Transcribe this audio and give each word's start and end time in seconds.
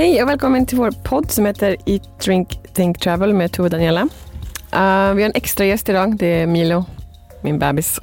Hej 0.00 0.22
och 0.22 0.28
välkommen 0.28 0.66
till 0.66 0.78
vår 0.78 0.90
podd 0.90 1.30
som 1.30 1.46
heter 1.46 1.76
Eat, 1.86 2.20
Drink, 2.24 2.48
Think, 2.74 2.98
Travel 2.98 3.34
med 3.34 3.52
Tove 3.52 3.66
och 3.66 3.70
Daniela. 3.70 4.02
Uh, 4.02 5.14
vi 5.14 5.22
har 5.22 5.28
en 5.28 5.32
extra 5.34 5.64
gäst 5.64 5.88
idag, 5.88 6.16
det 6.16 6.26
är 6.26 6.46
Milo, 6.46 6.84
min 7.42 7.58
bebis. 7.58 7.98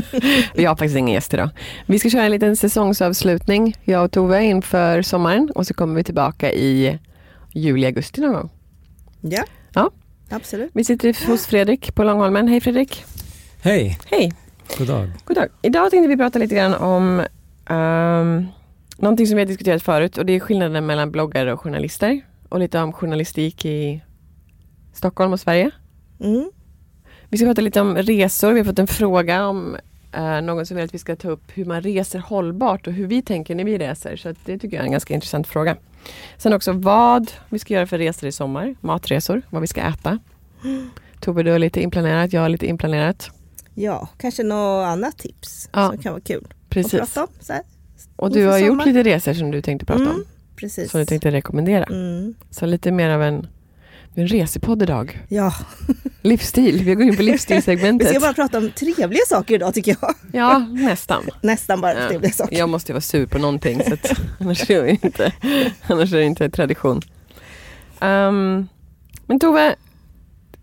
vi 0.54 0.64
har 0.64 0.76
faktiskt 0.76 0.96
ingen 0.96 1.14
gäst 1.14 1.34
idag. 1.34 1.50
Vi 1.86 1.98
ska 1.98 2.10
köra 2.10 2.24
en 2.24 2.30
liten 2.30 2.56
säsongsavslutning, 2.56 3.76
jag 3.84 4.04
och 4.04 4.10
Tove, 4.12 4.44
inför 4.44 5.02
sommaren 5.02 5.50
och 5.54 5.66
så 5.66 5.74
kommer 5.74 5.94
vi 5.94 6.04
tillbaka 6.04 6.52
i 6.52 6.98
juli, 7.54 7.86
augusti 7.86 8.20
någon 8.20 8.32
gång. 8.32 8.50
Ja, 9.20 9.44
Ja. 9.74 9.90
absolut. 10.30 10.70
Vi 10.74 10.84
sitter 10.84 11.26
hos 11.26 11.46
Fredrik 11.46 11.94
på 11.94 12.04
Långholmen. 12.04 12.48
Hej 12.48 12.60
Fredrik! 12.60 13.04
Hej, 13.62 13.98
Hej! 14.06 14.32
god 14.78 14.86
dag. 14.86 15.10
God 15.24 15.36
dag. 15.36 15.48
Idag 15.62 15.90
tänkte 15.90 16.08
vi 16.08 16.16
prata 16.16 16.38
lite 16.38 16.54
grann 16.54 16.74
om 16.74 17.22
um, 17.76 18.46
någonting 18.96 19.26
som 19.26 19.36
vi 19.36 19.42
har 19.42 19.46
diskuterat 19.46 19.82
förut 19.82 20.18
och 20.18 20.26
det 20.26 20.32
är 20.32 20.40
skillnaden 20.40 20.86
mellan 20.86 21.10
bloggare 21.10 21.52
och 21.52 21.60
journalister 21.60 22.20
och 22.48 22.58
lite 22.58 22.78
om 22.80 22.92
journalistik 22.92 23.64
i 23.64 24.02
Stockholm 24.92 25.32
och 25.32 25.40
Sverige. 25.40 25.70
Mm. 26.20 26.50
Vi 27.28 27.38
ska 27.38 27.46
prata 27.46 27.60
lite 27.60 27.80
om 27.80 27.96
resor. 27.96 28.52
Vi 28.52 28.60
har 28.60 28.64
fått 28.64 28.78
en 28.78 28.86
fråga 28.86 29.46
om 29.46 29.76
eh, 30.12 30.40
någon 30.40 30.66
som 30.66 30.76
vill 30.76 30.84
att 30.84 30.94
vi 30.94 30.98
ska 30.98 31.16
ta 31.16 31.28
upp 31.28 31.42
hur 31.54 31.64
man 31.64 31.82
reser 31.82 32.18
hållbart 32.18 32.86
och 32.86 32.92
hur 32.92 33.06
vi 33.06 33.22
tänker 33.22 33.54
när 33.54 33.64
vi 33.64 33.78
reser. 33.78 34.16
Så 34.16 34.28
att 34.28 34.36
det 34.44 34.58
tycker 34.58 34.76
jag 34.76 34.82
är 34.82 34.86
en 34.86 34.92
ganska 34.92 35.14
intressant 35.14 35.46
fråga. 35.46 35.76
Sen 36.36 36.52
också 36.52 36.72
vad 36.72 37.30
vi 37.48 37.58
ska 37.58 37.74
göra 37.74 37.86
för 37.86 37.98
resor 37.98 38.28
i 38.28 38.32
sommar. 38.32 38.74
Matresor, 38.80 39.42
vad 39.50 39.60
vi 39.60 39.66
ska 39.66 39.80
äta. 39.80 40.18
Tove, 41.20 41.42
du 41.42 41.50
har 41.50 41.58
lite 41.58 41.80
inplanerat, 41.82 42.32
jag 42.32 42.40
har 42.40 42.48
lite 42.48 42.66
inplanerat. 42.66 43.30
Ja, 43.74 44.08
kanske 44.18 44.42
något 44.42 44.86
annat 44.86 45.18
tips 45.18 45.68
Ja. 45.72 45.88
som 45.88 45.98
kan 45.98 46.12
vara 46.12 46.22
kul 46.22 46.46
att 46.50 46.70
Precis. 46.70 46.92
prata 46.92 47.22
om. 47.24 47.28
Så 47.40 47.52
här. 47.52 47.62
Och 48.16 48.32
du 48.32 48.46
har 48.46 48.58
gjort 48.58 48.86
lite 48.86 49.02
resor 49.02 49.34
som 49.34 49.50
du 49.50 49.62
tänkte 49.62 49.86
prata 49.86 50.02
om. 50.02 50.08
Mm, 50.08 50.24
precis. 50.56 50.90
Som 50.90 51.00
du 51.00 51.06
tänkte 51.06 51.30
rekommendera. 51.30 51.84
Mm. 51.84 52.34
Så 52.50 52.66
lite 52.66 52.90
mer 52.92 53.08
av 53.10 53.22
en, 53.22 53.46
en 54.14 54.26
resepodd 54.26 54.82
idag. 54.82 55.20
Ja, 55.28 55.54
Livsstil, 56.22 56.84
vi 56.84 56.94
går 56.94 57.02
in 57.04 57.16
på 57.16 57.22
vi 57.22 57.24
livsstilsegmentet. 57.24 58.08
ska 58.10 58.20
bara 58.20 58.32
prata 58.34 58.58
om 58.58 58.70
trevliga 58.70 59.22
saker 59.28 59.54
idag 59.54 59.74
tycker 59.74 59.96
jag. 60.00 60.14
Ja, 60.32 60.58
nästan. 60.58 61.22
Nästan 61.42 61.80
bara 61.80 62.02
Ja. 62.02 62.08
trevliga 62.08 62.32
saker. 62.32 62.56
Jag 62.58 62.68
måste 62.68 62.92
ju 62.92 62.94
vara 62.94 63.00
sur 63.00 63.26
på 63.26 63.38
någonting, 63.38 63.82
så 63.88 63.94
att, 63.94 64.12
annars, 64.40 64.70
är 64.70 64.82
det 64.82 64.90
inte, 64.90 65.32
annars 65.86 66.12
är 66.12 66.16
det 66.16 66.24
inte 66.24 66.50
tradition. 66.50 67.00
Ehm, 68.00 68.68
men 69.26 69.40
Tove, 69.40 69.74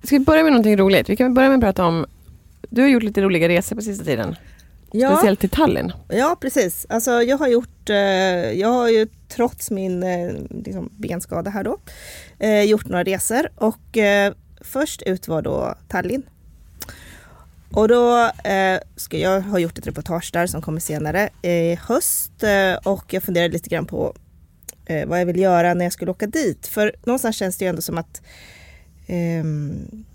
ska 0.04 0.18
vi 0.18 0.26
börja 0.26 0.44
med 0.44 0.52
någonting 0.52 0.78
roligt? 0.78 1.10
Vi 1.10 1.16
kan 1.16 1.34
börja 1.34 1.50
med 1.50 1.56
att 1.58 1.62
prata 1.64 1.86
om, 1.86 2.06
du 2.70 2.82
har 2.82 2.90
gjort 2.90 3.04
lite 3.04 3.22
roliga 3.22 3.50
resor 3.50 3.76
på 3.76 3.82
sista 3.82 4.06
tiden. 4.06 4.36
Ja, 4.96 5.16
Speciellt 5.16 5.40
till 5.40 5.50
Tallinn. 5.50 5.92
ja, 6.08 6.38
precis. 6.42 6.86
Alltså, 6.90 7.12
jag 7.12 7.38
har 7.38 7.48
gjort, 7.48 7.90
eh, 7.90 7.96
jag 8.52 8.68
har 8.70 8.90
ju 8.90 9.08
trots 9.28 9.72
min 9.72 10.04
eh, 10.04 10.34
liksom, 10.50 10.90
benskada 10.98 11.50
här 11.52 11.64
då, 11.64 11.78
eh, 12.40 12.62
gjort 12.64 12.86
några 12.88 13.04
resor 13.04 13.50
och 13.56 13.98
först 14.62 15.02
ut 15.02 15.28
var 15.28 15.42
då 15.42 15.76
Tallinn. 15.88 16.24
Och 17.72 17.88
då 17.88 18.32
ska 18.96 19.18
jag 19.18 19.42
ha 19.42 19.60
gjort 19.60 19.78
ett 19.78 19.88
reportage 19.88 20.30
där 20.34 20.48
som 20.48 20.62
kommer 20.62 20.80
senare 20.80 21.30
i 21.42 21.76
höst 21.76 22.32
och 22.84 23.14
jag 23.14 23.24
funderar 23.24 23.50
lite 23.50 23.70
grann 23.70 23.86
på 23.86 24.16
vad 25.08 25.22
jag 25.22 25.26
vill 25.26 25.40
göra 25.40 25.74
när 25.74 25.86
jag 25.86 25.94
skulle 25.94 26.12
åka 26.12 26.28
dit. 26.28 26.68
För 26.68 26.96
någonstans 27.06 27.36
känns 27.36 27.58
det 27.58 27.66
ju 27.66 27.70
ändå 27.70 27.82
som 27.82 27.98
att 27.98 28.22
ehm, 29.08 30.06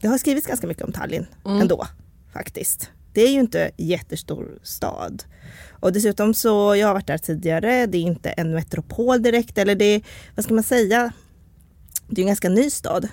det 0.00 0.08
har 0.08 0.18
skrivits 0.18 0.46
ganska 0.46 0.66
mycket 0.66 0.82
om 0.84 0.92
Tallinn 0.92 1.26
Mm. 1.44 1.60
ändå 1.60 1.86
faktiskt. 2.32 2.90
Det 3.14 3.22
är 3.22 3.32
ju 3.32 3.40
inte 3.40 3.70
jättestor 3.76 4.58
stad. 4.62 5.24
Och 5.70 5.92
dessutom 5.92 6.34
så, 6.34 6.76
jag 6.76 6.86
har 6.86 6.94
varit 6.94 7.06
där 7.06 7.18
tidigare, 7.18 7.86
det 7.86 7.98
är 7.98 8.02
inte 8.02 8.30
en 8.30 8.54
metropol 8.54 9.22
direkt 9.22 9.58
eller 9.58 9.74
det 9.74 9.84
är, 9.84 10.02
vad 10.34 10.44
ska 10.44 10.54
man 10.54 10.64
säga, 10.64 11.12
det 12.08 12.20
är 12.20 12.22
en 12.22 12.26
ganska 12.26 12.48
ny 12.48 12.70
stad 12.70 13.08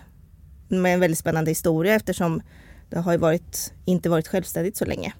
med 0.67 0.93
en 0.93 0.99
väldigt 0.99 1.19
spännande 1.19 1.51
historia 1.51 1.95
eftersom 1.95 2.41
det 2.89 2.99
har 2.99 3.11
ju 3.11 3.17
varit, 3.17 3.73
inte 3.85 4.09
varit 4.09 4.27
självständigt 4.27 4.77
så 4.77 4.85
länge 4.85 5.13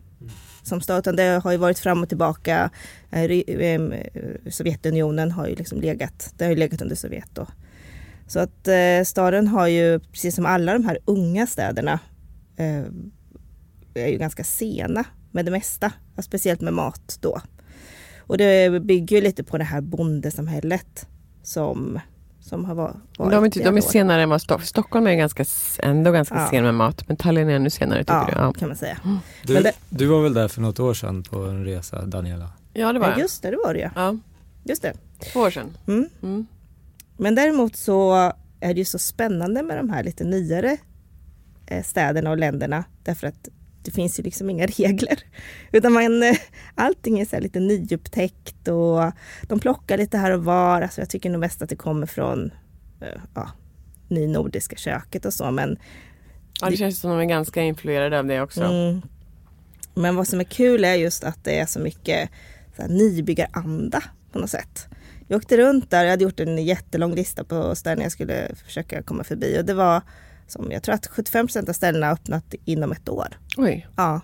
som 0.64 0.82
stad, 0.82 1.00
utan 1.00 1.16
det 1.16 1.42
har 1.44 1.52
ju 1.52 1.58
varit 1.58 1.80
fram 1.80 2.04
och 2.04 2.10
tillbaka. 2.10 2.70
Eh, 3.12 3.42
ehm, 3.48 3.94
Sovjetunionen 4.50 5.32
har 5.32 5.48
ju 5.48 5.56
liksom 5.56 5.82
legat, 5.82 6.34
det 6.38 6.44
har 6.44 6.52
ju 6.52 6.58
legat 6.58 6.82
under 6.82 6.96
Sovjet 6.96 7.30
då. 7.34 7.48
Så 8.28 8.40
att 8.40 8.68
eh, 8.68 9.04
staden 9.06 9.48
har 9.48 9.68
ju, 9.68 10.00
precis 10.00 10.36
som 10.36 10.46
alla 10.46 10.74
de 10.74 10.86
här 10.86 11.00
unga 11.06 11.48
städerna, 11.48 12.00
eh, 12.58 12.84
är 13.94 14.08
ju 14.08 14.18
ganska 14.18 14.44
sena 14.44 15.04
med 15.32 15.46
det 15.46 15.52
mesta, 15.52 15.92
speciellt 16.22 16.62
med 16.62 16.74
mat 16.74 17.18
då. 17.22 17.42
Och 18.20 18.38
det 18.38 18.82
bygger 18.84 19.16
ju 19.16 19.22
lite 19.22 19.44
på 19.44 19.58
det 19.58 19.64
här 19.64 19.82
bondesamhället 19.82 21.08
som, 21.44 22.00
som 22.40 22.66
har 22.66 22.76
va- 22.76 22.96
varit. 23.18 23.32
De 23.32 23.44
är, 23.44 23.50
ty- 23.50 23.60
i 23.62 23.64
de 23.64 23.78
är 23.78 23.82
senare 23.82 24.22
än 24.24 24.30
vad 24.30 24.42
Stock- 24.42 24.64
Stockholm 24.66 25.08
är 25.08 25.16
ganska, 25.16 25.46
ändå 25.84 26.12
ganska 26.12 26.36
Ja. 26.36 26.48
sen 26.50 26.64
med 26.64 26.74
mat, 26.76 27.08
men 27.08 27.18
Tallinn 27.18 27.50
är 27.50 27.54
ännu 27.56 27.70
senare 27.70 28.00
tycker 28.00 28.14
Ja, 28.14 28.26
du? 28.26 28.32
Ja. 28.42 28.54
kan 28.54 28.68
man 28.68 28.78
säga. 28.78 28.98
Du, 29.46 29.54
Men 29.54 29.64
det- 29.64 29.74
du 29.90 30.06
var 30.06 30.22
väl 30.24 30.34
där 30.34 30.48
för 30.48 30.62
något 30.62 30.80
år 30.80 30.94
sedan 30.94 31.24
på 31.24 31.38
en 31.46 31.66
resa, 31.66 32.06
Daniela? 32.06 32.50
ja, 32.74 32.94
det 32.94 33.00
var 33.00 33.08
Ja, 33.08 33.12
jag. 33.14 33.20
just 33.20 33.42
det, 33.42 33.52
det 33.52 33.58
var 33.66 33.74
det 33.74 33.80
ju. 33.80 33.90
Ja, 33.96 34.18
Just 34.64 34.82
det. 34.82 34.94
två 35.34 35.40
år 35.40 35.52
sedan. 35.52 35.78
Mm. 35.88 36.10
Mm. 36.24 36.46
Men 37.18 37.36
däremot 37.36 37.76
så 37.76 38.14
är 38.60 38.74
det 38.74 38.80
ju 38.80 38.86
så 38.86 39.00
spännande 39.00 39.64
med 39.64 39.78
de 39.78 39.90
här 39.90 40.04
lite 40.04 40.24
nyare 40.24 40.78
eh, 41.66 41.84
städerna 41.84 42.30
och 42.32 42.38
länderna 42.38 42.84
därför 43.04 43.28
att 43.28 43.48
det 43.84 43.92
finns 43.92 44.20
ju 44.20 44.24
liksom 44.24 44.50
inga 44.50 44.66
regler. 44.78 45.20
Utan 45.72 45.94
man, 45.94 46.24
eh, 46.24 46.36
allting 46.76 47.20
är 47.20 47.26
så 47.26 47.40
lite 47.40 47.60
nyupptäckt 47.60 48.68
och 48.68 49.12
de 49.48 49.60
plockar 49.60 49.98
lite 49.98 50.18
här 50.18 50.32
och 50.32 50.44
var. 50.44 50.82
Alltså 50.82 51.02
jag 51.02 51.10
tycker 51.10 51.30
nog 51.30 51.40
mest 51.40 51.62
att 51.62 51.70
det 51.70 51.76
kommer 51.76 52.08
från 52.08 52.52
eh, 53.02 53.22
ja, 53.36 53.50
nynordiska 54.08 54.76
köket 54.76 55.26
och 55.26 55.34
så. 55.34 55.52
Men, 55.52 55.78
Ja, 56.62 56.70
det 56.70 56.78
känns 56.78 57.00
som 57.00 57.12
de 57.12 57.20
är 57.20 57.26
ganska 57.26 57.62
influerade 57.62 58.20
av 58.20 58.26
det 58.26 58.42
också. 58.42 58.64
mm, 58.64 59.02
men 59.94 60.16
vad 60.16 60.28
som 60.28 60.40
är 60.40 60.44
kul 60.44 60.86
är 60.86 60.96
just 60.96 61.24
att 61.24 61.44
det 61.44 61.60
är 61.60 61.66
så 61.66 61.80
mycket 61.80 62.30
så 62.76 62.82
här, 62.82 62.90
nybyggaranda 62.90 64.04
på 64.32 64.40
något 64.40 64.50
sätt. 64.50 64.88
Jag 65.28 65.38
åkte 65.38 65.58
runt 65.58 65.92
där, 65.92 66.04
jag 66.04 66.12
hade 66.12 66.24
gjort 66.24 66.40
en 66.40 66.66
jättelång 66.66 67.16
lista 67.16 67.44
på 67.44 67.76
ställen 67.76 68.04
jag 68.04 68.12
skulle 68.12 68.56
försöka 68.66 69.02
komma 69.04 69.24
förbi 69.24 69.60
och 69.60 69.66
det 69.66 69.74
var 69.74 70.02
som 70.52 70.72
jag 70.72 70.84
tror 70.84 70.96
att 70.96 71.08
75% 71.10 71.70
av 71.70 71.74
ställena 71.74 72.06
har 72.08 72.14
öppnat 72.14 72.54
inom 72.66 72.92
ett 72.92 73.10
år. 73.10 73.38
Oj, 73.58 73.88
Ja. 73.98 74.22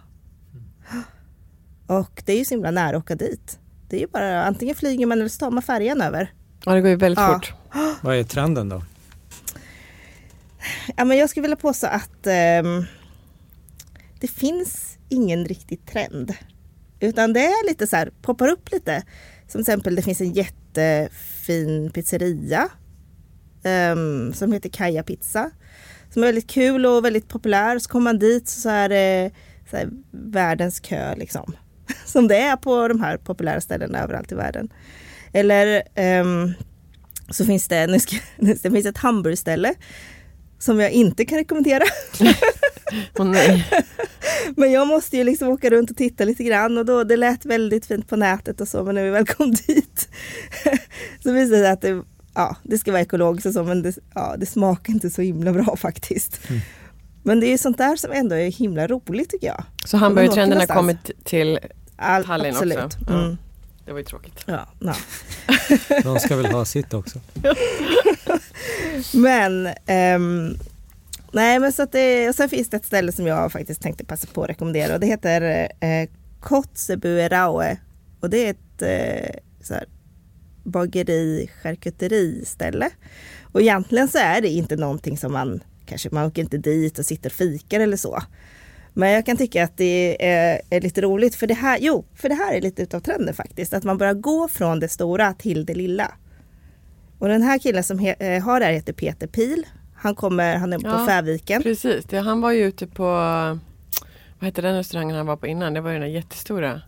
Och 1.88 2.24
det 2.25 2.33
är 2.33 2.38
ju 2.38 2.45
så 2.45 2.53
himla 2.53 2.71
nära 2.71 2.97
att 2.97 3.03
åka 3.03 3.15
dit. 3.15 3.59
Det 3.89 3.95
är 3.95 4.00
ju 4.00 4.07
bara 4.07 4.44
antingen 4.45 4.75
flyger 4.75 5.06
man 5.06 5.19
eller 5.19 5.29
så 5.29 5.39
tar 5.39 5.51
man 5.51 5.63
färjan 5.63 6.01
över. 6.01 6.33
ja, 6.65 6.74
det 6.74 6.81
går 6.81 6.89
ju 6.89 6.95
väldigt 6.95 7.19
Ja. 7.19 7.33
fort. 7.33 7.53
Vad 8.01 8.15
är 8.15 8.24
trenden 8.24 8.69
då? 8.69 8.83
ja, 10.97 11.06
men 11.06 11.18
jag 11.18 11.29
skulle 11.29 11.41
vilja 11.41 11.56
påstå 11.57 11.88
att 11.88 12.27
ehm, 12.27 12.83
det 14.19 14.27
finns 14.27 14.97
ingen 15.09 15.45
riktig 15.45 15.85
trend. 15.85 16.33
Utan 17.00 17.33
det 17.33 17.45
är 17.45 17.68
lite 17.69 17.88
så 17.88 17.95
här, 17.95 18.12
poppar 18.21 18.47
upp 18.47 18.71
lite. 18.71 19.03
Som 19.47 19.51
till 19.51 19.59
exempel 19.62 19.95
det 19.95 20.01
finns 20.01 20.21
en 20.21 20.33
jättefin 20.33 21.91
pizzeria 21.91 22.69
ehm, 23.63 24.33
som 24.33 24.51
heter 24.51 24.69
Kaja 24.69 25.03
Pizza. 25.03 25.51
Som 26.09 26.24
är 26.24 26.27
väldigt 26.27 26.50
kul 26.50 26.86
och 26.86 27.06
väldigt 27.06 27.27
populär. 27.27 27.80
Så 27.80 27.89
kommer 27.89 28.04
man 28.04 28.19
dit 28.19 28.48
så 28.48 28.69
är 28.69 28.89
det 28.89 29.31
så 29.69 29.77
här, 29.77 29.89
världens 30.12 30.80
kö 30.80 31.15
liksom. 31.15 31.54
Som 32.06 32.27
det 32.27 32.38
är 32.38 32.56
på 32.56 32.88
de 32.88 33.01
här 33.01 33.18
populära 33.18 33.62
ställena 33.62 34.04
överallt 34.04 34.31
i 34.31 34.36
världen. 34.36 34.69
Eller 35.33 35.83
ehm, 35.95 36.54
så 37.30 37.45
finns 37.45 37.68
det, 37.68 37.88
nu 37.88 38.00
ska, 38.00 38.15
det 38.38 38.71
finns 38.71 38.86
ett 38.86 38.98
hamburgerställe 38.98 39.74
som 40.59 40.80
jag 40.80 40.92
inte 40.92 41.25
kan 41.25 41.38
rekommendera. 41.38 41.83
Nej. 43.19 43.68
Men 44.56 44.71
jag 44.71 44.88
måste 44.88 45.18
ju 45.18 45.24
liksom 45.24 45.48
åka 45.48 45.69
runt 45.69 45.92
och 45.92 45.98
titta 45.98 46.25
lite 46.25 46.44
grann 46.44 46.77
och 46.77 46.86
då, 46.86 47.04
det 47.04 47.18
lät 47.18 47.45
väldigt 47.45 47.86
fint 47.86 48.07
på 48.07 48.15
nätet 48.15 48.62
och 48.62 48.68
så 48.68 48.83
men 48.83 48.95
när 48.95 49.04
vi 49.04 49.09
väl 49.09 49.27
kom 49.27 49.51
dit 49.51 50.09
så 51.24 51.31
visade 51.31 51.57
det 51.57 51.63
sig 51.63 51.71
att 51.71 51.81
det, 51.81 52.04
ja, 52.38 52.56
det 52.63 52.78
ska 52.78 52.92
vara 52.92 53.01
ekologiskt 53.01 53.45
och 53.45 53.54
så 53.54 53.63
men 53.63 53.81
det, 53.81 53.98
ja, 54.13 54.36
det 54.38 54.45
smakar 54.45 54.94
inte 54.94 55.10
så 55.10 55.22
himla 55.22 55.54
bra 55.54 55.75
faktiskt. 55.78 56.39
Men 57.24 57.39
det 57.39 57.48
är 57.48 57.51
ju 57.51 57.57
sånt 57.57 57.78
där 57.78 57.95
som 57.95 58.12
ändå 58.12 58.36
är 58.36 58.51
himla 58.51 58.88
roligt 58.88 59.30
tycker 59.30 59.48
jag. 59.48 59.63
Så 59.86 59.98
hamburgertrenden 59.98 60.60
har 60.60 60.68
kommit 60.68 61.12
till 61.24 61.60
All, 61.95 62.25
Tallinn 62.25 62.54
absolut. 62.54 62.86
också. 62.86 63.00
Ja. 63.07 63.24
Mm. 63.24 63.38
Det 63.86 63.92
var 63.92 64.00
ju 64.00 64.06
tråkigt. 64.06 64.44
Ja, 64.45 64.68
ja. 64.80 64.95
De 66.04 66.19
ska 66.19 66.36
väl 66.36 66.45
ha 66.45 66.66
sitt 66.66 66.94
också. 66.94 67.19
Men 69.13 69.69
ehm, 69.86 70.57
nej 71.31 71.60
men 71.60 71.72
så 71.72 71.83
att 71.83 71.92
det, 71.92 72.30
och 72.30 72.36
sen 72.36 72.50
finns 72.50 72.69
det 72.69 72.78
ett 72.78 72.86
ställe 72.86 73.12
som 73.12 73.28
jag 73.28 73.51
faktiskt 73.51 73.81
tänkte 73.81 74.06
passa 74.06 74.28
på 74.33 74.44
att 74.44 74.50
rekommendera 74.50 74.94
och 74.94 75.00
det 75.00 75.07
heter 75.07 75.69
eh, 75.80 76.10
Kotzebueraue 76.40 77.78
och 78.19 78.30
det 78.30 78.45
är 78.45 78.50
ett 78.50 78.81
eh, 78.81 79.40
så 79.62 79.74
här, 79.74 79.86
bageri 80.68 81.50
charkuteriställe. 81.64 82.90
Och 83.52 83.62
egentligen 83.62 84.08
så 84.08 84.18
är 84.18 84.42
det 84.42 84.48
inte 84.48 84.75
någonting 84.75 85.18
som 85.18 85.34
man 85.34 85.64
kanske 85.86 86.10
man 86.12 86.25
åker 86.25 86.42
inte 86.42 86.58
dit 86.58 87.00
och 87.00 87.06
sitter 87.06 87.30
och 87.30 87.34
fikar 87.34 87.80
eller 87.80 87.98
så. 87.98 88.24
Men 88.94 89.12
jag 89.12 89.25
kan 89.25 89.38
tycka 89.38 89.64
att 89.64 89.78
det 89.78 90.25
är, 90.30 90.62
är 90.69 90.81
lite 90.81 91.02
roligt 91.02 91.36
för 91.36 91.48
det 91.48 91.54
här, 91.54 91.78
jo, 91.81 92.06
för 92.16 92.30
det 92.30 92.36
här 92.36 92.54
är 92.54 92.62
lite 92.62 92.81
utav 92.81 93.00
trenden 93.00 93.34
faktiskt, 93.34 93.74
att 93.74 93.84
man 93.84 93.98
börjar 93.98 94.14
gå 94.14 94.48
från 94.48 94.80
det 94.80 94.90
stora 94.90 95.34
till 95.34 95.66
det 95.66 95.74
lilla. 95.74 96.12
Och 97.19 97.28
den 97.28 97.42
här 97.42 97.60
killen 97.60 97.84
som 97.84 98.00
he, 98.00 98.14
eh, 98.19 98.44
har 98.44 98.60
det 98.60 98.66
här 98.66 98.74
heter 98.74 98.94
Peter 98.94 99.28
Pil. 99.28 99.68
Han 99.96 100.16
kommer, 100.16 100.56
han 100.56 100.74
är 100.74 100.80
på 100.80 100.88
Ja, 100.88 101.06
Färviken. 101.06 101.64
Precis, 101.64 102.06
det, 102.06 102.18
han 102.18 102.42
var 102.42 102.52
ju 102.52 102.64
ute 102.64 102.88
på 102.88 103.04
vad 104.40 104.48
hette 104.48 104.62
den 104.62 104.75
restaurangen 104.75 105.16
han 105.16 105.25
var 105.25 105.38
på 105.38 105.48
innan? 105.48 105.74
Det 105.74 105.81
var 105.81 105.90
ju 105.90 105.94
den 105.94 106.02
där 106.02 106.16
jättestora. 106.16 106.81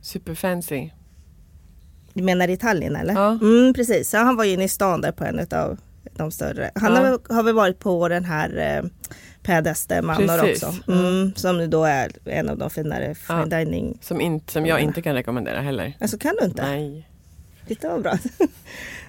Superfancy. 0.00 0.90
Du 2.14 2.22
menar 2.22 2.48
i 2.48 2.56
Tallinn 2.56 2.96
eller? 2.96 3.14
Ja. 3.14 3.28
Mm, 3.42 3.74
precis, 3.74 4.10
så 4.10 4.16
han 4.18 4.36
var 4.36 4.44
ju 4.44 4.52
inne 4.52 4.64
i 4.64 4.68
stan 4.68 5.00
där 5.00 5.12
på 5.12 5.24
en 5.24 5.38
av 5.50 5.78
de 6.16 6.30
större. 6.30 6.70
Han 6.74 6.94
Ja. 6.94 7.00
har, 7.00 7.34
har 7.34 7.42
väl 7.42 7.54
varit 7.54 7.78
på 7.78 8.08
den 8.08 8.24
här 8.24 8.56
eh, 8.78 8.90
Pädeste 9.42 10.02
Manor 10.02 10.50
också. 10.50 10.74
ja. 10.86 10.92
Mm, 10.94 11.32
Som 11.36 11.58
nu 11.58 11.66
då 11.66 11.84
är 11.84 12.10
en 12.24 12.48
av 12.48 12.58
de 12.58 12.70
finare 12.70 13.14
fine 13.14 13.36
Ja. 13.50 13.58
dining. 13.58 13.98
Som, 14.02 14.20
inte, 14.20 14.52
som 14.52 14.66
jag 14.66 14.80
inte 14.80 15.02
kan 15.02 15.14
rekommendera 15.14 15.60
heller. 15.60 15.96
Alltså 16.00 16.18
kan 16.18 16.36
du 16.40 16.44
inte? 16.46 16.62
Nej. 16.62 17.08
Titta 17.66 17.88
vad 17.92 18.02
bra. 18.02 18.18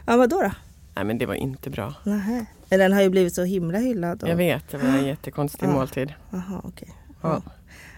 ja 0.07 0.17
vadå 0.17 0.41
då? 0.41 0.51
Nej 0.95 1.05
men 1.05 1.17
det 1.17 1.25
var 1.25 1.33
inte 1.35 1.69
bra. 1.69 1.93
Nähä. 2.03 2.45
Den 2.69 2.93
har 2.93 3.01
ju 3.01 3.09
blivit 3.09 3.33
så 3.35 3.43
himla 3.43 3.77
hyllad. 3.77 4.23
Och... 4.23 4.29
Jag 4.29 4.35
vet, 4.35 4.69
det 4.71 4.77
var 4.77 4.89
en 4.89 5.05
jättekonstig 5.05 5.67
Ja. 5.67 5.71
måltid. 5.71 6.13
Jaha, 6.31 6.61
okej. 6.63 6.89
Ja. 7.21 7.41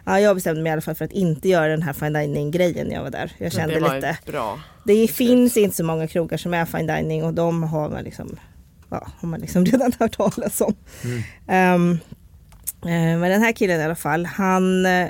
Ja, 0.08 0.20
jag 0.20 0.36
bestämde 0.36 0.62
mig 0.62 0.70
i 0.70 0.74
alla 0.74 0.82
fall 0.82 0.96
för 0.96 1.06
att 1.06 1.12
inte 1.12 1.50
göra 1.50 1.68
den 1.68 1.82
här 1.82 1.94
fine 1.94 2.14
dining 2.14 2.52
grejen 2.52 2.88
när 2.88 2.96
jag 2.96 3.04
var 3.04 3.10
där. 3.10 3.32
Jag 3.38 3.52
kände 3.52 3.74
det 3.74 3.80
var 3.80 3.96
lite. 3.96 4.18
bra. 4.26 4.60
Det 4.86 5.08
finns 5.08 5.58
inte 5.58 5.76
så 5.76 5.84
många 5.84 6.08
krogar 6.08 6.38
som 6.38 6.54
är 6.54 6.66
fine 6.66 6.88
dining 6.88 7.24
och 7.24 7.34
de 7.34 7.64
har 7.64 7.90
man 7.90 8.04
liksom, 8.04 8.38
ja, 8.90 9.08
har 9.20 9.30
man 9.30 9.40
liksom 9.40 9.66
redan 9.72 9.92
hört 10.00 10.18
talas 10.18 10.62
om. 10.62 10.76
Ehm, 11.48 11.92
eh, 12.82 13.20
men 13.20 13.22
den 13.22 13.42
här 13.42 13.52
killen 13.52 13.82
i 13.82 13.84
alla 13.84 13.96
fall, 13.96 14.26
han 14.26 14.86
eh, 14.86 15.10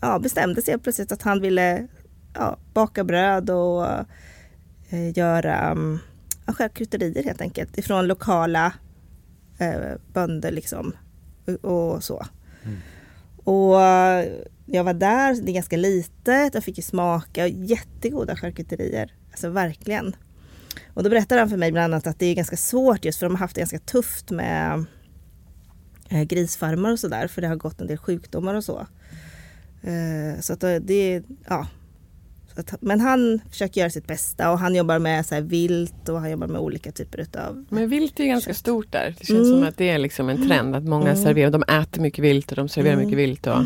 ja, 0.00 0.18
bestämde 0.18 0.62
sig 0.62 0.78
plötsligt 0.78 1.12
att 1.12 1.22
han 1.22 1.40
ville 1.40 1.86
ja, 2.34 2.58
baka 2.74 3.04
bröd 3.04 3.50
och 3.50 3.86
eh, 4.90 5.10
göra 5.14 5.72
um, 5.72 5.98
ja, 6.46 6.52
charkuterier 6.52 7.24
helt 7.24 7.40
enkelt 7.40 7.78
ifrån 7.78 8.06
lokala 8.06 8.72
eh, 9.58 9.74
bönder 10.12 10.50
liksom 10.50 10.92
och, 11.62 11.94
och 11.94 12.04
så. 12.04 12.26
Och 13.48 13.82
eh, 13.82 14.28
jag 14.66 14.84
var 14.84 14.94
där, 14.94 15.34
det 15.42 15.50
är 15.50 15.54
ganska 15.54 15.76
litet, 15.76 16.54
jag 16.54 16.64
fick 16.64 16.76
ju 16.76 16.82
smaka 16.82 17.46
jättegoda 17.46 18.36
charkuterier. 18.36 19.14
Alltså 19.30 19.48
verkligen. 19.48 20.16
Och 20.94 21.02
då 21.02 21.10
berättade 21.10 21.40
han 21.40 21.50
för 21.50 21.56
mig 21.56 21.72
bland 21.72 21.94
annat 21.94 22.06
att 22.06 22.18
det 22.18 22.26
är 22.26 22.34
ganska 22.34 22.56
svårt 22.56 23.04
just 23.04 23.18
för 23.18 23.26
de 23.26 23.34
har 23.34 23.38
haft 23.38 23.54
det 23.54 23.60
ganska 23.60 23.78
tufft 23.78 24.30
med 24.30 24.84
eh, 26.08 26.22
grisfarmar 26.22 26.90
och 26.90 26.98
sådär 26.98 27.26
för 27.28 27.42
det 27.42 27.48
har 27.48 27.56
gått 27.56 27.80
en 27.80 27.86
del 27.86 27.98
sjukdomar 27.98 28.54
och 28.54 28.64
så. 28.64 28.86
Eh, 29.82 30.40
så 30.40 30.52
att 30.52 30.60
det, 30.60 31.22
ja. 31.48 31.66
Men 32.80 33.00
han 33.00 33.40
försöker 33.50 33.80
göra 33.80 33.90
sitt 33.90 34.06
bästa 34.06 34.50
och 34.50 34.58
han 34.58 34.74
jobbar 34.74 34.98
med 34.98 35.26
så 35.26 35.40
vilt 35.40 36.08
och 36.08 36.20
han 36.20 36.30
jobbar 36.30 36.46
med 36.46 36.60
olika 36.60 36.92
typer 36.92 37.18
utav 37.20 37.64
Men 37.68 37.88
vilt 37.88 38.20
är 38.20 38.24
ganska 38.26 38.54
stort 38.54 38.92
där. 38.92 39.14
Det 39.18 39.26
känns 39.26 39.46
Mm. 39.48 39.50
som 39.60 39.68
att 39.68 39.76
det 39.76 39.88
är 39.90 39.98
liksom 39.98 40.28
en 40.28 40.48
trend 40.48 40.76
att 40.76 40.84
många 40.84 41.16
serverar, 41.16 41.50
de 41.50 41.62
äter 41.62 42.00
mycket 42.02 42.24
vilt 42.24 42.50
och 42.50 42.56
de 42.56 42.68
serverar 42.68 42.94
Mm. 42.94 43.04
mycket 43.06 43.18
vilt 43.18 43.46
och 43.46 43.62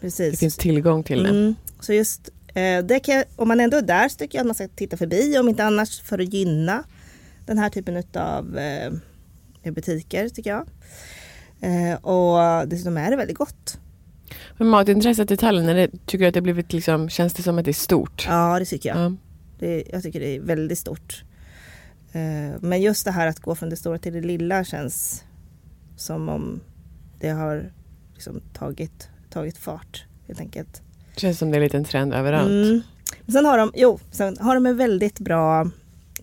Precis. 0.00 0.30
det 0.32 0.36
finns 0.36 0.56
tillgång 0.56 1.02
till 1.02 1.22
det. 1.22 1.28
Mm. 1.28 1.54
Så 1.80 1.92
just 1.92 2.28
eh, 2.54 2.84
det 2.84 3.00
kan, 3.00 3.24
om 3.36 3.48
man 3.48 3.60
ändå 3.60 3.76
är 3.76 3.82
där 3.82 4.08
så 4.08 4.16
tycker 4.18 4.38
jag 4.38 4.40
att 4.42 4.46
man 4.46 4.54
ska 4.54 4.68
titta 4.68 4.96
förbi 4.96 5.38
om 5.38 5.48
inte 5.48 5.64
annars 5.64 6.00
för 6.00 6.18
att 6.18 6.32
gynna 6.34 6.84
den 7.46 7.58
här 7.58 7.70
typen 7.70 8.02
av 8.14 8.58
eh, 8.58 8.92
butiker 9.72 10.28
tycker 10.28 10.50
jag. 10.50 10.66
Eh, 11.60 11.94
och 12.04 12.68
dessutom 12.68 12.96
är 12.96 13.10
det 13.10 13.16
väldigt 13.16 13.38
gott. 13.38 13.78
Men 14.56 14.68
matintresset 14.68 15.30
i 15.30 15.36
Tallinn, 15.36 15.68
är 15.68 15.74
det, 15.74 15.88
tycker 16.06 16.24
du 16.24 16.26
att 16.28 16.34
det 16.34 16.40
blivit 16.40 16.72
liksom, 16.72 17.08
känns 17.08 17.34
det 17.34 17.42
som 17.42 17.58
att 17.58 17.64
det 17.64 17.70
är 17.70 17.72
stort? 17.72 18.26
Ja 18.28 18.58
det 18.58 18.64
tycker 18.64 18.88
jag. 18.88 18.98
Ja. 18.98 19.12
Det, 19.58 19.84
jag 19.92 20.02
tycker 20.02 20.20
det 20.20 20.36
är 20.36 20.40
väldigt 20.40 20.78
stort. 20.78 21.24
Eh, 22.12 22.60
men 22.60 22.82
just 22.82 23.04
det 23.04 23.10
här 23.10 23.26
att 23.26 23.40
gå 23.40 23.54
från 23.54 23.70
det 23.70 23.76
stora 23.76 23.98
till 23.98 24.12
det 24.12 24.20
lilla 24.20 24.64
känns 24.64 25.24
som 25.96 26.28
om 26.28 26.60
det 27.20 27.28
har 27.28 27.72
liksom 28.14 28.40
tagit, 28.52 29.08
tagit 29.30 29.58
fart 29.58 30.04
helt 30.26 30.40
enkelt. 30.40 30.82
Det 31.14 31.20
känns 31.20 31.38
som 31.38 31.50
det 31.50 31.56
är 31.56 31.58
en 31.58 31.64
liten 31.64 31.84
trend 31.84 32.14
överallt. 32.14 32.50
Mm. 32.50 32.80
Men 33.20 33.32
sen 33.32 33.44
har 33.44 33.58
de, 33.58 33.72
jo, 33.74 33.98
sen 34.10 34.36
har 34.40 34.54
de 34.54 34.66
en 34.66 34.76
väldigt 34.76 35.18
bra 35.18 35.60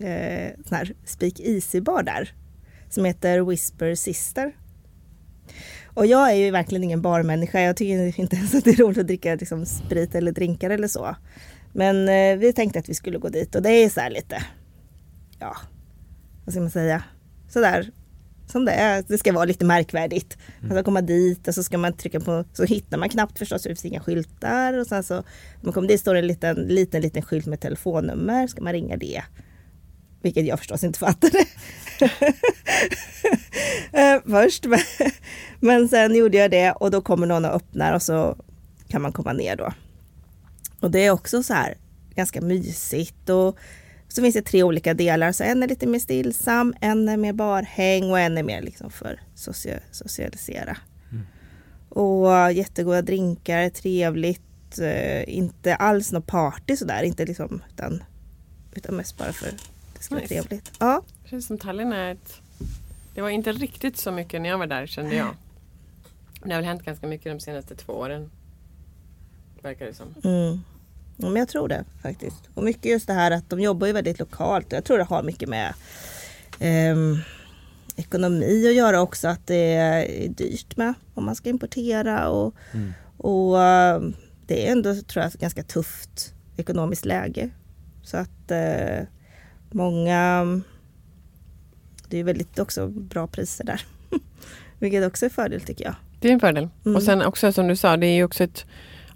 eh, 0.00 0.50
sån 0.66 0.76
här 0.76 0.94
Speak 1.04 1.40
Easy-bar 1.40 2.02
där. 2.02 2.32
Som 2.88 3.04
heter 3.04 3.40
Whisper 3.40 3.94
Sister. 3.94 4.52
Och 6.00 6.06
jag 6.06 6.30
är 6.30 6.34
ju 6.34 6.50
verkligen 6.50 6.84
ingen 6.84 7.02
barmänniska. 7.02 7.60
Jag 7.60 7.76
tycker 7.76 8.20
inte 8.20 8.36
ens 8.36 8.54
att 8.54 8.64
det 8.64 8.70
är 8.70 8.76
roligt 8.76 8.98
att 8.98 9.06
dricka 9.06 9.34
liksom, 9.34 9.66
sprit 9.66 10.14
eller 10.14 10.32
drinkar 10.32 10.70
eller 10.70 10.88
så. 10.88 11.16
Men 11.72 12.08
eh, 12.08 12.38
vi 12.38 12.52
tänkte 12.52 12.78
att 12.78 12.88
vi 12.88 12.94
skulle 12.94 13.18
gå 13.18 13.28
dit 13.28 13.54
och 13.54 13.62
det 13.62 13.70
är 13.70 13.88
så 13.88 14.00
här 14.00 14.10
lite, 14.10 14.44
ja, 15.38 15.56
vad 16.44 16.52
ska 16.52 16.60
man 16.60 16.70
säga, 16.70 17.04
sådär 17.48 17.90
som 18.46 18.64
det 18.64 18.72
är. 18.72 19.04
Det 19.08 19.18
ska 19.18 19.32
vara 19.32 19.44
lite 19.44 19.64
märkvärdigt. 19.64 20.38
Man 20.60 20.70
ska 20.70 20.82
komma 20.82 21.00
dit 21.00 21.48
och 21.48 21.54
så 21.54 21.62
ska 21.62 21.78
man 21.78 21.92
trycka 21.92 22.20
på, 22.20 22.44
så 22.52 22.64
hittar 22.64 22.98
man 22.98 23.08
knappt 23.08 23.38
förstås, 23.38 23.62
för 23.62 23.68
det 23.68 23.74
finns 23.74 23.92
inga 23.92 24.00
skyltar. 24.00 24.78
Och 24.78 24.86
sen 24.86 25.02
så, 25.02 25.14
när 25.14 25.24
man 25.62 25.72
kommer 25.72 25.88
dit 25.88 26.00
står 26.00 26.14
det 26.14 26.20
en 26.20 26.26
liten, 26.26 26.56
liten, 26.56 27.02
liten 27.02 27.22
skylt 27.22 27.46
med 27.46 27.60
telefonnummer, 27.60 28.46
ska 28.46 28.62
man 28.62 28.72
ringa 28.72 28.96
det. 28.96 29.22
Vilket 30.22 30.46
jag 30.46 30.58
förstås 30.58 30.84
inte 30.84 30.98
fattade. 30.98 31.44
Eh, 33.92 34.20
Först. 34.26 34.66
Men, 34.66 34.78
men 35.60 35.88
sen 35.88 36.14
gjorde 36.14 36.38
jag 36.38 36.50
det 36.50 36.72
och 36.72 36.90
då 36.90 37.00
kommer 37.00 37.26
någon 37.26 37.44
och 37.44 37.54
öppnar 37.54 37.92
och 37.94 38.02
så 38.02 38.36
kan 38.88 39.02
man 39.02 39.12
komma 39.12 39.32
ner 39.32 39.56
då. 39.56 39.72
Och 40.80 40.90
det 40.90 40.98
är 41.06 41.10
också 41.10 41.42
så 41.42 41.54
här 41.54 41.74
ganska 42.14 42.40
mysigt 42.40 43.28
och 43.28 43.58
så 44.08 44.22
finns 44.22 44.34
det 44.34 44.42
tre 44.42 44.62
olika 44.62 44.94
delar. 44.94 45.32
Så 45.32 45.44
en 45.44 45.62
är 45.62 45.68
lite 45.68 45.86
mer 45.86 45.98
stillsam, 45.98 46.74
en 46.80 47.08
är 47.08 47.16
mer 47.16 47.32
barhäng 47.32 48.10
och 48.10 48.20
en 48.20 48.38
är 48.38 48.42
mer 48.42 48.62
liksom 48.62 48.90
för 48.90 49.20
socia- 49.34 49.80
socialisera. 49.90 50.76
Och 51.88 52.36
äh, 52.36 52.56
jättegoda 52.56 53.02
drinkar, 53.02 53.68
trevligt, 53.70 54.78
eh, 54.78 55.36
inte 55.36 55.74
alls 55.74 56.12
något 56.12 56.26
party 56.26 56.76
sådär, 56.76 57.02
inte 57.02 57.24
liksom 57.26 57.62
utan, 57.72 58.02
utan 58.74 58.96
mest 58.96 59.18
bara 59.18 59.32
för 59.32 59.48
det 60.00 60.04
ska 60.04 60.14
vara 60.14 60.22
Nice. 60.22 60.34
trevligt. 60.34 60.72
Ja, 60.78 61.02
Det 61.22 61.28
känns 61.28 61.46
som 61.46 61.58
Tallinn 61.58 61.92
är 61.92 62.12
ett... 62.12 62.40
Det 63.14 63.20
var 63.20 63.28
inte 63.30 63.52
riktigt 63.52 63.96
så 63.96 64.10
mycket 64.12 64.40
när 64.42 64.48
jag 64.48 64.58
var 64.58 64.66
där 64.66 64.86
kände 64.86 65.14
jag. 65.14 65.28
Men 66.40 66.48
det 66.48 66.54
har 66.54 66.60
väl 66.62 66.68
hänt 66.68 66.82
ganska 66.84 67.06
mycket 67.06 67.32
de 67.32 67.40
senaste 67.40 67.74
två 67.76 67.92
åren. 67.92 68.30
Verkar 69.62 69.86
det 69.86 69.94
som. 69.94 70.14
Mm. 70.24 70.60
Ja, 71.16 71.28
men 71.28 71.36
jag 71.36 71.48
tror 71.48 71.68
det 71.68 71.84
faktiskt. 72.02 72.40
Och 72.54 72.64
mycket 72.64 72.84
just 72.84 73.06
det 73.06 73.12
här 73.12 73.30
att 73.30 73.50
de 73.50 73.60
jobbar 73.60 73.86
ju 73.86 73.92
väldigt 73.92 74.18
lokalt. 74.18 74.72
Jag 74.72 74.84
tror 74.84 74.98
det 74.98 75.04
har 75.04 75.22
mycket 75.22 75.48
med 75.48 75.74
ehm, 76.58 77.16
ekonomi 77.96 78.66
att 78.68 78.74
göra 78.74 79.00
också 79.00 79.28
att 79.28 79.46
det 79.46 79.74
är 79.74 80.28
dyrt 80.28 80.76
med 80.76 80.94
om 81.14 81.24
man 81.24 81.34
ska 81.36 81.48
importera 81.48 82.28
och, 82.28 82.54
Mm. 82.72 82.92
och 83.16 83.62
eh, 83.62 84.00
det 84.46 84.68
är 84.68 84.72
ändå 84.72 84.94
tror 84.94 85.22
jag 85.24 85.34
ett 85.34 85.40
ganska 85.40 85.62
tufft 85.62 86.34
ekonomiskt 86.56 87.04
läge. 87.04 87.50
Så 88.02 88.16
att 88.16 88.50
eh, 88.50 89.04
många, 89.74 90.46
det 92.08 92.18
är 92.18 92.24
väldigt 92.24 92.58
också 92.58 92.88
bra 92.88 93.26
priser 93.26 93.64
där. 93.64 93.82
Vilket 94.78 95.06
också 95.06 95.26
är 95.26 95.30
fördel 95.30 95.60
tycker 95.60 95.84
jag. 95.84 95.94
Det 96.20 96.28
är 96.28 96.32
en 96.32 96.40
fördel. 96.40 96.68
Mm. 96.84 96.96
Och 96.96 97.02
sen 97.02 97.22
också 97.22 97.52
som 97.52 97.68
du 97.68 97.76
sa, 97.76 97.96
det 97.96 98.06
är 98.06 98.14
ju 98.14 98.24
också 98.24 98.44
ett 98.44 98.66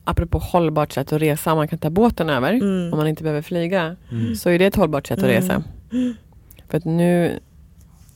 apropå 0.04 0.38
hållbart 0.38 0.92
sätt 0.92 1.12
att 1.12 1.22
resa. 1.22 1.54
Man 1.54 1.68
kan 1.68 1.78
ta 1.78 1.90
båten 1.90 2.30
över 2.30 2.52
Mm. 2.52 2.92
om 2.92 2.98
man 2.98 3.06
inte 3.08 3.22
behöver 3.22 3.42
flyga. 3.42 3.96
Mm. 4.10 4.36
Så 4.36 4.50
är 4.50 4.58
det 4.58 4.66
ett 4.66 4.76
hållbart 4.76 5.06
sätt 5.06 5.18
att 5.18 5.24
Mm. 5.24 5.36
resa. 5.36 5.62
För 6.68 6.78
att 6.78 6.84
nu 6.84 7.38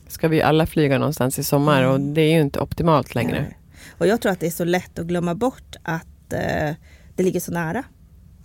ska 0.07 0.27
vi 0.27 0.41
alla 0.41 0.65
flyga 0.65 0.97
någonstans 0.97 1.39
i 1.39 1.43
sommar 1.43 1.83
och 1.83 1.99
det 2.01 2.21
är 2.21 2.33
ju 2.33 2.41
inte 2.41 2.59
optimalt 2.59 3.15
längre. 3.15 3.37
Mm. 3.37 3.43
Nej. 3.43 3.57
Och 3.97 4.07
jag 4.07 4.21
tror 4.21 4.31
att 4.31 4.39
det 4.39 4.47
är 4.47 4.51
så 4.51 4.63
lätt 4.63 4.99
att 4.99 5.05
glömma 5.05 5.35
bort 5.35 5.75
att 5.83 6.33
eh, 6.33 6.73
det 7.15 7.23
ligger 7.23 7.39
så 7.39 7.51
nära. 7.51 7.83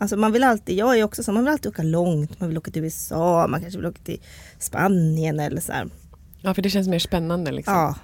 Alltså 0.04 0.16
man 0.16 0.32
vill 0.32 0.44
alltid, 0.44 0.76
jag 0.76 0.99
är 0.99 1.04
också 1.04 1.23
så, 1.23 1.32
man 1.32 1.44
vill 1.44 1.52
alltid 1.52 1.73
åka 1.73 1.82
långt. 1.82 2.40
Man 2.40 2.49
vill 2.49 2.58
åka 2.58 2.70
till 2.70 2.84
USA, 2.84 3.46
man 3.49 3.61
kanske 3.61 3.78
vill 3.78 3.87
åka 3.87 4.02
till 4.04 4.20
Spanien 4.58 5.40
eller 5.40 5.61
så 5.61 5.73
här. 5.73 5.88
Ja, 6.40 6.54
för 6.54 6.62
det 6.62 6.70
känns 6.70 6.88
mer 6.88 6.99
spännande 6.99 7.52
liksom. 7.52 7.75
Ja. 7.75 7.94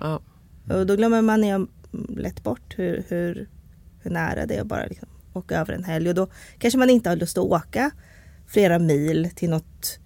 Ja. 0.68 0.76
Och 0.76 0.86
då 0.86 0.96
glömmer 0.96 1.22
man 1.22 1.42
ju 1.42 1.66
lätt 2.08 2.42
bort 2.42 2.74
hur, 2.78 3.04
hur, 3.08 3.48
hur 4.02 4.10
nära 4.10 4.46
det 4.46 4.54
är 4.54 4.60
att 4.60 4.66
bara 4.66 4.86
liksom 4.86 5.08
åka 5.32 5.60
över 5.60 5.72
en 5.72 5.84
helg. 5.84 6.08
Och 6.08 6.14
då 6.14 6.28
kanske 6.58 6.78
man 6.78 6.90
inte 6.90 7.08
har 7.08 7.16
lust 7.16 7.38
att 7.38 7.44
åka 7.44 7.90
flera 8.46 8.78
mil 8.78 9.30
till 9.34 9.50
något 9.50 9.98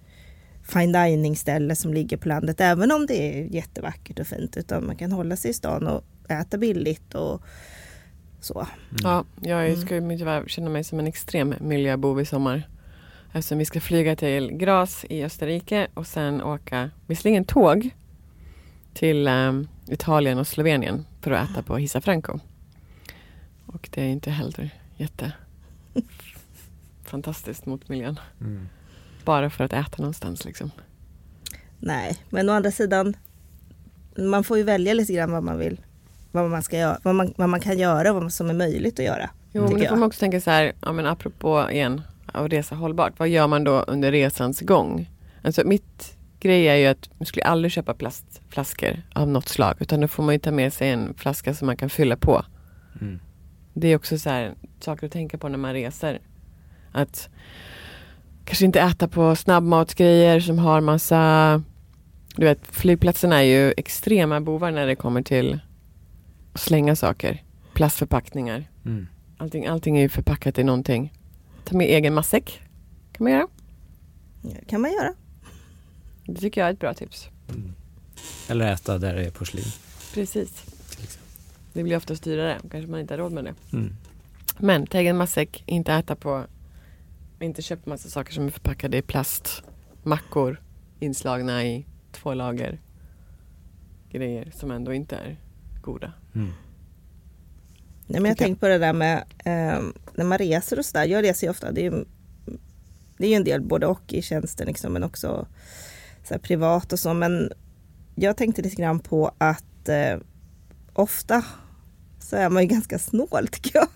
fine 0.63 0.91
dining 0.91 1.35
ställe 1.35 1.75
som 1.75 1.93
ligger 1.93 2.17
på 2.17 2.27
landet. 2.27 2.61
Även 2.61 2.91
om 2.91 3.05
det 3.05 3.39
är 3.39 3.55
jättevackert 3.55 4.19
och 4.19 4.27
fint. 4.27 4.57
Utan 4.57 4.85
man 4.85 4.95
kan 4.95 5.11
hålla 5.11 5.35
sig 5.35 5.51
i 5.51 5.53
stan 5.53 5.87
och 5.87 6.03
äta 6.29 6.57
billigt 6.57 7.15
och 7.15 7.41
så. 8.45 8.67
Ja, 9.03 9.25
jag 9.41 9.65
Mm. 9.67 9.81
skulle 9.81 10.01
mycket 10.01 10.27
väl 10.27 10.49
känna 10.49 10.69
mig 10.69 10.83
som 10.83 10.99
en 10.99 11.07
extrem 11.07 11.53
miljöbov 11.59 12.21
i 12.21 12.25
sommar. 12.25 12.69
Eftersom 13.33 13.57
vi 13.57 13.65
ska 13.65 13.81
flyga 13.81 14.15
till 14.15 14.51
Graz 14.51 15.05
i 15.09 15.23
Österrike 15.23 15.87
och 15.93 16.07
sen 16.07 16.41
åka, 16.43 16.89
visserligen 17.07 17.45
tåg, 17.45 17.89
till 18.93 19.27
ehm, 19.27 19.67
Italien 19.87 20.37
och 20.37 20.47
Slovenien 20.47 21.05
för 21.21 21.31
att 21.31 21.49
äta 21.49 21.63
på 21.63 21.77
Hisa 21.77 22.01
Franco. 22.01 22.39
Och 23.65 23.89
det 23.93 24.01
är 24.01 24.07
inte 24.07 24.31
heller 24.31 24.69
jätte 24.97 25.31
fantastiskt 27.03 27.65
mot 27.65 27.89
miljön. 27.89 28.19
Mm. 28.41 28.67
Bara 29.25 29.49
för 29.49 29.63
att 29.63 29.73
äta 29.73 29.95
någonstans 29.97 30.45
liksom. 30.45 30.71
Nej, 31.79 32.17
men 32.29 32.49
å 32.49 32.53
andra 32.53 32.71
sidan, 32.71 33.17
man 34.17 34.43
får 34.43 34.57
ju 34.57 34.63
välja 34.63 34.93
lite 34.93 35.13
grann 35.13 35.31
vad 35.31 35.43
man 35.43 35.59
vill. 35.59 35.81
Vad 36.35 36.49
man, 36.49 36.63
ska 36.63 36.77
göra, 36.77 36.97
vad 37.03 37.15
man, 37.15 37.33
vad 37.37 37.49
man 37.49 37.59
kan 37.59 37.77
göra 37.77 38.13
och 38.13 38.21
vad 38.21 38.33
som 38.33 38.49
är 38.49 38.53
möjligt 38.53 38.99
att 38.99 39.05
göra. 39.05 39.29
Jo, 39.53 39.61
men 39.61 39.71
då 39.71 39.77
får 39.77 39.85
jag. 39.85 39.99
man 39.99 40.03
också 40.03 40.19
tänka 40.19 40.41
så 40.41 40.51
här, 40.51 40.73
ja, 40.81 40.91
men 40.91 41.05
apropå 41.05 41.67
igen, 41.71 42.01
att 42.25 42.53
resa 42.53 42.75
hållbart. 42.75 43.13
Vad 43.17 43.27
gör 43.27 43.47
man 43.47 43.63
då 43.63 43.79
under 43.79 44.11
resans 44.11 44.61
gång? 44.61 45.09
Alltså 45.43 45.61
mitt 45.65 46.17
grej 46.39 46.67
är 46.67 46.75
ju 46.75 46.85
att 46.85 47.09
man 47.17 47.25
skulle 47.25 47.45
aldrig 47.45 47.71
köpa 47.71 47.93
plastflaskor 47.93 49.01
av 49.13 49.27
något 49.27 49.49
slag. 49.49 49.75
Utan 49.79 50.01
då 50.01 50.07
får 50.07 50.23
man 50.23 50.35
ju 50.35 50.39
ta 50.39 50.51
med 50.51 50.73
sig 50.73 50.89
en 50.89 51.13
flaska 51.17 51.53
som 51.53 51.65
man 51.65 51.77
kan 51.77 51.89
fylla 51.89 52.17
på. 52.17 52.45
Mm. 53.01 53.19
Det 53.73 53.87
är 53.87 53.95
också 53.95 54.17
så 54.17 54.29
här, 54.29 54.53
saker 54.79 55.05
att 55.05 55.13
tänka 55.13 55.37
på 55.37 55.49
när 55.49 55.57
man 55.57 55.73
reser. 55.73 56.19
Att 56.91 57.29
kanske 58.45 58.65
inte 58.65 58.81
äta 58.81 59.07
på 59.07 59.35
snabbmatsgrejer 59.35 60.39
som 60.39 60.59
har 60.59 60.81
massa... 60.81 61.63
Du 62.35 62.45
vet, 62.45 62.67
flygplatserna 62.67 63.43
är 63.43 63.45
ju 63.45 63.73
extrema 63.77 64.41
bovar 64.41 64.71
när 64.71 64.87
det 64.87 64.95
kommer 64.95 65.21
till 65.21 65.59
slänga 66.55 66.95
saker. 66.95 67.43
Plastförpackningar. 67.73 68.69
Mm. 68.85 69.07
Allting, 69.37 69.65
allting 69.65 69.97
är 69.97 70.01
ju 70.01 70.09
förpackat 70.09 70.59
i 70.59 70.63
någonting. 70.63 71.13
Ta 71.63 71.77
med 71.77 71.87
egen 71.87 72.13
matsäck. 72.13 72.61
kan 73.11 73.23
man 73.23 73.31
göra. 73.31 73.47
Det 74.41 74.65
kan 74.67 74.81
man 74.81 74.91
göra. 74.91 75.13
Det 76.25 76.35
tycker 76.35 76.61
jag 76.61 76.67
är 76.67 76.73
ett 76.73 76.79
bra 76.79 76.93
tips. 76.93 77.29
Mm. 77.49 77.73
Eller 78.49 78.73
äta 78.73 78.97
där 78.97 79.15
det 79.15 79.25
är 79.25 79.31
porslin. 79.31 79.65
Precis. 80.13 80.63
Det 81.73 81.83
blir 81.83 81.97
oftast 81.97 82.23
dyrare. 82.23 82.59
Kanske 82.71 82.91
man 82.91 82.99
inte 82.99 83.13
har 83.13 83.17
råd 83.19 83.31
med 83.31 83.43
det. 83.43 83.53
Mm. 83.73 83.95
Men 84.57 84.87
ta 84.87 84.97
egen 84.97 85.17
matsäck. 85.17 85.63
Inte 85.65 85.93
äta 85.93 86.15
på... 86.15 86.43
Inte 87.39 87.61
köpa 87.61 87.89
massa 87.89 88.09
saker 88.09 88.33
som 88.33 88.45
är 88.45 88.49
förpackade 88.49 88.97
i 88.97 89.01
plast. 89.01 89.63
Mackor 90.03 90.61
inslagna 90.99 91.63
i 91.63 91.85
två 92.11 92.33
lager. 92.33 92.79
Grejer 94.09 94.51
som 94.55 94.71
ändå 94.71 94.93
inte 94.93 95.15
är 95.15 95.37
goda. 95.81 96.13
Mm. 96.35 96.49
Nej, 98.07 98.21
men 98.21 98.25
jag 98.29 98.37
tänker 98.37 98.59
på 98.59 98.67
det 98.67 98.77
där 98.77 98.93
med 98.93 99.17
eh, 99.45 99.81
när 100.15 100.23
man 100.25 100.37
reser 100.37 100.79
och 100.79 100.85
sådär. 100.85 101.05
Jag 101.05 101.23
reser 101.23 101.47
ju 101.47 101.51
ofta. 101.51 101.71
Det 101.71 101.81
är, 101.85 101.91
ju- 101.91 102.05
det 103.17 103.25
är 103.25 103.29
ju 103.29 103.35
en 103.35 103.43
del 103.43 103.61
både 103.61 103.85
och 103.87 104.13
i 104.13 104.21
tjänsten 104.21 104.67
liksom, 104.67 104.93
men 104.93 105.03
också 105.03 105.47
så 106.23 106.33
här, 106.33 106.41
privat 106.41 106.93
och 106.93 106.99
så. 106.99 107.13
Men 107.13 107.51
jag 108.15 108.37
tänkte 108.37 108.61
lite 108.61 108.75
grann 108.75 108.99
på 108.99 109.31
att 109.37 109.89
eh, 109.89 110.17
ofta 110.93 111.45
så 112.19 112.35
är 112.35 112.49
man 112.49 112.63
ju 112.63 112.67
ganska 112.75 112.99
snål 112.99 113.47
tycker 113.51 113.79
jag. 113.79 113.87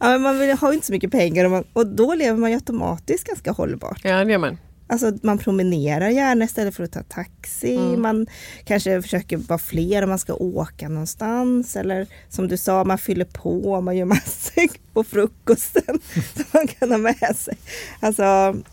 Ja, 0.00 0.06
men 0.08 0.22
man 0.22 0.38
vill, 0.38 0.50
har 0.58 0.68
ju 0.70 0.74
inte 0.74 0.86
så 0.86 0.92
mycket 0.92 1.10
pengar 1.10 1.44
och, 1.44 1.50
man, 1.50 1.64
och 1.72 1.86
då 1.86 2.14
lever 2.14 2.38
man 2.38 2.50
ju 2.50 2.56
automatiskt 2.56 3.26
ganska 3.26 3.52
hållbart. 3.52 4.00
Ja, 4.04 4.24
det 4.24 4.32
gör 4.32 4.38
man. 4.38 4.58
Alltså 4.92 5.12
man 5.22 5.38
promenerar 5.38 6.08
gärna 6.08 6.44
istället 6.44 6.74
för 6.74 6.84
att 6.84 6.92
ta 6.92 7.02
taxi. 7.02 7.76
Mm. 7.76 8.02
Man 8.02 8.26
kanske 8.64 9.02
försöker 9.02 9.36
vara 9.36 9.58
fler 9.58 10.02
om 10.02 10.08
man 10.08 10.18
ska 10.18 10.34
åka 10.34 10.88
någonstans. 10.88 11.76
Eller 11.76 12.06
som 12.28 12.48
du 12.48 12.56
sa, 12.56 12.84
man 12.84 12.98
fyller 12.98 13.24
på, 13.24 13.80
man 13.80 13.96
gör 13.96 14.04
massor 14.04 14.68
på 14.92 15.04
frukosten 15.04 15.84
som 16.34 16.44
man 16.52 16.66
kan 16.66 16.90
ha 16.90 16.98
med 16.98 17.36
sig. 17.36 17.58
Alltså, 18.00 18.22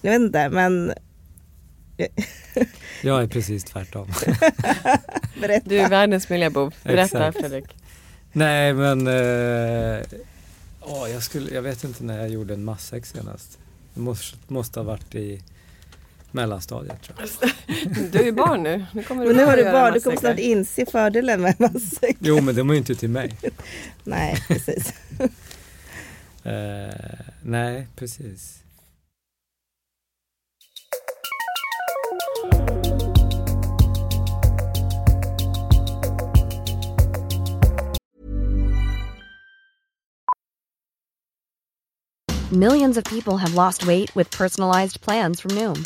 jag 0.01 0.11
vet 0.11 0.21
inte, 0.21 0.49
men 0.49 0.93
Jag 3.03 3.23
är 3.23 3.27
precis 3.27 3.63
tvärtom. 3.63 4.07
berätta. 5.41 5.69
Du 5.69 5.79
är 5.79 5.89
världens 5.89 6.29
miljöbov. 6.29 6.73
Berätta 6.83 7.27
Exakt. 7.27 7.39
Fredrik. 7.39 7.65
Nej 8.31 8.73
men 8.73 9.07
eh, 9.07 9.99
åh, 10.81 11.09
jag, 11.11 11.23
skulle, 11.23 11.51
jag 11.51 11.61
vet 11.61 11.83
inte 11.83 12.03
när 12.03 12.17
jag 12.17 12.29
gjorde 12.29 12.53
en 12.53 12.63
matsäck 12.63 13.05
senast. 13.05 13.57
Det 13.93 14.01
måste, 14.01 14.37
måste 14.47 14.79
ha 14.79 14.83
varit 14.83 15.15
i 15.15 15.41
mellanstadiet 16.31 17.01
tror 17.03 17.17
jag. 17.19 17.51
Du 18.11 18.19
är 18.19 18.23
ju 18.23 18.31
barn 18.31 18.63
nu. 18.63 18.85
Nu 18.93 19.03
kommer 19.03 19.21
du 19.21 19.27
Men 19.27 19.37
nu 19.37 19.45
har 19.45 19.57
du 19.57 19.63
barn, 19.63 19.93
du 19.93 19.99
kommer 19.99 20.15
matsäckar. 20.15 20.33
snart 20.33 20.39
inse 20.39 20.85
fördelen 20.85 21.41
med 21.41 21.55
matsäck. 21.59 22.17
Jo 22.19 22.41
men 22.41 22.55
det 22.55 22.63
var 22.63 22.73
ju 22.73 22.77
inte 22.77 22.95
till 22.95 23.09
mig. 23.09 23.35
Nej, 24.03 24.43
precis. 24.47 24.93
Eh, 26.43 26.89
nej 27.43 27.87
precis. 27.95 28.59
Millions 42.51 42.97
of 42.97 43.03
people 43.05 43.37
have 43.37 43.53
lost 43.53 43.85
weight 43.85 44.15
with 44.15 44.31
personalized 44.31 45.01
plans 45.01 45.39
from 45.39 45.51
Noom, 45.55 45.85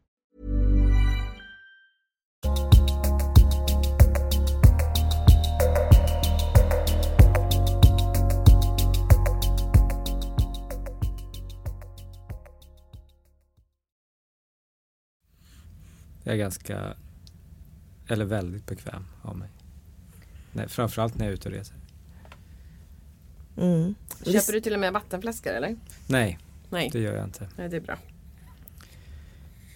Jag 16.31 16.35
är 16.35 16.43
ganska, 16.43 16.93
eller 18.07 18.25
väldigt 18.25 18.65
bekväm 18.65 19.05
av 19.21 19.37
mig. 19.37 19.49
Nej, 20.51 20.67
framförallt 20.67 21.17
när 21.17 21.25
jag 21.25 21.29
är 21.29 21.33
ute 21.33 21.49
och 21.49 21.55
reser. 21.55 21.75
Mm. 23.57 23.95
Köper 24.25 24.53
du 24.53 24.61
till 24.61 24.73
och 24.73 24.79
med 24.79 24.93
vattenflaskor 24.93 25.53
eller? 25.53 25.75
Nej, 26.07 26.39
Nej, 26.69 26.89
det 26.93 26.99
gör 26.99 27.15
jag 27.15 27.23
inte. 27.23 27.49
Nej 27.57 27.69
det 27.69 27.77
är 27.77 27.81
bra. 27.81 27.97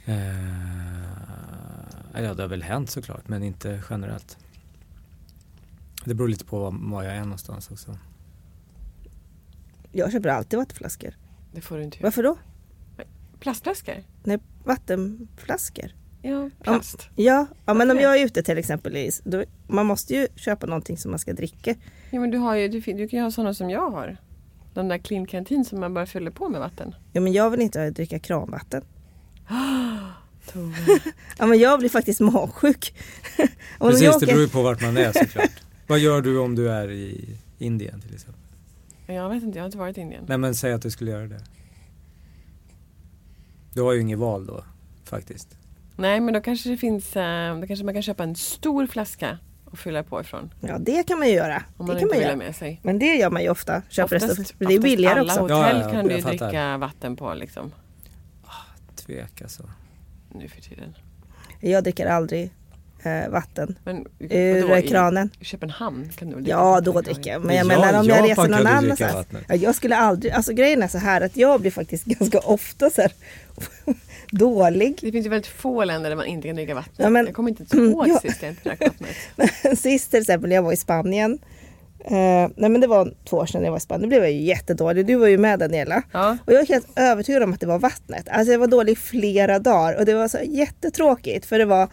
Eh, 0.05 2.23
ja, 2.23 2.33
det 2.33 2.43
har 2.43 2.47
väl 2.47 2.63
hänt 2.63 2.89
såklart, 2.89 3.27
men 3.27 3.43
inte 3.43 3.83
generellt. 3.89 4.37
Det 6.05 6.13
beror 6.13 6.27
lite 6.27 6.45
på 6.45 6.59
var, 6.59 6.91
var 6.91 7.03
jag 7.03 7.15
är 7.15 7.23
någonstans 7.23 7.71
också. 7.71 7.97
Jag 9.91 10.11
köper 10.11 10.29
alltid 10.29 10.59
vattenflaskor. 10.59 11.17
Det 11.53 11.61
får 11.61 11.77
du 11.77 11.83
inte 11.83 11.97
göra. 11.97 12.05
Varför 12.05 12.23
då? 12.23 12.37
Plastflaskor? 13.39 14.03
Nej, 14.23 14.39
vattenflaskor. 14.63 15.91
Ja, 16.29 16.49
plast. 16.63 17.09
Ja, 17.15 17.47
ja 17.65 17.73
men 17.73 17.91
om 17.91 17.99
jag 17.99 18.19
är 18.19 18.25
ute 18.25 18.43
till 18.43 18.57
exempel, 18.57 19.11
då, 19.23 19.43
man 19.67 19.85
måste 19.85 20.13
ju 20.15 20.27
köpa 20.35 20.67
någonting 20.67 20.97
som 20.97 21.11
man 21.11 21.19
ska 21.19 21.33
dricka. 21.33 21.75
Ja, 22.09 22.19
men 22.19 22.31
du, 22.31 22.37
har 22.37 22.55
ju, 22.55 22.67
du, 22.67 22.79
du 22.79 23.07
kan 23.07 23.19
ju 23.19 23.23
ha 23.23 23.31
sådana 23.31 23.53
som 23.53 23.69
jag 23.69 23.89
har. 23.89 24.17
De 24.73 24.87
där 24.87 24.97
clean 24.97 25.27
canteen 25.27 25.65
som 25.65 25.79
man 25.79 25.93
bara 25.93 26.05
fyller 26.05 26.31
på 26.31 26.49
med 26.49 26.59
vatten. 26.59 26.95
Ja, 27.13 27.21
men 27.21 27.33
jag 27.33 27.49
vill 27.49 27.61
inte 27.61 27.89
dricka 27.89 28.19
kranvatten. 28.19 28.81
Ja, 31.37 31.45
men 31.45 31.59
jag 31.59 31.79
blir 31.79 31.89
faktiskt 31.89 32.19
magsjuk. 32.19 32.93
Om 33.77 33.89
Precis, 33.89 34.03
jag 34.03 34.19
det 34.19 34.25
beror 34.25 34.41
ju 34.41 34.49
på 34.49 34.61
vart 34.61 34.81
man 34.81 34.97
är 34.97 35.11
såklart. 35.11 35.51
Vad 35.87 35.99
gör 35.99 36.21
du 36.21 36.39
om 36.39 36.55
du 36.55 36.71
är 36.71 36.91
i 36.91 37.37
Indien 37.57 38.01
till 38.01 38.13
exempel? 38.13 38.41
Jag 39.07 39.29
vet 39.29 39.43
inte, 39.43 39.57
jag 39.57 39.63
har 39.63 39.65
inte 39.65 39.77
varit 39.77 39.97
i 39.97 40.01
Indien. 40.01 40.25
Nej 40.27 40.37
men 40.37 40.55
säg 40.55 40.73
att 40.73 40.81
du 40.81 40.91
skulle 40.91 41.11
göra 41.11 41.27
det. 41.27 41.41
Du 43.73 43.81
har 43.81 43.93
ju 43.93 44.01
inget 44.01 44.19
val 44.19 44.45
då, 44.45 44.63
faktiskt. 45.03 45.57
Nej 45.97 46.19
men 46.19 46.33
då 46.33 46.41
kanske 46.41 46.69
det 46.69 46.77
finns, 46.77 47.15
eh, 47.15 47.59
då 47.59 47.67
kanske 47.67 47.85
man 47.85 47.93
kan 47.93 48.03
köpa 48.03 48.23
en 48.23 48.35
stor 48.35 48.87
flaska 48.87 49.37
och 49.65 49.79
fylla 49.79 50.03
på 50.03 50.21
ifrån. 50.21 50.53
Ja, 50.61 50.77
det 50.79 51.03
kan 51.07 51.19
man 51.19 51.27
ju 51.27 51.33
göra. 51.33 51.63
Om 51.77 51.85
det 51.85 51.91
man 51.93 51.99
kan 51.99 52.07
inte 52.09 52.15
man 52.19 52.23
göra. 52.27 52.35
med 52.35 52.55
sig. 52.55 52.79
Men 52.83 52.99
det 52.99 53.15
gör 53.15 53.29
man 53.29 53.43
ju 53.43 53.49
ofta. 53.49 53.81
Köper 53.89 54.15
Oftast- 54.15 54.53
det 54.59 54.73
är 54.73 54.79
billigare 54.79 55.19
alla 55.19 55.33
också. 55.41 55.41
hotell 55.55 55.77
Ja, 55.79 55.83
ja, 55.85 55.91
kan 55.91 56.03
du 56.03 56.09
ju 56.09 56.15
jag 56.15 56.23
fattar. 56.23 56.37
dricka 56.47 56.77
vatten 56.77 57.15
på 57.15 57.33
liksom. 57.33 57.71
Tvek 58.95 59.41
alltså. 59.41 59.63
Nu 60.33 60.47
för 60.47 60.61
tiden. 60.61 60.95
Jag 61.59 61.83
dricker 61.83 62.05
aldrig 62.05 62.51
eh, 63.03 63.29
vatten 63.29 63.75
Men 63.83 64.07
ur 64.19 64.61
vadå, 64.61 64.77
i 64.77 64.87
kranen. 64.87 65.29
Köpenhamn 65.41 66.09
kan 66.15 66.27
du 66.27 66.33
väl 66.35 66.43
dricka 66.43 66.57
Ja, 66.57 66.81
då 66.81 67.01
dricker 67.01 67.31
jag. 67.31 67.41
I 67.41 67.45
Men 67.45 67.55
jag 67.55 67.65
Ja- 67.65 67.67
menar 67.67 67.99
om 67.99 68.05
jag 68.05 68.17
Japan 68.17 68.27
reser 68.29 68.41
kan 68.41 68.51
någon 68.51 68.67
annanstans. 68.67 69.27
Ja, 69.47 69.55
jag 69.55 69.75
skulle 69.75 69.95
aldrig, 69.95 70.31
alltså 70.33 70.53
grejen 70.53 70.83
är 70.83 70.87
så 70.87 70.97
här 70.97 71.21
att 71.21 71.37
jag 71.37 71.61
blir 71.61 71.71
faktiskt 71.71 72.05
ganska 72.19 72.39
ofta 72.39 72.89
så 72.89 73.01
här 73.01 73.11
dålig. 74.31 74.97
Det 75.01 75.11
finns 75.11 75.25
ju 75.25 75.29
väldigt 75.29 75.47
få 75.51 75.83
länder 75.83 76.09
där 76.09 76.17
man 76.17 76.25
inte 76.25 76.47
kan 76.47 76.55
dricka 76.55 76.75
vatten. 76.75 76.93
Ja, 76.97 77.09
men- 77.09 77.25
jag 77.25 77.35
kommer 77.35 77.49
inte 77.49 77.77
ihåg 77.77 78.07
Ja. 78.07 78.19
sist 78.19 78.41
jag 78.41 78.51
inte 78.51 78.69
drack 78.69 78.79
vattnet. 78.81 79.79
Sist 79.79 80.11
till 80.11 80.19
exempel 80.21 80.49
när 80.49 80.55
jag 80.55 80.63
var 80.63 80.73
i 80.73 80.77
Spanien. 80.77 81.39
Eh, 82.05 82.49
nej 82.55 82.69
men 82.69 82.81
det 82.81 82.87
var 82.87 83.13
två 83.29 83.37
år 83.37 83.45
sedan 83.45 83.63
jag 83.63 83.71
var 83.71 83.77
i 83.77 83.81
Spanien. 83.81 84.01
Då 84.01 84.07
blev 84.07 84.21
jag 84.23 84.31
ju 84.31 84.41
jättedålig. 84.41 85.05
Du 85.05 85.15
var 85.15 85.27
ju 85.27 85.37
med 85.37 85.59
Daniela. 85.59 86.03
Ja. 86.11 86.37
Och 86.45 86.53
jag 86.53 86.61
är 86.61 86.67
helt 86.67 86.87
övertygad 86.95 87.43
om 87.43 87.53
att 87.53 87.59
det 87.59 87.67
var 87.67 87.79
vattnet. 87.79 88.27
Alltså 88.29 88.51
jag 88.51 88.59
var 88.59 88.67
dålig 88.67 88.93
i 88.93 88.95
flera 88.95 89.59
dagar 89.59 89.99
och 89.99 90.05
det 90.05 90.13
var 90.13 90.27
så 90.27 90.37
jättetråkigt 90.43 91.45
för 91.45 91.59
det 91.59 91.65
var 91.65 91.89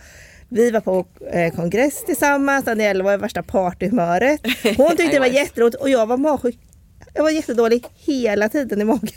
vi 0.48 0.70
var 0.70 0.80
på 0.80 1.06
eh, 1.32 1.54
kongress 1.54 2.04
tillsammans, 2.04 2.64
Daniela 2.64 3.04
var 3.04 3.14
i 3.14 3.16
värsta 3.16 3.42
partyhumöret. 3.42 4.40
Hon 4.76 4.88
tyckte 4.90 5.08
det 5.16 5.18
var 5.20 5.26
jätteroligt 5.26 5.76
och 5.76 5.88
jag 5.90 6.06
var 6.06 6.16
magsjuk. 6.16 6.58
Jag 7.14 7.22
var 7.22 7.30
jättedålig 7.30 7.84
hela 7.94 8.48
tiden 8.48 8.80
i 8.80 8.84
magen. 8.84 9.08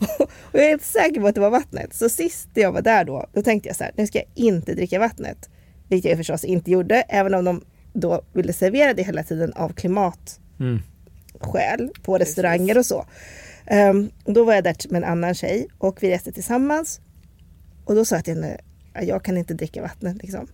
Och 0.20 0.28
jag 0.52 0.64
är 0.64 0.68
helt 0.68 0.84
säker 0.84 1.20
på 1.20 1.26
att 1.26 1.34
det 1.34 1.40
var 1.40 1.50
vattnet. 1.50 1.94
Så 1.94 2.08
sist 2.08 2.48
jag 2.54 2.72
var 2.72 2.82
där 2.82 3.04
då, 3.04 3.26
då 3.32 3.42
tänkte 3.42 3.68
jag 3.68 3.76
så 3.76 3.84
här, 3.84 3.92
nu 3.96 4.06
ska 4.06 4.18
jag 4.18 4.28
inte 4.34 4.74
dricka 4.74 4.98
vattnet. 4.98 5.48
Vilket 5.88 6.08
jag 6.10 6.18
förstås 6.18 6.44
inte 6.44 6.70
gjorde, 6.70 6.94
även 6.94 7.34
om 7.34 7.44
de 7.44 7.64
då 7.92 8.22
ville 8.32 8.52
servera 8.52 8.94
det 8.94 9.02
hela 9.02 9.22
tiden 9.22 9.52
av 9.52 9.68
klimatskäl 9.72 10.38
Mm. 11.80 11.90
på 12.02 12.18
restauranger 12.18 12.78
och 12.78 12.86
så. 12.86 13.06
Um, 13.90 14.10
då 14.24 14.44
var 14.44 14.54
jag 14.54 14.64
där 14.64 14.76
med 14.90 15.02
en 15.02 15.08
annan 15.10 15.34
tjej 15.34 15.66
och 15.78 16.02
vi 16.02 16.10
reste 16.10 16.32
tillsammans. 16.32 17.00
Och 17.84 17.94
då 17.94 18.04
sa 18.04 18.14
jag 18.16 18.24
till 18.24 18.34
henne, 18.34 18.58
"Ja, 18.94 19.02
jag 19.02 19.24
kan 19.24 19.36
inte 19.38 19.54
dricka 19.54 19.82
vattnet 19.82 20.22
liksom. 20.22 20.46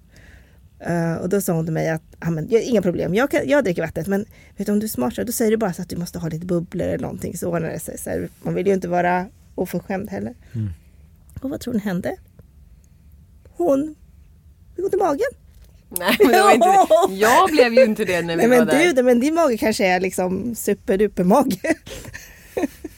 Eh, 0.81 1.15
och 1.15 1.29
då 1.29 1.41
sa 1.41 1.53
hon 1.53 1.65
till 1.65 1.73
mig 1.75 1.91
att, 1.91 2.03
"Ja, 2.21 2.31
men, 2.31 2.49
inga 2.51 2.83
problem, 2.83 3.15
jag, 3.15 3.31
kan, 3.31 3.49
jag 3.49 3.65
dricker 3.65 3.83
vattnet 3.83 4.07
men 4.07 4.25
vet 4.57 4.67
du, 4.67 4.73
om 4.73 4.79
du 4.81 4.87
är 4.87 4.89
smart 4.89 5.15
så 5.15 5.23
då 5.25 5.33
säger 5.33 5.51
du 5.51 5.57
bara 5.57 5.73
så 5.73 5.83
att 5.83 5.89
du 5.89 5.97
måste 5.97 6.19
ha 6.19 6.29
lite 6.29 6.47
bubblor 6.47 6.87
eller 6.89 6.99
någonting 6.99 7.37
så 7.37 7.49
ordnar 7.49 7.69
det 7.69 7.79
sig. 7.81 7.99
Så 7.99 8.11
här, 8.11 8.29
man 8.43 8.55
vill 8.55 8.67
ju 8.67 8.73
inte 8.73 8.89
vara 8.89 9.27
oförskämd 9.55 10.11
heller. 10.11 10.35
Mm. 10.55 10.69
Och 11.41 11.51
vad 11.51 11.61
tror 11.61 11.75
ni 11.75 11.81
hände? 11.81 12.17
Hon 13.57 13.95
fick 14.77 14.85
ont 14.85 14.95
i 14.95 14.97
magen. 14.97 15.27
Nej 15.99 16.17
men 16.19 16.29
det 16.33 16.43
var 16.43 16.53
inte 16.55 16.67
det. 16.69 17.15
Jag 17.15 17.51
blev 17.51 17.73
ju 17.75 17.85
inte 17.85 18.05
det 18.05 18.23
när 18.23 18.37
vi 18.37 18.47
Nej 18.47 18.49
var 18.49 18.57
men 18.57 18.67
där. 18.67 18.93
du, 18.95 19.03
men 19.03 19.21
din 19.21 19.35
mage 19.35 19.57
kanske 19.57 19.87
är 19.87 20.01
liksom 20.01 20.55
superduper 20.55 21.25
mage. 21.25 21.61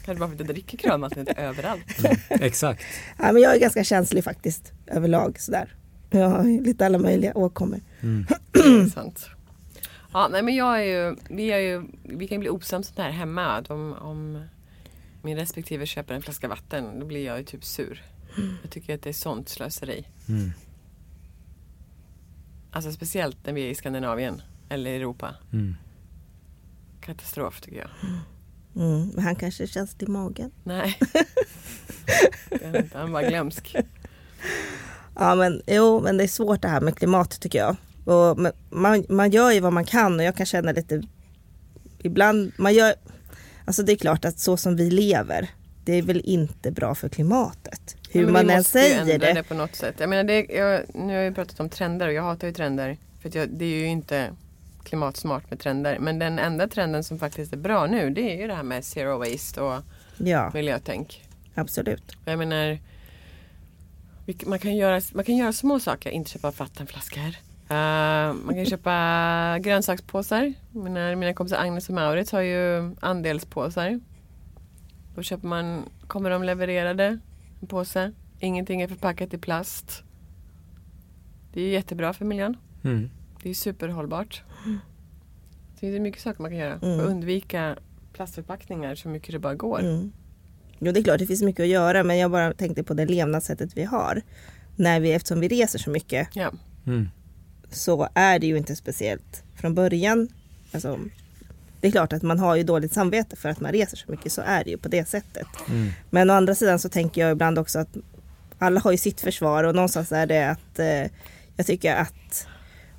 Kanske 0.04 0.20
bara 0.20 0.28
för 0.28 0.34
att 0.34 0.40
jag 0.40 0.48
dricker 0.48 0.78
kranvattnet 0.78 1.28
överallt. 1.38 1.84
Exakt. 2.28 2.82
Ja, 3.18 3.32
men 3.32 3.42
jag 3.42 3.54
är 3.54 3.60
ganska 3.60 3.84
känslig 3.84 4.24
faktiskt 4.24 4.72
överlag 4.86 5.40
sådär. 5.40 5.74
Jag 6.12 6.28
har 6.28 6.44
ju 6.44 6.62
lite 6.62 6.86
alla 6.86 6.98
möjliga 6.98 7.32
åkommor. 7.34 7.80
Det 8.52 8.58
är 8.58 8.86
sant. 8.86 9.28
Ja, 10.12 10.28
nej 10.28 10.42
men 10.42 10.54
jag 10.54 10.80
är 10.80 10.84
ju, 10.84 11.16
vi, 11.30 11.52
är 11.52 11.58
ju, 11.58 11.82
vi 12.02 12.28
kan 12.28 12.36
ju 12.36 12.38
bli 12.38 12.48
osams 12.48 12.92
här 12.96 13.10
hemma. 13.10 13.64
Om, 13.68 13.92
om 13.92 14.44
min 15.22 15.36
respektive 15.36 15.86
köper 15.86 16.14
en 16.14 16.22
flaska 16.22 16.48
vatten, 16.48 17.00
då 17.00 17.06
blir 17.06 17.26
jag 17.26 17.38
ju 17.38 17.44
typ 17.44 17.64
sur. 17.64 18.02
Jag 18.62 18.70
tycker 18.70 18.94
att 18.94 19.02
det 19.02 19.08
är 19.08 19.14
sånt 19.14 19.48
slöseri. 19.48 20.08
Mm. 20.28 20.50
Alltså 22.70 22.92
speciellt 22.92 23.46
när 23.46 23.52
vi 23.52 23.66
är 23.66 23.70
i 23.70 23.74
Skandinavien 23.74 24.42
eller 24.68 24.90
Europa. 24.90 25.34
Mm. 25.52 25.76
Katastrof 27.00 27.60
tycker 27.60 27.78
jag. 27.78 27.90
Mm, 28.76 29.08
men 29.08 29.24
han 29.24 29.36
kanske 29.36 29.62
är 29.62 29.66
känslig 29.66 30.08
i 30.08 30.10
magen. 30.10 30.50
Nej. 30.64 30.98
Det 32.48 32.64
är 32.64 32.82
inte, 32.82 32.98
Han 32.98 33.08
är 33.08 33.12
bara 33.12 33.28
glömsk. 33.28 33.76
Ja 35.14 35.34
men 35.34 35.62
jo, 35.66 36.00
men 36.00 36.16
det 36.16 36.24
är 36.24 36.28
svårt 36.28 36.62
det 36.62 36.68
här 36.68 36.80
med 36.80 36.96
klimat 36.96 37.40
tycker 37.40 37.58
jag. 37.58 37.76
Och 38.04 38.38
man, 38.70 39.04
man 39.08 39.30
gör 39.30 39.50
ju 39.52 39.60
vad 39.60 39.72
man 39.72 39.84
kan 39.84 40.20
och 40.20 40.24
jag 40.26 40.36
kan 40.36 40.46
känna 40.46 40.72
lite 40.72 41.02
ibland, 41.98 42.52
man 42.56 42.74
gör, 42.74 42.94
alltså 43.64 43.82
det 43.82 43.92
är 43.92 43.96
klart 43.96 44.24
att 44.24 44.38
så 44.38 44.56
som 44.56 44.76
vi 44.76 44.90
lever, 44.90 45.48
det 45.84 45.92
är 45.92 46.02
väl 46.02 46.20
inte 46.24 46.70
bra 46.70 46.94
för 46.94 47.08
klimatet. 47.08 47.96
Hur 48.10 48.26
man 48.26 48.46
vi 48.46 48.52
än 48.52 48.64
säger 48.64 49.18
det. 49.18 49.32
det 49.32 49.42
på 49.42 49.54
något 49.54 49.74
sätt. 49.76 49.94
Jag 49.98 50.08
menar, 50.08 50.24
det, 50.24 50.46
jag, 50.54 50.80
nu 50.94 51.16
har 51.16 51.22
ju 51.22 51.34
pratat 51.34 51.60
om 51.60 51.68
trender 51.68 52.06
och 52.08 52.12
jag 52.12 52.22
hatar 52.22 52.46
ju 52.46 52.52
trender. 52.54 52.96
För 53.22 53.36
jag, 53.36 53.48
det 53.48 53.64
är 53.64 53.68
ju 53.78 53.86
inte 53.86 54.30
klimatsmart 54.84 55.50
med 55.50 55.58
trender. 55.60 55.98
Men 55.98 56.18
den 56.18 56.38
enda 56.38 56.68
trenden 56.68 57.04
som 57.04 57.18
faktiskt 57.18 57.52
är 57.52 57.56
bra 57.56 57.86
nu 57.86 58.10
det 58.10 58.20
är 58.34 58.40
ju 58.40 58.46
det 58.46 58.54
här 58.54 58.62
med 58.62 58.84
zero 58.84 59.18
waste 59.18 59.60
och 59.60 59.82
Ja, 60.18 60.50
miljötänk. 60.54 61.24
absolut. 61.54 62.16
Jag 62.24 62.38
menar, 62.38 62.66
vi- 62.70 62.80
man 64.46 64.58
kan, 64.58 64.76
göra, 64.76 65.00
man 65.14 65.24
kan 65.24 65.36
göra 65.36 65.52
små 65.52 65.80
saker, 65.80 66.10
inte 66.10 66.30
köpa 66.30 66.50
vattenflaskor. 66.50 67.28
Eh, 67.68 68.32
man 68.34 68.54
kan 68.54 68.66
köpa 68.66 69.58
grönsakspåsar. 69.60 70.52
Mina, 70.70 71.16
mina 71.16 71.34
kompisar 71.34 71.56
Agnes 71.58 71.88
och 71.88 71.94
Maurits 71.94 72.32
har 72.32 72.40
ju 72.40 72.94
andelspåsar. 73.00 74.00
Då 75.14 75.22
köper 75.22 75.46
man, 75.48 75.84
kommer 76.06 76.30
de 76.30 76.42
levererade, 76.42 77.18
en 77.60 77.66
påse. 77.66 78.12
Ingenting 78.40 78.80
är 78.82 78.88
förpackat 78.88 79.34
i 79.34 79.38
plast. 79.38 80.02
Det 81.52 81.60
är 81.62 81.68
jättebra 81.68 82.12
för 82.12 82.24
miljön. 82.24 82.56
Mm. 82.84 83.10
Det 83.42 83.50
är 83.50 83.54
superhållbart. 83.54 84.42
Det 85.80 85.96
är 85.96 86.00
mycket 86.00 86.22
saker 86.22 86.42
man 86.42 86.50
kan 86.50 86.58
göra 86.58 86.78
för 86.78 86.86
Mm. 86.86 87.00
att 87.00 87.06
undvika 87.06 87.76
plastförpackningar 88.12 88.94
så 88.94 89.08
mycket 89.08 89.32
det 89.32 89.38
bara 89.38 89.54
går. 89.54 89.80
Mm. 89.80 90.12
Jo 90.84 90.92
det 90.92 91.00
är 91.00 91.04
klart 91.04 91.18
det 91.18 91.26
finns 91.26 91.42
mycket 91.42 91.62
att 91.62 91.68
göra 91.68 92.04
men 92.04 92.18
jag 92.18 92.30
bara 92.30 92.52
tänkte 92.52 92.82
på 92.82 92.94
det 92.94 93.06
levnadssättet 93.06 93.70
vi 93.74 93.84
har. 93.84 94.22
När 94.76 95.00
vi, 95.00 95.12
eftersom 95.12 95.40
vi 95.40 95.48
reser 95.48 95.78
så 95.78 95.90
mycket 95.90 96.28
Ja. 96.34 96.52
Mm. 96.86 97.08
så 97.70 98.08
är 98.14 98.38
det 98.38 98.46
ju 98.46 98.56
inte 98.56 98.76
speciellt 98.76 99.42
från 99.56 99.74
början 99.74 100.28
alltså, 100.72 100.98
det 101.80 101.88
är 101.88 101.92
klart 101.92 102.12
att 102.12 102.22
man 102.22 102.38
har 102.38 102.56
ju 102.56 102.62
dåligt 102.62 102.92
samvete 102.92 103.36
för 103.36 103.48
att 103.48 103.60
man 103.60 103.72
reser 103.72 103.96
så 103.96 104.10
mycket, 104.10 104.32
så 104.32 104.42
är 104.42 104.64
det 104.64 104.70
ju 104.70 104.78
på 104.78 104.88
det 104.88 105.08
sättet. 105.08 105.46
Mm. 105.68 105.90
Men 106.10 106.30
å 106.30 106.32
andra 106.32 106.54
sidan 106.54 106.78
så 106.78 106.88
tänker 106.88 107.20
jag 107.20 107.32
ibland 107.32 107.58
också 107.58 107.78
att 107.78 107.96
alla 108.58 108.80
har 108.80 108.92
ju 108.92 108.98
sitt 108.98 109.20
försvar 109.20 109.64
och 109.64 109.74
någonstans 109.74 110.12
är 110.12 110.26
det 110.26 110.50
att 110.50 110.78
eh, 110.78 111.10
jag 111.56 111.66
tycker 111.66 111.94
att 111.94 112.46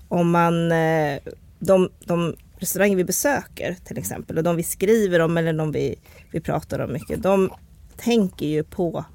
om 0.08 0.32
man, 0.32 0.72
eh, 0.72 1.20
de, 1.60 1.90
de 2.06 2.36
restauranger 2.58 2.96
vi 2.96 3.04
besöker 3.04 3.76
till 3.86 3.98
exempel 3.98 4.38
och 4.38 4.44
de 4.44 4.56
vi 4.56 4.64
skriver 4.64 5.20
om 5.20 5.38
eller 5.38 5.54
de 5.54 5.72
vi, 5.72 5.96
vi 6.32 6.40
pratar 6.40 6.80
om 6.80 6.94
mycket, 6.94 7.24
de 7.24 7.50
tänker 7.98 8.46
ju 8.46 8.64
på, 8.64 9.06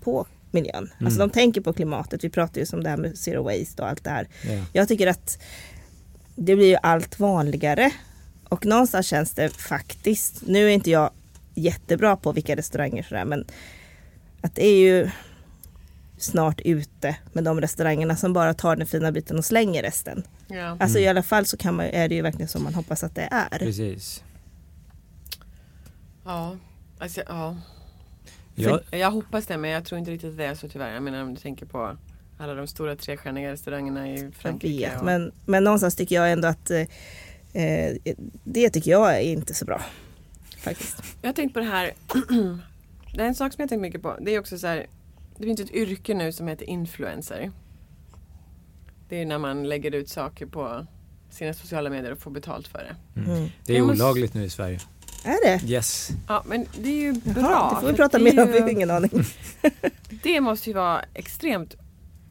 på 0.00 0.26
miljön. 0.50 0.90
Alltså 1.00 1.18
de 1.18 1.30
tänker 1.30 1.60
på 1.60 1.72
klimatet. 1.72 2.24
Vi 2.24 2.30
pratar 2.30 2.60
ju 2.60 2.66
om 2.72 2.82
det 2.82 2.90
här 2.90 2.96
med 2.96 3.18
zero 3.18 3.42
waste 3.42 3.82
och 3.82 3.88
allt 3.88 4.04
det 4.04 4.10
här. 4.10 4.28
Ja. 4.42 4.64
Jag 4.72 4.88
tycker 4.88 5.06
att 5.06 5.38
det 6.34 6.56
blir 6.56 6.68
ju 6.68 6.76
allt 6.82 7.20
vanligare 7.20 7.92
och 8.48 8.66
någonstans 8.66 9.06
känns 9.06 9.32
det 9.32 9.48
faktiskt, 9.48 10.42
nu 10.46 10.66
är 10.66 10.68
inte 10.68 10.90
jag 10.90 11.10
jättebra 11.54 12.16
på 12.16 12.32
vilka 12.32 12.56
restauranger 12.56 13.02
sådär 13.02 13.24
men 13.24 13.44
att 14.40 14.54
det 14.54 14.66
är 14.66 14.78
ju 14.78 15.10
snart 16.18 16.60
ute 16.64 17.16
med 17.32 17.44
de 17.44 17.60
restaurangerna 17.60 18.16
som 18.16 18.32
bara 18.32 18.54
tar 18.54 18.76
den 18.76 18.86
fina 18.86 19.12
biten 19.12 19.38
och 19.38 19.44
slänger 19.44 19.82
resten. 19.82 20.22
Ja. 20.48 20.76
Alltså 20.80 20.98
i 20.98 21.08
alla 21.08 21.22
fall 21.22 21.46
så 21.46 21.56
kan 21.56 21.74
man, 21.74 21.86
är 21.86 22.08
det 22.08 22.14
ju 22.14 22.22
verkligen 22.22 22.48
som 22.48 22.62
man 22.62 22.74
hoppas 22.74 23.04
att 23.04 23.14
det 23.14 23.28
är. 23.30 23.58
Precis. 23.58 24.22
Ja, 26.24 26.56
alltså, 26.98 27.20
ja. 27.28 27.56
Jag, 28.62 28.84
För, 28.84 28.96
jag 28.96 29.10
hoppas 29.10 29.46
det 29.46 29.56
men 29.58 29.70
jag 29.70 29.84
tror 29.84 29.98
inte 29.98 30.10
riktigt 30.10 30.30
att 30.30 30.36
det 30.36 30.44
är 30.44 30.54
så 30.54 30.68
tyvärr. 30.68 30.94
Jag 30.94 31.02
menar 31.02 31.22
om 31.22 31.34
du 31.34 31.40
tänker 31.40 31.66
på 31.66 31.96
alla 32.38 32.54
de 32.54 32.66
stora 32.66 32.96
trestjärniga 32.96 33.52
restaurangerna 33.52 34.08
i 34.10 34.22
Jag 34.22 34.34
Frankrike. 34.34 34.88
vet, 34.90 34.98
och- 34.98 35.04
men, 35.04 35.32
men 35.46 35.64
någonstans 35.64 35.96
tycker 35.96 36.16
jag 36.16 36.32
ändå 36.32 36.48
att 36.48 36.70
eh, 36.70 36.80
eh, 37.62 37.96
det 38.44 38.70
tycker 38.70 38.90
jag 38.90 39.16
är 39.16 39.20
inte 39.20 39.54
så 39.54 39.64
bra. 39.64 39.80
Faktiskt. 40.58 41.02
Jag 41.22 41.28
har 41.28 41.34
tänkt 41.34 41.52
på 41.54 41.58
det 41.58 41.64
här. 41.66 41.92
det 43.14 43.22
är 43.22 43.26
en 43.26 43.34
sak 43.34 43.52
som 43.52 43.62
jag 43.62 43.68
tänkt 43.68 43.82
mycket 43.82 44.02
på. 44.02 44.16
Det 44.20 44.34
är 44.34 44.40
också 44.40 44.58
så 44.58 44.66
här. 44.66 44.86
Det 45.36 45.44
finns 45.44 45.60
ett 45.60 45.70
yrke 45.70 46.14
nu 46.14 46.32
som 46.32 46.48
heter 46.48 46.64
influencer. 46.66 47.52
Det 49.08 49.22
är 49.22 49.26
när 49.26 49.38
man 49.38 49.68
lägger 49.68 49.94
ut 49.94 50.08
saker 50.08 50.46
på 50.46 50.86
sina 51.30 51.54
sociala 51.54 51.90
medier 51.90 52.12
och 52.12 52.18
får 52.18 52.30
betalt 52.30 52.68
för 52.68 52.78
det. 53.14 53.20
Mm. 53.30 53.48
det 53.66 53.76
är 53.76 53.82
olagligt 53.82 54.34
nu 54.34 54.44
i 54.44 54.50
Sverige. 54.50 54.80
Är 55.28 55.46
det? 55.46 55.66
Yes. 55.66 56.10
Ja 56.28 56.42
men 56.46 56.66
det 56.78 56.88
är 56.88 57.00
ju 57.02 57.12
bra. 57.12 57.42
Jaha, 57.42 57.74
det 57.74 57.80
får 57.80 57.88
vi 57.88 57.96
prata 57.96 58.18
mer 58.18 58.42
om, 58.42 58.52
vi 58.52 58.60
har 58.60 58.68
ingen 58.68 58.90
aning. 58.90 59.10
Det 60.22 60.40
måste 60.40 60.70
ju 60.70 60.74
vara 60.74 61.04
extremt 61.14 61.74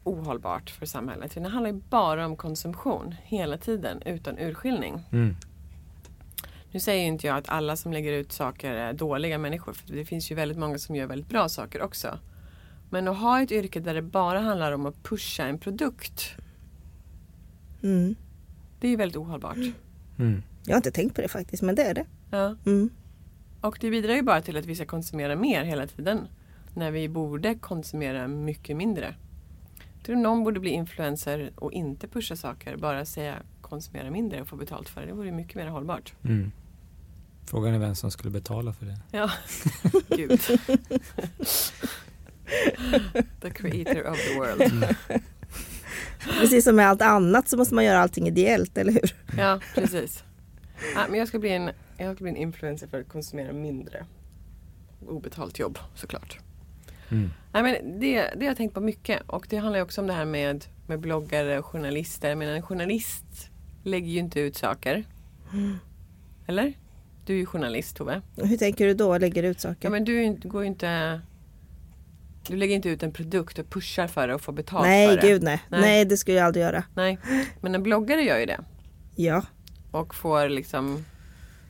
ohållbart 0.04 0.70
för 0.70 0.86
samhället. 0.86 1.32
För 1.32 1.40
det 1.40 1.48
handlar 1.48 1.70
ju 1.70 1.80
bara 1.88 2.26
om 2.26 2.36
konsumtion 2.36 3.14
hela 3.22 3.58
tiden 3.58 4.02
utan 4.02 4.38
urskiljning. 4.38 5.02
Mm. 5.12 5.36
Nu 6.72 6.80
säger 6.80 7.02
ju 7.02 7.08
inte 7.08 7.26
jag 7.26 7.36
att 7.36 7.48
alla 7.48 7.76
som 7.76 7.92
lägger 7.92 8.12
ut 8.12 8.32
saker 8.32 8.72
är 8.72 8.92
dåliga 8.92 9.38
människor. 9.38 9.72
För 9.72 9.92
det 9.92 10.04
finns 10.04 10.30
ju 10.30 10.34
väldigt 10.34 10.58
många 10.58 10.78
som 10.78 10.96
gör 10.96 11.06
väldigt 11.06 11.28
bra 11.28 11.48
saker 11.48 11.82
också. 11.82 12.18
Men 12.90 13.08
att 13.08 13.16
ha 13.16 13.42
ett 13.42 13.52
yrke 13.52 13.80
där 13.80 13.94
det 13.94 14.02
bara 14.02 14.40
handlar 14.40 14.72
om 14.72 14.86
att 14.86 15.02
pusha 15.02 15.44
en 15.44 15.58
produkt. 15.58 16.30
Mm. 17.82 18.14
Det 18.80 18.86
är 18.86 18.90
ju 18.90 18.96
väldigt 18.96 19.16
ohållbart. 19.16 19.56
Mm. 20.18 20.42
Jag 20.64 20.72
har 20.72 20.76
inte 20.76 20.90
tänkt 20.90 21.14
på 21.14 21.20
det 21.22 21.28
faktiskt, 21.28 21.62
men 21.62 21.74
det 21.74 21.82
är 21.82 21.94
det. 21.94 22.04
Ja. 22.30 22.56
Mm. 22.66 22.90
Och 23.60 23.78
det 23.80 23.90
bidrar 23.90 24.14
ju 24.14 24.22
bara 24.22 24.42
till 24.42 24.56
att 24.56 24.66
vi 24.66 24.74
ska 24.74 24.86
konsumera 24.86 25.36
mer 25.36 25.64
hela 25.64 25.86
tiden. 25.86 26.28
När 26.74 26.90
vi 26.90 27.08
borde 27.08 27.54
konsumera 27.54 28.28
mycket 28.28 28.76
mindre. 28.76 29.14
Jag 29.96 30.04
tror 30.04 30.16
någon 30.16 30.44
borde 30.44 30.60
bli 30.60 30.70
influencer 30.70 31.50
och 31.56 31.72
inte 31.72 32.08
pusha 32.08 32.36
saker. 32.36 32.76
Bara 32.76 33.04
säga 33.04 33.36
konsumera 33.60 34.10
mindre 34.10 34.40
och 34.40 34.48
få 34.48 34.56
betalt 34.56 34.88
för 34.88 35.00
det. 35.00 35.06
Det 35.06 35.12
vore 35.12 35.32
mycket 35.32 35.54
mer 35.54 35.66
hållbart. 35.66 36.14
Mm. 36.24 36.52
Frågan 37.44 37.74
är 37.74 37.78
vem 37.78 37.94
som 37.94 38.10
skulle 38.10 38.30
betala 38.30 38.72
för 38.72 38.86
det. 38.86 38.98
Ja, 39.10 39.30
gud. 40.16 40.40
The 43.40 43.50
creator 43.50 44.10
of 44.10 44.18
the 44.18 44.34
world. 44.38 44.96
Precis 46.40 46.64
som 46.64 46.76
med 46.76 46.88
allt 46.88 47.02
annat 47.02 47.48
så 47.48 47.56
måste 47.56 47.74
man 47.74 47.84
göra 47.84 47.98
allting 47.98 48.26
ideellt, 48.26 48.78
eller 48.78 48.92
hur? 48.92 49.14
Ja, 49.36 49.60
precis. 49.74 50.24
Ja, 50.94 51.00
men 51.10 51.18
jag 51.18 51.28
ska, 51.28 51.38
bli 51.38 51.50
en, 51.50 51.70
jag 52.06 52.16
ska 52.16 52.24
bli 52.24 52.30
en 52.30 52.36
influencer 52.36 52.86
för 52.86 53.00
att 53.00 53.08
konsumera 53.08 53.52
mindre. 53.52 54.06
Obetalt 55.06 55.58
jobb 55.58 55.78
såklart. 55.94 56.38
Mm. 57.10 57.30
Nej, 57.52 57.62
men 57.62 58.00
det, 58.00 58.14
det 58.16 58.40
har 58.40 58.50
jag 58.50 58.56
tänkt 58.56 58.74
på 58.74 58.80
mycket 58.80 59.22
och 59.26 59.46
det 59.50 59.56
handlar 59.56 59.78
ju 59.78 59.82
också 59.82 60.00
om 60.00 60.06
det 60.06 60.12
här 60.12 60.24
med, 60.24 60.64
med 60.86 61.00
bloggare 61.00 61.58
och 61.58 61.66
journalister. 61.66 62.28
Jag 62.28 62.38
menar 62.38 62.52
en 62.52 62.62
journalist 62.62 63.50
lägger 63.82 64.08
ju 64.08 64.18
inte 64.18 64.40
ut 64.40 64.56
saker. 64.56 65.04
Eller? 66.46 66.72
Du 67.24 67.32
är 67.32 67.36
ju 67.38 67.46
journalist 67.46 67.96
Tove. 67.96 68.22
Hur 68.36 68.56
tänker 68.56 68.86
du 68.86 68.94
då? 68.94 69.18
Lägger 69.18 69.42
ut 69.42 69.60
saker? 69.60 69.78
Ja, 69.80 69.90
men 69.90 70.04
du 70.04 70.34
går 70.34 70.62
ju 70.62 70.68
inte... 70.68 71.20
Du 72.48 72.56
lägger 72.56 72.74
inte 72.74 72.88
ut 72.88 73.02
en 73.02 73.12
produkt 73.12 73.58
och 73.58 73.70
pushar 73.70 74.06
för 74.06 74.28
det 74.28 74.34
och 74.34 74.40
får 74.40 74.52
betalt 74.52 74.86
nej, 74.86 75.08
för 75.08 75.16
det. 75.16 75.28
gud 75.28 75.42
nej. 75.42 75.62
Nej. 75.68 75.80
nej. 75.80 76.04
det 76.04 76.16
skulle 76.16 76.36
jag 76.36 76.46
aldrig 76.46 76.64
göra. 76.64 76.84
Nej. 76.94 77.18
Men 77.60 77.74
en 77.74 77.82
bloggare 77.82 78.22
gör 78.22 78.38
ju 78.38 78.46
det. 78.46 78.60
Ja. 79.14 79.42
Och 79.90 80.14
får 80.14 80.48
liksom... 80.48 81.04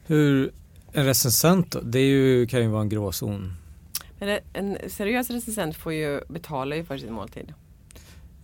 Hur, 0.09 0.51
en 0.93 1.05
recensent 1.05 1.73
då? 1.73 1.81
Det 1.81 1.99
är 1.99 2.07
ju, 2.07 2.47
kan 2.47 2.61
ju 2.63 2.69
vara 2.69 2.83
en 2.83 2.89
gråzon. 2.89 3.53
Men 4.19 4.39
en 4.53 4.77
seriös 4.89 5.31
recensent 5.31 5.77
får 5.77 5.93
ju 5.93 6.21
betala 6.29 6.77
ju 6.77 6.85
för 6.85 6.99
sin 6.99 7.13
måltid. 7.13 7.53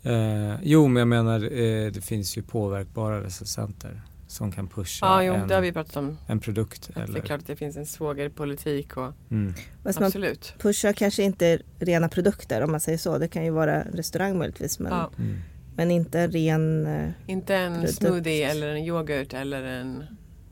Eh, 0.03 0.55
jo, 0.63 0.89
men 0.89 1.01
jag 1.01 1.09
menar 1.09 1.41
eh, 1.45 1.91
det 1.93 2.05
finns 2.05 2.39
ju 2.39 2.43
påverkbara 2.43 3.23
recensenter 3.25 4.03
som 4.27 4.53
kan 4.53 4.69
pusha 4.69 5.07
Ja, 5.07 5.23
jo, 5.23 5.35
en, 5.35 5.49
det 5.49 5.55
har 5.55 5.63
vi 5.63 5.73
pratat 5.73 5.97
om. 5.97 6.19
en 6.27 6.41
produkt. 6.41 6.89
Att 6.89 6.95
det 6.95 7.01
Eller, 7.03 7.19
är 7.19 7.23
klart 7.23 7.41
att 7.41 7.47
det 7.47 7.57
finns 7.57 7.77
en 7.77 7.87
svågerpolitik 7.87 8.97
och 8.97 9.13
mm. 9.31 9.55
Man 9.85 9.95
absolut. 10.05 10.55
pushar 10.59 10.93
kanske 10.93 11.23
inte 11.23 11.59
rena 11.79 12.09
produkter 12.09 12.63
om 12.63 12.71
man 12.71 12.81
säger 12.81 12.99
så. 12.99 13.19
Det 13.19 13.29
kan 13.29 13.45
ju 13.45 13.51
vara 13.51 13.83
restaurang 13.93 14.39
möjligtvis. 14.39 14.79
Men, 14.79 14.93
Ja, 14.93 15.11
Mm. 15.19 15.37
men 15.77 15.91
inte 15.91 16.21
en 16.21 16.31
ren... 16.33 16.87
eh, 16.87 17.11
inte 17.27 17.55
en 17.57 17.75
Produkt. 17.75 17.95
smoothie 17.95 18.51
eller 18.51 18.69
en 18.69 18.85
yoghurt 18.85 19.33
eller 19.35 19.63
en... 19.63 20.05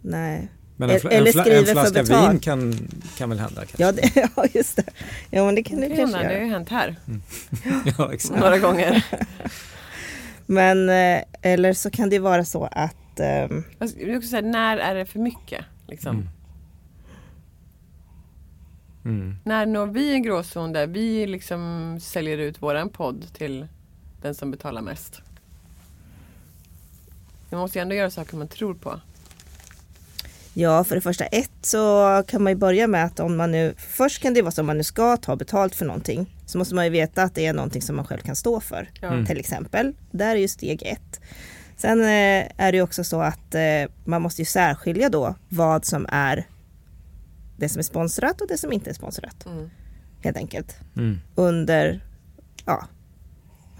Nej. 0.03 0.49
Men 0.77 0.91
en, 0.91 0.97
Eller- 0.97 1.11
en, 1.27 1.27
skriver 1.33 1.59
en 1.59 1.65
för 1.67 1.73
flaska 1.73 2.03
betalt. 2.03 2.33
vin 2.33 2.41
kan, 2.41 2.89
kan 3.17 3.29
väl 3.29 3.39
hända 3.39 3.61
kanske? 3.67 3.83
Ja, 3.83 3.93
det, 3.93 4.31
ja, 4.37 4.45
just 4.55 4.77
det. 4.77 4.85
Ja, 5.31 5.45
men 5.47 5.55
det 5.55 5.63
kan 5.63 5.81
Det, 5.81 5.89
kan 5.89 5.97
kanske 5.97 6.17
hända, 6.17 6.29
det 6.29 6.35
har 6.35 6.41
göra. 6.41 6.45
ju 6.47 6.53
hänt 6.53 6.69
här 6.69 6.97
ja 7.99 8.13
exakt. 8.13 8.41
några 8.41 8.59
gånger. 8.59 9.05
Men, 10.47 10.89
eh, 10.89 11.23
eller 11.43 11.73
så 11.73 11.91
kan 11.91 12.11
det 12.11 12.19
vara 12.19 12.45
så 12.45 12.65
att... 12.73 13.21
ehm, 13.21 13.65
Alltså, 13.79 13.99
Jag 13.99 14.25
säga, 14.25 14.43
när 14.43 14.77
är 14.79 14.95
det 14.95 15.07
för 15.07 15.19
mycket? 15.19 15.65
Liksom? 15.89 16.17
Mm. 16.17 16.29
Mm. 19.05 19.37
När 19.45 19.67
når 19.67 19.87
vi 19.87 20.13
en 20.15 20.23
gråzon 20.23 20.73
där 20.73 20.87
vi 20.87 21.27
liksom 21.27 21.99
säljer 22.03 22.39
ut 22.39 22.63
våran 22.63 22.89
podd 22.89 23.27
till 23.33 23.67
den 24.23 24.35
som 24.35 24.51
betalar 24.51 24.83
mest? 24.83 25.21
Man 27.51 27.61
måste 27.61 27.79
ju 27.79 27.83
ändå 27.83 27.95
göra 27.95 28.11
saker 28.11 28.37
man 28.37 28.49
tror 28.49 28.75
på. 28.75 29.01
Ja, 30.55 30.85
för 30.85 30.95
det 30.95 31.01
första 31.01 31.25
ett 31.25 31.51
så 31.63 32.23
kan 32.27 32.43
man 32.43 32.53
ju 32.53 32.57
börja 32.57 32.87
med 32.87 33.05
att 33.05 33.21
om 33.21 33.37
man 33.37 33.53
nu, 33.53 33.75
först 33.77 34.23
kan 34.23 34.35
det 34.35 34.43
vara 34.43 34.51
så 34.51 34.61
om 34.61 34.67
man 34.67 34.79
nu 34.79 34.85
ska 34.85 35.17
ta 35.17 35.37
betalt 35.37 35.75
för 35.75 35.85
någonting 35.85 36.37
så 36.47 36.59
måste 36.59 36.75
man 36.75 36.85
ju 36.85 36.91
veta 36.91 37.23
att 37.23 37.35
det 37.35 37.47
är 37.47 37.53
någonting 37.53 37.83
som 37.83 37.97
man 37.97 38.05
själv 38.05 38.21
kan 38.21 38.37
stå 38.37 38.61
för. 38.61 38.91
Ja. 39.01 39.09
Mm. 39.09 39.27
Till 39.27 39.39
exempel. 39.39 39.95
Där 40.11 40.37
är 40.37 40.41
ju 40.41 40.49
steg 40.49 40.83
ett. 40.83 41.21
Sen 41.77 42.01
eh, 42.01 42.51
är 42.57 42.73
det 42.73 42.77
ju 42.77 42.83
också 42.83 43.05
så 43.05 43.21
att 43.21 43.55
eh, 43.55 43.91
man 44.05 44.23
måste 44.23 44.43
ju 44.43 44.47
särskilja 44.47 45.09
då 45.09 45.35
vad 45.49 45.85
som 45.85 46.07
är 46.09 46.47
det 47.57 47.69
som 47.69 47.79
är 47.79 47.83
sponsrat 47.83 48.41
och 48.41 48.49
det 48.49 48.59
som 48.59 48.73
inte 48.73 48.91
är 48.91 48.95
sponsrat. 48.95 49.47
Mm. 49.47 49.71
Helt 50.21 50.37
enkelt. 50.37 50.77
Mm. 50.97 51.21
Under, 51.35 52.01
ja. 52.65 52.89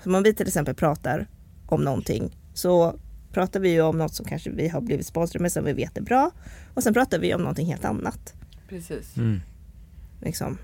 Som 0.03 0.15
om 0.15 0.23
vi 0.23 0.35
till 0.35 0.47
exempel 0.47 0.75
pratar 0.75 1.29
om 1.67 1.85
någonting 1.85 2.37
så 2.55 2.99
pratar 3.33 3.61
vi 3.61 3.71
ju 3.71 3.81
om 3.81 3.99
något 3.99 4.15
som 4.15 4.27
kanske 4.27 4.51
vi 4.51 4.69
har 4.69 4.81
blivit 4.81 5.07
sponsrade 5.07 5.43
med 5.43 5.53
som 5.53 5.65
vi 5.65 5.73
vet 5.73 5.99
är 5.99 6.03
bra. 6.03 6.31
Och 6.75 6.83
sen 6.83 6.95
pratar 6.95 7.19
vi 7.19 7.35
om 7.35 7.41
någonting 7.41 7.67
helt 7.67 7.85
annat. 7.85 8.35
Precis. 8.69 9.17
Mm. 9.17 9.41
Liksom. 10.21 10.59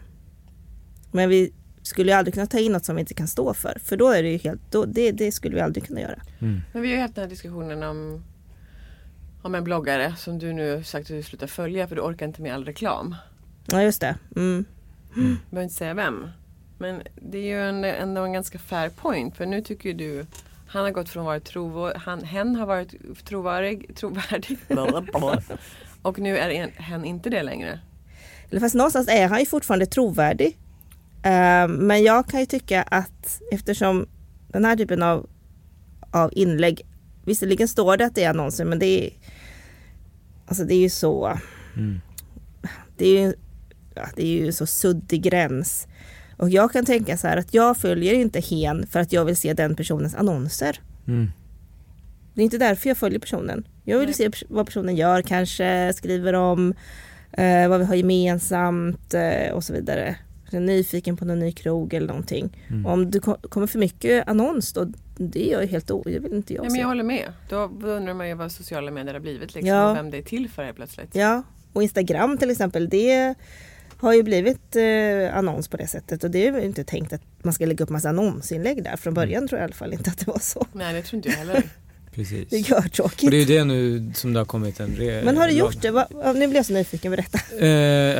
Men 1.12 1.28
vi 1.28 1.52
skulle 1.82 2.12
ju 2.12 2.18
aldrig 2.18 2.34
kunna 2.34 2.46
ta 2.46 2.58
in 2.58 2.72
något 2.72 2.84
som 2.84 2.96
vi 2.96 3.00
inte 3.00 3.14
kan 3.14 3.28
stå 3.28 3.54
för. 3.54 3.78
För 3.84 3.96
då 3.96 4.08
är 4.08 4.22
det 4.22 4.28
ju 4.28 4.38
helt, 4.38 4.60
då, 4.70 4.84
det, 4.84 5.12
det 5.12 5.32
skulle 5.32 5.54
vi 5.54 5.60
aldrig 5.60 5.86
kunna 5.86 6.00
göra. 6.00 6.22
Mm. 6.38 6.60
Men 6.72 6.82
vi 6.82 6.88
har 6.88 6.94
ju 6.94 7.02
haft 7.02 7.14
den 7.14 7.22
här 7.22 7.30
diskussionen 7.30 7.82
om, 7.82 8.24
om 9.42 9.54
en 9.54 9.64
bloggare 9.64 10.14
som 10.16 10.38
du 10.38 10.52
nu 10.52 10.84
sagt 10.84 11.10
att 11.10 11.16
du 11.16 11.22
slutar 11.22 11.46
följa 11.46 11.86
för 11.86 11.96
du 11.96 12.02
orkar 12.02 12.26
inte 12.26 12.42
med 12.42 12.54
all 12.54 12.64
reklam. 12.64 13.14
Ja 13.66 13.82
just 13.82 14.00
det. 14.00 14.16
Mm. 14.36 14.64
Jag 15.14 15.24
behöver 15.50 15.62
inte 15.62 15.74
säga 15.74 15.94
vem. 15.94 16.28
Men 16.78 17.02
det 17.14 17.38
är 17.38 17.42
ju 17.42 17.68
en, 17.68 17.84
ändå 17.84 18.22
en 18.22 18.32
ganska 18.32 18.58
fair 18.58 18.88
point. 18.88 19.36
För 19.36 19.46
nu 19.46 19.62
tycker 19.62 19.88
ju 19.88 19.94
du 19.94 20.26
han 20.68 20.84
har 20.84 20.90
gått 20.90 21.08
från 21.08 21.20
att 21.22 21.26
vara 21.26 21.40
trovärdig, 21.40 22.00
han, 22.00 22.24
hen 22.24 22.56
har 22.56 22.66
varit 22.66 23.24
trovärdig, 23.24 23.96
trovärdig. 23.96 24.58
och 26.02 26.18
nu 26.18 26.38
är 26.38 26.50
en, 26.50 26.70
hen 26.70 27.04
inte 27.04 27.30
det 27.30 27.42
längre. 27.42 27.80
Eller 28.50 28.60
fast 28.60 28.74
någonstans 28.74 29.08
är 29.08 29.28
han 29.28 29.40
ju 29.40 29.46
fortfarande 29.46 29.86
trovärdig. 29.86 30.58
Eh, 31.22 31.68
men 31.68 32.02
jag 32.02 32.26
kan 32.26 32.40
ju 32.40 32.46
tycka 32.46 32.82
att 32.82 33.40
eftersom 33.52 34.06
den 34.48 34.64
här 34.64 34.76
typen 34.76 35.02
av, 35.02 35.28
av 36.10 36.30
inlägg, 36.32 36.86
visserligen 37.24 37.68
står 37.68 37.96
det 37.96 38.06
att 38.06 38.14
det 38.14 38.24
är 38.24 38.30
annonser 38.30 38.64
men 38.64 38.78
det 38.78 39.06
är, 39.06 39.10
Alltså 40.46 40.64
det 40.64 40.74
är 40.74 40.80
ju 40.80 40.90
så, 40.90 41.38
Mm. 41.76 42.00
det 42.96 43.06
är 43.06 43.20
ju, 43.20 43.34
ja, 43.94 44.08
det 44.16 44.22
är 44.22 44.44
ju 44.44 44.52
så 44.52 44.66
suddig 44.66 45.22
gräns. 45.22 45.87
Och 46.38 46.50
jag 46.50 46.72
kan 46.72 46.84
tänka 46.84 47.16
så 47.16 47.26
här 47.28 47.36
att 47.36 47.54
jag 47.54 47.76
följer 47.76 48.14
inte 48.14 48.40
hen 48.40 48.86
för 48.86 49.00
att 49.00 49.12
jag 49.12 49.24
vill 49.24 49.36
se 49.36 49.52
den 49.52 49.76
personens 49.76 50.14
annonser. 50.14 50.80
Mm. 51.08 51.30
Det 52.34 52.42
är 52.42 52.44
inte 52.44 52.58
därför 52.58 52.88
jag 52.88 52.96
följer 52.96 53.18
personen. 53.18 53.66
Jag 53.84 53.98
vill 53.98 54.06
Nej. 54.06 54.14
se 54.14 54.30
vad 54.48 54.66
personen 54.66 54.96
gör, 54.96 55.22
kanske 55.22 55.92
skriver 55.96 56.32
om, 56.32 56.74
eh, 57.32 57.68
vad 57.68 57.78
vi 57.80 57.84
har 57.86 57.94
gemensamt 57.94 59.14
eh, 59.14 59.52
och 59.52 59.64
så 59.64 59.72
vidare. 59.72 60.16
Jag 60.50 60.62
är 60.62 60.66
nyfiken 60.66 61.16
på 61.16 61.24
någon 61.24 61.38
ny 61.38 61.52
krog 61.52 61.94
eller 61.94 62.06
någonting. 62.06 62.64
Mm. 62.68 62.86
Om 62.86 63.10
det 63.10 63.20
ko- 63.20 63.36
kommer 63.48 63.66
för 63.66 63.78
mycket 63.78 64.28
annons 64.28 64.72
då, 64.72 64.86
det 65.16 65.52
är 65.52 65.60
jag 65.60 65.66
helt 65.66 65.90
o... 65.90 66.02
Det 66.06 66.18
vill 66.18 66.32
inte 66.34 66.54
jag 66.54 66.60
Nej, 66.62 66.70
men 66.70 66.74
se. 66.74 66.80
jag 66.80 66.88
håller 66.88 67.04
med. 67.04 67.32
Då 67.48 67.56
undrar 67.82 68.14
man 68.14 68.28
ju 68.28 68.34
vad 68.34 68.52
sociala 68.52 68.90
medier 68.90 69.14
har 69.14 69.20
blivit 69.20 69.54
liksom, 69.54 69.68
Ja. 69.68 69.90
och 69.90 69.96
vem 69.96 70.10
det 70.10 70.18
är 70.18 70.22
till 70.22 70.48
för 70.48 70.64
helt 70.64 70.76
plötsligt. 70.76 71.14
Ja, 71.14 71.42
och 71.72 71.82
Instagram 71.82 72.38
till 72.38 72.50
exempel, 72.50 72.88
det 72.88 73.34
har 74.00 74.14
ju 74.14 74.22
blivit 74.22 74.76
eh, 74.76 75.36
annons 75.38 75.68
på 75.68 75.76
det 75.76 75.86
sättet 75.86 76.24
och 76.24 76.30
det 76.30 76.46
är 76.46 76.52
ju 76.60 76.64
inte 76.66 76.84
tänkt 76.84 77.12
att 77.12 77.22
man 77.42 77.52
ska 77.54 77.66
lägga 77.66 77.82
upp 77.84 77.90
massa 77.90 78.08
annonsinlägg 78.08 78.84
där. 78.84 78.96
Från 78.96 79.14
början 79.14 79.48
tror 79.48 79.58
jag 79.60 79.64
i 79.64 79.68
alla 79.68 79.74
fall 79.74 79.92
inte 79.92 80.10
att 80.10 80.18
det 80.18 80.26
var 80.26 80.38
så. 80.38 80.66
Nej 80.72 80.94
det 80.94 81.02
tror 81.02 81.16
inte 81.16 81.28
jag 81.28 81.36
heller. 81.36 81.62
Precis. 82.14 82.48
Det 82.50 82.56
är 82.56 82.70
görtråkigt. 82.70 83.24
Och 83.24 83.30
det 83.30 83.36
är 83.36 83.44
ju 83.46 83.58
det 83.58 83.64
nu 83.64 84.10
som 84.14 84.32
det 84.32 84.40
har 84.40 84.44
kommit 84.44 84.80
en 84.80 84.96
re- 84.96 85.24
Men 85.24 85.36
har 85.36 85.46
du 85.48 85.52
lag- 85.52 85.58
gjort 85.58 85.82
det? 85.82 85.90
Va, 85.90 86.06
nu 86.34 86.46
blir 86.46 86.56
jag 86.56 86.66
så 86.66 86.72
nyfiken, 86.72 87.10
berätta. 87.10 87.38
Eh, 87.60 87.66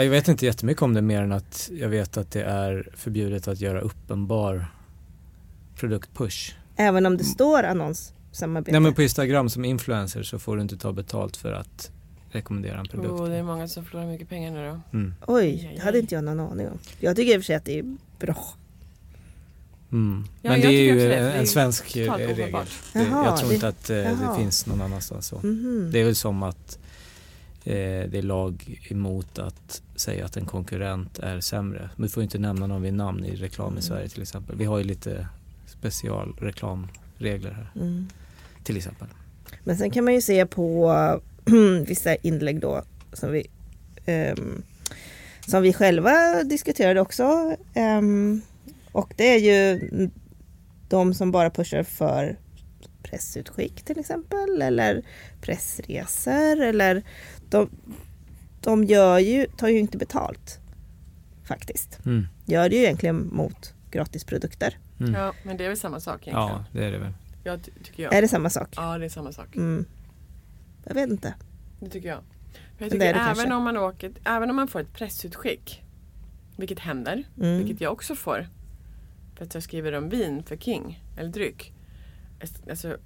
jag 0.04 0.10
vet 0.10 0.28
inte 0.28 0.46
jättemycket 0.46 0.82
om 0.82 0.94
det 0.94 1.02
mer 1.02 1.22
än 1.22 1.32
att 1.32 1.70
jag 1.72 1.88
vet 1.88 2.16
att 2.16 2.30
det 2.30 2.42
är 2.42 2.88
förbjudet 2.96 3.48
att 3.48 3.60
göra 3.60 3.80
uppenbar 3.80 4.66
produktpush. 5.76 6.54
Även 6.76 7.06
om 7.06 7.16
det 7.16 7.24
står 7.24 7.62
annonssamarbete. 7.62 8.72
Nej 8.72 8.80
men 8.80 8.94
på 8.94 9.02
Instagram 9.02 9.48
som 9.50 9.64
influencer 9.64 10.22
så 10.22 10.38
får 10.38 10.56
du 10.56 10.62
inte 10.62 10.76
ta 10.76 10.92
betalt 10.92 11.36
för 11.36 11.52
att 11.52 11.90
rekommendera 12.30 12.78
en 12.80 12.86
produkt. 12.86 13.10
Oh, 13.20 13.28
det 13.28 13.36
är 13.36 13.42
många 13.42 13.68
som 13.68 13.84
förlorar 13.84 14.06
mycket 14.06 14.28
pengar 14.28 14.50
nu 14.52 14.66
då. 14.68 14.80
Mm. 14.98 15.14
Oj, 15.26 15.72
det 15.76 15.82
hade 15.82 15.98
inte 15.98 16.14
jag 16.14 16.24
någon 16.24 16.40
aning 16.40 16.68
om. 16.68 16.78
Jag 17.00 17.16
tycker 17.16 17.34
i 17.34 17.36
och 17.38 17.40
för 17.42 17.46
sig 17.46 17.56
att 17.56 17.64
det 17.64 17.78
är 17.78 17.96
bra. 18.18 18.36
Mm. 19.92 20.24
Ja, 20.42 20.50
men 20.50 20.60
det 20.60 20.66
är 20.66 20.70
ju 20.94 20.94
det. 21.08 21.16
en, 21.32 21.46
svensk 21.46 21.96
regel. 21.96 22.36
Det, 22.36 22.48
Jaha, 22.94 23.24
jag 23.24 23.36
tror 23.36 23.48
det- 23.48 23.54
inte 23.54 23.68
att 23.68 23.90
eh, 23.90 23.96
det 23.96 24.34
finns 24.38 24.66
någon 24.66 24.82
annanstans 24.82 25.26
så. 25.26 25.36
Mhm. 25.36 25.90
Det 25.92 26.00
är 26.00 26.04
väl 26.04 26.14
som 26.14 26.42
att 26.42 26.78
eh, 27.64 27.72
det 28.10 28.18
är 28.18 28.22
lag 28.22 28.80
emot 28.90 29.38
att 29.38 29.82
säga 29.96 30.24
att 30.24 30.36
en 30.36 30.44
konkurrent 30.46 31.18
är 31.18 31.40
sämre. 31.40 31.90
Vi 31.96 32.08
får 32.08 32.22
inte 32.22 32.38
nämna 32.38 32.66
någon 32.66 32.82
vid 32.82 32.94
namn 32.94 33.24
i 33.24 33.36
reklam 33.36 33.66
Mm. 33.68 33.78
i 33.78 33.82
Sverige 33.82 34.08
till 34.08 34.22
exempel. 34.22 34.56
Vi 34.56 34.64
har 34.64 34.78
ju 34.78 34.84
lite 34.84 35.26
specialreklamregler 35.66 37.50
här 37.50 37.70
Mm. 37.76 38.08
till 38.64 38.76
exempel. 38.76 39.08
Men 39.64 39.76
sen 39.78 39.90
kan 39.90 40.04
man 40.04 40.14
ju 40.14 40.20
se 40.20 40.46
på 40.46 40.90
vissa 41.86 42.14
inlägg 42.14 42.60
då 42.60 42.82
som 43.12 43.32
vi, 43.32 43.46
ehm, 44.06 44.62
som 45.46 45.62
vi 45.62 45.72
själva 45.72 46.42
diskuterade 46.44 47.00
också. 47.00 47.56
Ehm, 47.74 48.40
och 48.92 49.14
det 49.16 49.24
är 49.24 49.38
ju 49.38 49.88
de 50.88 51.14
som 51.14 51.30
bara 51.30 51.50
pushar 51.50 51.82
för 51.82 52.38
pressutskick 53.02 53.82
till 53.82 53.98
exempel 53.98 54.62
eller 54.62 55.02
pressresor 55.40 56.60
eller 56.60 57.02
de, 57.50 57.70
de 58.60 58.84
gör 58.84 59.18
ju, 59.18 59.46
tar 59.46 59.68
ju 59.68 59.78
inte 59.78 59.98
betalt 59.98 60.58
faktiskt. 61.44 61.98
Mm. 62.06 62.26
Gör 62.44 62.68
det 62.68 62.76
ju 62.76 62.82
egentligen 62.82 63.28
mot 63.32 63.74
gratisprodukter. 63.90 64.78
Mm. 65.00 65.14
Ja 65.14 65.32
men 65.42 65.56
det 65.56 65.64
är 65.64 65.68
väl 65.68 65.78
samma 65.78 66.00
sak 66.00 66.26
egentligen. 66.26 66.48
Ja, 66.48 66.64
det 66.72 66.84
är 66.84 66.92
det 66.92 66.98
väl. 66.98 67.12
Jag 67.44 67.62
ty- 67.64 67.70
tycker 67.84 68.02
jag. 68.02 68.14
Är 68.14 68.22
det 68.22 68.28
samma 68.28 68.50
sak? 68.50 68.68
Ja 68.76 68.98
det 68.98 69.04
är 69.04 69.08
samma 69.08 69.32
sak. 69.32 69.56
Mm. 69.56 69.84
Jag 70.88 70.94
vet 70.94 71.10
inte. 71.10 71.34
Det 71.80 71.88
tycker 71.90 72.08
jag. 72.08 72.18
Jag 72.18 72.88
det 72.88 72.90
tycker 72.90 73.06
är 73.06 73.14
det 73.14 73.40
även 73.40 73.52
om 73.52 73.62
man 73.64 73.76
åker, 73.76 74.12
även 74.24 74.50
om 74.50 74.56
man 74.56 74.68
får 74.68 74.80
ett 74.80 74.92
pressutskick. 74.92 75.82
Vilket 76.56 76.78
händer. 76.78 77.24
Mm. 77.40 77.58
Vilket 77.58 77.80
jag 77.80 77.92
också 77.92 78.14
får. 78.14 78.48
För 79.36 79.44
att 79.44 79.54
jag 79.54 79.62
skriver 79.62 79.92
om 79.92 80.08
vin 80.08 80.42
för 80.42 80.56
King. 80.56 81.04
Eller 81.18 81.28
dryck. 81.30 81.72
Alltså, 82.70 82.96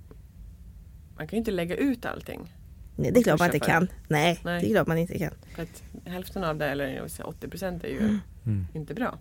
man 1.17 1.27
kan 1.27 1.37
ju 1.37 1.39
inte 1.39 1.51
lägga 1.51 1.77
ut 1.77 2.07
allting. 2.07 2.55
Nej, 2.97 3.13
det 3.13 3.21
är 3.21 3.25
klart 3.25 3.39
man 3.39 3.47
inte 3.55 3.67
kan. 3.67 3.89
Nej, 4.09 4.41
Nej. 4.45 4.61
det 4.61 4.67
är 4.71 4.75
klart 4.75 4.87
man 4.87 4.99
inte 4.99 5.19
kan. 5.19 5.31
För 5.55 5.63
att 5.63 5.83
hälften 6.05 6.45
av 6.45 6.57
det, 6.59 6.67
eller 6.67 6.89
jag 6.89 7.03
vill 7.03 7.11
säga 7.11 7.27
80 7.27 7.49
procent 7.49 7.85
är 7.85 7.89
ju 7.89 8.19
Mm. 8.45 8.67
inte 8.75 8.95
bra. 8.95 9.19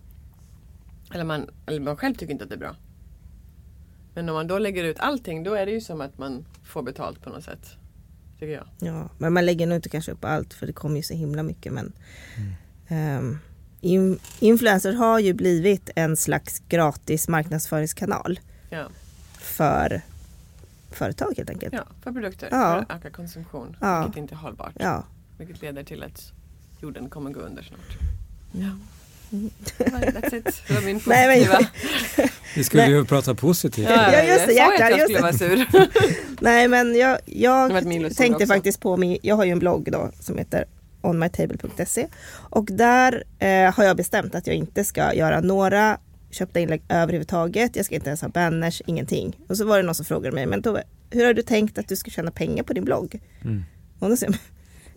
Eller 1.14 1.24
man, 1.24 1.50
eller 1.66 1.80
man 1.80 1.96
själv 1.96 2.14
tycker 2.14 2.32
inte 2.32 2.44
att 2.44 2.50
det 2.50 2.56
är 2.56 2.58
bra. 2.58 2.76
Men 4.14 4.28
om 4.28 4.34
man 4.34 4.46
då 4.46 4.58
lägger 4.58 4.84
ut 4.84 4.98
allting 5.00 5.42
då 5.44 5.54
är 5.54 5.66
det 5.66 5.72
ju 5.72 5.80
som 5.80 6.00
att 6.00 6.18
man 6.18 6.44
får 6.64 6.82
betalt 6.82 7.22
på 7.22 7.30
något 7.30 7.44
sätt. 7.44 7.76
Tycker 8.42 8.54
jag. 8.54 8.66
Ja, 8.80 9.08
men 9.18 9.32
man 9.32 9.46
lägger 9.46 9.66
nog 9.66 9.76
inte 9.76 9.88
kanske 9.88 10.12
upp 10.12 10.24
allt 10.24 10.54
för 10.54 10.66
det 10.66 10.72
kommer 10.72 10.96
ju 10.96 11.02
så 11.02 11.14
himla 11.14 11.42
mycket. 11.42 11.72
Men 11.72 11.92
Mm. 12.36 12.52
ehm, 12.88 13.38
in, 13.80 14.18
influencers 14.40 14.94
har 14.96 15.18
ju 15.18 15.32
blivit 15.34 15.90
en 15.96 16.16
slags 16.16 16.62
gratis 16.68 17.28
marknadsföringskanal 17.28 18.40
Ja, 18.70 18.88
för 19.38 20.02
företag 20.90 21.32
helt 21.36 21.50
enkelt. 21.50 21.74
ja 21.74 21.84
för 22.02 22.12
produkter. 22.12 22.48
Ja. 22.50 22.58
För 22.58 22.78
att 22.94 22.98
öka 23.00 23.10
konsumtion. 23.10 23.76
Ja. 23.80 24.02
Vilket 24.02 24.18
inte 24.18 24.34
är 24.34 24.36
hållbart. 24.36 24.74
Ja. 24.78 25.04
Vilket 25.38 25.62
leder 25.62 25.84
till 25.84 26.02
att 26.02 26.32
jorden 26.80 27.10
kommer 27.10 27.30
gå 27.30 27.40
under 27.40 27.62
snart. 27.62 27.98
Ja. 28.52 28.70
That's 29.32 30.34
it. 30.34 30.62
Det 30.68 30.74
var 30.74 30.80
min 30.80 31.00
Nej, 31.06 31.28
men- 31.28 31.48
positiva. 31.48 32.28
Vi 32.56 32.64
skulle 32.64 32.82
Nej. 32.82 32.92
ju 32.92 33.04
prata 33.04 33.34
positivt. 33.34 33.88
Ja, 33.90 34.22
just 34.22 34.46
det, 34.46 34.60
att 34.60 34.90
jag 34.90 35.00
skulle 35.00 35.20
vara 35.20 35.32
sur. 35.32 35.66
Nej 36.40 36.68
men 36.68 36.94
jag, 36.96 37.18
jag 37.26 37.82
tänkte 38.16 38.34
också. 38.34 38.46
faktiskt 38.46 38.80
på 38.80 38.96
min, 38.96 39.18
jag 39.22 39.36
har 39.36 39.44
ju 39.44 39.50
en 39.52 39.58
blogg 39.58 39.92
då 39.92 40.10
som 40.20 40.38
heter 40.38 40.64
onmytable.se 41.00 42.06
och 42.34 42.64
där 42.64 43.24
eh, 43.38 43.74
har 43.74 43.84
jag 43.84 43.96
bestämt 43.96 44.34
att 44.34 44.46
jag 44.46 44.56
inte 44.56 44.84
ska 44.84 45.14
göra 45.14 45.40
några 45.40 45.98
köpta 46.30 46.60
inlägg 46.60 46.82
överhuvudtaget. 46.88 47.76
Jag 47.76 47.84
ska 47.84 47.94
inte 47.94 48.08
ens 48.08 48.20
ha 48.22 48.28
banners, 48.28 48.82
ingenting. 48.86 49.38
Och 49.48 49.56
så 49.56 49.64
var 49.64 49.76
det 49.76 49.82
någon 49.82 49.94
som 49.94 50.04
frågade 50.06 50.34
mig, 50.34 50.46
men 50.46 50.62
Tove, 50.62 50.82
hur 51.10 51.26
har 51.26 51.34
du 51.34 51.42
tänkt 51.42 51.78
att 51.78 51.88
du 51.88 51.96
ska 51.96 52.10
tjäna 52.10 52.30
pengar 52.30 52.62
på 52.62 52.72
din 52.72 52.84
blogg? 52.84 53.20
Mm. 53.44 53.64
Och 53.98 54.08
då, 54.10 54.16
säger 54.16 54.32
jag, 54.32 54.40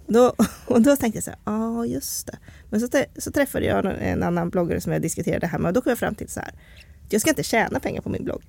då, 0.08 0.34
och 0.66 0.82
då 0.82 0.96
tänkte 0.96 1.18
jag 1.18 1.24
så 1.24 1.30
här, 1.30 1.40
ja 1.46 1.80
ah, 1.80 1.86
just 1.86 2.28
det. 2.28 2.38
Men 2.70 2.80
så, 2.80 2.88
så 3.18 3.32
träffade 3.32 3.66
jag 3.66 3.86
en- 4.00 4.24
annan 4.24 4.50
bloggare 4.50 4.82
som 4.82 4.92
jag 4.92 5.02
diskuterade 5.02 5.40
det 5.40 5.48
här 5.48 5.60
med 5.60 5.70
och 5.70 5.74
då 5.74 5.82
kom 5.82 5.90
jag 5.90 6.00
fram 6.00 6.16
till 6.16 6.30
så 6.30 6.40
här, 6.40 6.52
jag 7.10 7.22
ska 7.22 7.30
inte 7.30 7.44
tjäna 7.44 7.80
pengar 7.80 8.02
på 8.02 8.10
min 8.10 8.24
blogg. 8.24 8.42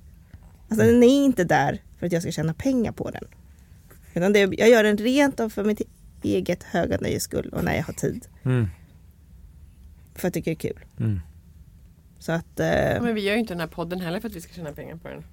Alltså 0.69 0.85
den 0.85 1.03
är 1.03 1.25
inte 1.25 1.43
där 1.43 1.81
för 1.99 2.05
att 2.05 2.11
jag 2.11 2.21
ska 2.21 2.31
tjäna 2.31 2.53
pengar 2.53 2.91
på 2.91 3.09
den. 3.09 3.23
Utan 4.13 4.33
det, 4.33 4.39
jag 4.39 4.69
gör 4.69 4.83
den 4.83 4.97
rent 4.97 5.39
av 5.39 5.49
för 5.49 5.63
mitt 5.63 5.81
eget 6.23 6.63
höga 6.63 6.97
nöjes 7.01 7.23
skull 7.23 7.49
och 7.49 7.63
när 7.63 7.75
jag 7.75 7.83
har 7.83 7.93
tid. 7.93 8.27
Mm. 8.43 8.67
För 10.15 10.27
att 10.27 10.35
jag 10.35 10.45
tycker 10.45 10.51
det 10.51 10.69
är 10.69 10.73
kul. 10.73 10.85
Mm. 10.99 11.21
Så 12.19 12.31
att, 12.31 12.59
eh, 12.59 13.01
Men 13.01 13.15
vi 13.15 13.21
gör 13.21 13.33
ju 13.33 13.39
inte 13.39 13.53
den 13.53 13.59
här 13.59 13.67
podden 13.67 14.01
heller 14.01 14.19
för 14.19 14.29
att 14.29 14.35
vi 14.35 14.41
ska 14.41 14.53
tjäna 14.53 14.71
pengar 14.71 14.95
på 14.95 15.07
den. 15.07 15.23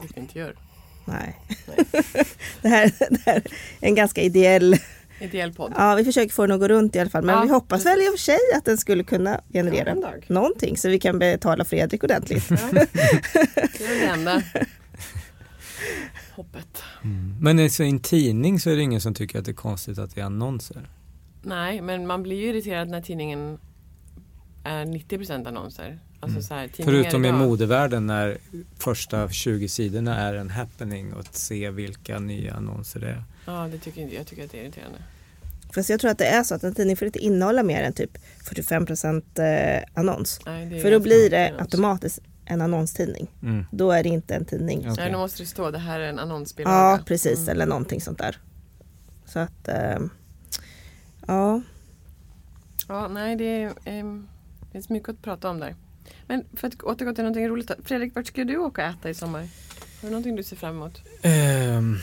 Vilket 0.00 0.16
vi 0.16 0.20
inte 0.20 0.38
gör. 0.38 0.56
nej. 1.04 1.36
Nej. 1.66 1.86
det, 2.62 2.68
här, 2.68 2.92
det 3.10 3.20
här 3.26 3.36
är 3.80 3.88
en 3.88 3.94
ganska 3.94 4.22
ideell, 4.22 4.76
Ideell 5.20 5.52
podd. 5.52 5.72
ja 5.76 5.94
vi 5.94 6.04
försöker 6.04 6.32
få 6.32 6.46
den 6.46 6.54
att 6.54 6.60
gå 6.60 6.68
runt 6.68 6.96
i 6.96 6.98
alla 6.98 7.10
fall. 7.10 7.24
Men 7.24 7.34
Ja, 7.34 7.42
vi 7.42 7.48
hoppas 7.48 7.84
precis. 7.84 7.86
väl 7.86 8.06
i 8.06 8.08
och 8.08 8.12
för 8.12 8.18
sig 8.18 8.38
att 8.56 8.64
den 8.64 8.78
skulle 8.78 9.04
kunna 9.04 9.40
generera 9.52 9.96
Ja, 10.02 10.12
någonting 10.28 10.76
så 10.76 10.88
vi 10.88 10.98
kan 10.98 11.18
betala 11.18 11.64
Fredrik 11.64 12.04
ordentligt. 12.04 12.50
Ja. 12.50 12.56
Det 12.72 13.84
är 13.84 14.00
det 14.00 14.06
enda 14.06 14.42
hoppet. 16.36 16.82
Men 17.40 17.58
alltså, 17.58 17.84
i 17.84 17.88
en 17.88 18.00
tidning 18.00 18.60
så 18.60 18.70
är 18.70 18.76
det 18.76 18.82
ingen 18.82 19.00
som 19.00 19.14
tycker 19.14 19.38
att 19.38 19.44
det 19.44 19.50
är 19.50 19.54
konstigt 19.54 19.98
att 19.98 20.14
det 20.14 20.20
är 20.20 20.24
annonser. 20.24 20.88
Nej, 21.42 21.80
men 21.80 22.06
man 22.06 22.22
blir 22.22 22.36
ju 22.36 22.46
irriterad 22.48 22.88
när 22.88 23.00
tidningen 23.00 23.58
är 24.64 24.84
90% 24.84 25.48
annonser. 25.48 25.98
Alltså 26.20 26.36
Mm. 26.36 26.42
så 26.42 26.54
här, 26.54 26.70
Förutom 26.84 27.24
i 27.24 27.28
idag- 27.28 27.38
modevärlden 27.38 28.06
när 28.06 28.38
första 28.78 29.28
20 29.28 29.68
sidorna 29.68 30.16
är 30.18 30.34
en 30.34 30.50
happening 30.50 31.12
och 31.12 31.20
att 31.20 31.34
se 31.34 31.70
vilka 31.70 32.18
nya 32.18 32.54
annonser 32.54 33.00
det 33.00 33.08
är. 33.08 33.24
Ja, 33.48 33.68
det 33.72 33.78
tycker 33.78 34.00
inte 34.00 34.14
jag. 34.14 34.26
tycker 34.26 34.44
att 34.44 34.50
det 34.50 34.58
är 34.58 34.62
irriterande. 34.62 34.98
Fast 35.74 35.90
jag 35.90 36.00
tror 36.00 36.10
att 36.10 36.18
det 36.18 36.26
är 36.26 36.42
så 36.42 36.54
att 36.54 36.64
en 36.64 36.74
tidning 36.74 36.96
får 36.96 37.06
inte 37.06 37.18
innehålla 37.18 37.62
mer 37.62 37.82
än 37.82 37.92
typ 37.92 38.18
45% 38.44 39.76
eh, 39.78 39.84
annons. 39.94 40.40
Nej, 40.46 40.80
För 40.80 40.90
då 40.90 41.00
blir 41.00 41.30
det 41.30 41.46
annons. 41.48 41.60
automatiskt 41.60 42.20
en 42.44 42.60
annonstidning. 42.60 43.30
Mm. 43.42 43.64
Då 43.72 43.90
är 43.92 44.02
det 44.02 44.08
inte 44.08 44.34
en 44.34 44.44
tidning. 44.44 44.78
Okej. 44.78 44.94
Nej, 44.96 45.12
då 45.12 45.18
måste 45.18 45.42
det 45.42 45.46
stå 45.46 45.70
det 45.70 45.78
här 45.78 46.00
är 46.00 46.08
en 46.08 46.18
annonsbilaga. 46.18 46.76
Ja, 46.76 47.00
precis. 47.06 47.38
Mm. 47.38 47.48
Eller 47.48 47.66
någonting 47.66 48.00
sånt 48.00 48.18
där. 48.18 48.38
Så 49.24 49.38
att, 49.38 49.68
eh, 49.68 49.98
ja. 51.26 51.62
Ja, 52.88 53.08
nej, 53.08 53.36
det 53.36 53.44
är, 53.62 53.72
ehm, 53.84 54.28
det 54.60 54.72
finns 54.72 54.88
mycket 54.88 55.08
att 55.08 55.22
prata 55.22 55.50
om 55.50 55.60
där. 55.60 55.74
Men 56.26 56.44
för 56.54 56.68
att 56.68 56.82
återgå 56.82 57.14
till 57.14 57.24
någonting 57.24 57.48
roligt. 57.48 57.70
Fredrik, 57.84 58.14
vart 58.14 58.26
ska 58.26 58.44
du 58.44 58.56
åka 58.56 58.82
och 58.82 58.88
äta 58.88 59.10
i 59.10 59.14
sommar? 59.14 59.40
Har 59.40 59.48
du 60.00 60.10
någonting 60.10 60.36
du 60.36 60.42
ser 60.42 60.56
fram 60.56 60.76
emot? 60.76 61.02
Ehm, 61.22 61.96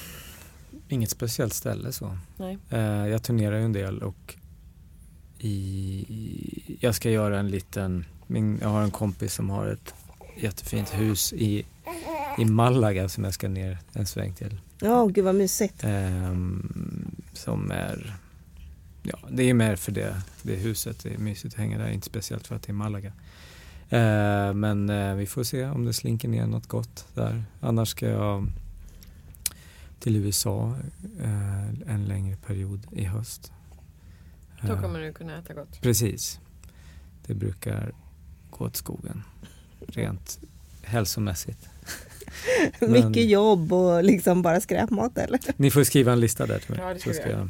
inget 0.89 1.10
speciellt 1.10 1.54
ställe 1.54 1.91
så. 1.91 2.17
Nej. 2.38 2.58
Eh, 2.69 3.08
jag 3.08 3.24
turnerar 3.24 3.58
ju 3.58 3.65
en 3.65 3.74
del 3.74 4.04
och 4.04 4.36
i, 5.39 6.78
jag 6.80 6.95
ska 6.95 7.10
göra 7.10 7.39
en 7.39 7.48
liten, 7.48 8.06
min, 8.28 8.60
jag 8.62 8.69
har 8.69 8.82
en 8.82 8.91
kompis 8.91 9.34
som 9.34 9.50
har 9.50 9.67
ett 9.67 9.93
jättefint 10.38 10.89
hus 10.89 11.34
i, 11.34 11.65
i 12.38 12.45
Malaga 12.45 13.10
som 13.10 13.24
jag 13.24 13.34
ska 13.34 13.48
ner 13.48 13.78
en 13.93 14.06
sväng 14.06 14.34
till. 14.34 14.62
Ja, 14.80 15.06
gud 15.06 15.26
vad 15.26 15.36
mysigt. 15.36 15.84
Ehm, 15.84 17.15
som 17.34 17.71
är 17.71 18.15
ja, 19.04 19.17
det 19.30 19.43
är 19.43 19.54
mer 19.54 19.76
för 19.76 19.91
det, 19.91 20.21
det 20.41 20.56
huset. 20.56 21.04
Det 21.04 21.13
är 21.13 21.17
mysigt 21.17 21.54
att 21.54 21.60
hänga 21.60 21.78
där, 21.78 21.89
inte 21.89 22.06
speciellt 22.06 22.48
för 22.48 22.56
att 22.56 22.63
det 22.63 22.71
är 22.71 22.74
Malaga. 22.74 23.13
Eh, 23.89 24.54
men 24.54 24.89
eh, 24.89 25.15
vi 25.15 25.26
får 25.26 25.43
se 25.43 25.65
om 25.65 25.86
det 25.86 25.93
slinker 25.93 26.28
ner 26.28 26.48
något 26.48 26.67
gott 26.67 27.06
där. 27.13 27.43
Annars 27.60 27.89
ska 27.89 28.10
jag 28.10 28.48
till 30.06 30.15
USA 30.15 30.76
eh, 31.24 31.68
en 31.94 32.06
längre 32.08 32.36
period 32.36 32.88
i 32.91 33.04
höst. 33.04 33.52
Då 34.62 34.74
Eh, 34.74 34.82
kommer 34.82 35.00
du 35.00 35.13
kunna 35.13 35.38
äta 35.38 35.54
gott. 35.54 35.82
Precis. 35.82 36.39
Det 37.28 37.34
brukar 37.34 37.91
gå 38.50 38.65
åt 38.65 38.76
skogen. 38.76 39.24
Rent 39.88 40.39
hälsomässigt. 40.84 41.70
Men- 42.80 42.91
Mycket 42.91 43.30
jobb 43.30 43.74
och 43.74 44.04
liksom 44.04 44.41
bara 44.41 44.62
skräpmat 44.62 45.18
eller? 45.18 45.39
Ni 45.58 45.72
får 45.72 45.84
skriva 45.84 46.12
en 46.12 46.20
lista 46.20 46.46
där 46.46 46.60
till 46.60 46.72
mig. 46.72 46.80
Ja, 46.84 46.94
det 46.94 47.00
ska 47.00 47.10
så 47.10 47.15
ska 47.15 47.30
jag... 47.30 47.50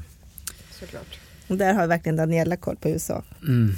Såklart. 0.72 1.20
Och 1.48 1.58
där 1.58 1.74
har 1.74 1.88
verkligen 1.88 2.16
Daniela 2.16 2.58
koll 2.58 2.76
på 2.76 2.90
USA. 2.90 3.24
mm. 3.48 3.72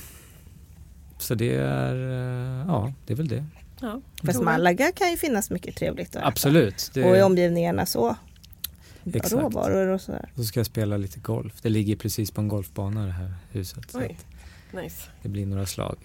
Så 1.20 1.36
det 1.36 1.56
är, 1.56 1.96
eh, 1.96 2.66
ja 2.68 2.94
det 3.06 3.14
är 3.14 3.18
väl 3.18 3.28
det. 3.28 3.46
Ja. 3.82 4.02
Fast? 4.26 4.42
Malaga 4.42 4.92
kan 4.92 5.12
ju 5.12 5.18
finnas 5.18 5.50
mycket 5.50 5.76
trevligt 5.76 6.10
att 6.10 6.16
äta. 6.16 6.26
Absolut. 6.28 6.92
Det, 6.94 7.04
Och 7.04 7.18
i 7.18 7.22
omgivningarna 7.22 7.86
så. 7.86 8.16
Exakt. 9.16 9.34
råvaror 9.34 9.88
och 9.88 10.02
sådär. 10.02 10.32
så 10.36 10.44
ska 10.44 10.60
jag 10.60 10.68
spela 10.68 10.98
lite 10.98 11.20
golf. 11.20 11.54
Det 11.62 11.70
ligger 11.70 11.96
precis 11.96 12.32
på 12.32 12.42
en 12.42 12.48
golfbana 12.48 13.06
det 13.06 13.12
här 13.12 13.34
huset. 13.52 13.86
Oj. 13.94 14.18
Nice. 14.72 15.04
det 15.22 15.30
blir 15.30 15.46
några 15.46 15.66
slag. 15.66 15.98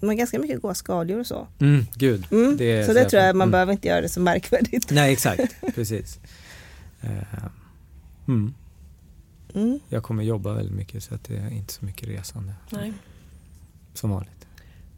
Men 0.00 0.16
ganska 0.16 0.38
mycket 0.38 0.62
goda 0.62 0.74
skaldjur 0.74 1.20
och 1.20 1.26
så. 1.26 1.46
Mm, 1.58 1.86
gud. 1.94 2.26
Mm. 2.30 2.56
Det 2.56 2.72
är 2.72 2.86
så 2.86 2.92
det 2.92 3.10
tror 3.10 3.22
jag 3.22 3.36
man 3.36 3.42
mm. 3.42 3.50
behöver 3.50 3.72
inte 3.72 3.88
göra 3.88 4.00
det 4.00 4.08
så 4.08 4.20
märkvärdigt. 4.20 4.90
Nej 4.90 5.12
exakt, 5.12 5.54
precis. 5.74 6.18
Eh, 7.00 7.44
mm. 8.28 8.54
Mm. 9.54 9.80
Jag 9.88 10.02
kommer 10.02 10.22
jobba 10.22 10.52
väldigt 10.52 10.74
mycket 10.74 11.02
så 11.04 11.14
att 11.14 11.24
det 11.24 11.36
är 11.36 11.50
inte 11.50 11.72
så 11.72 11.84
mycket 11.84 12.08
resande. 12.08 12.52
Nej. 12.70 12.92
Som 13.94 14.10
vanligt. 14.10 14.46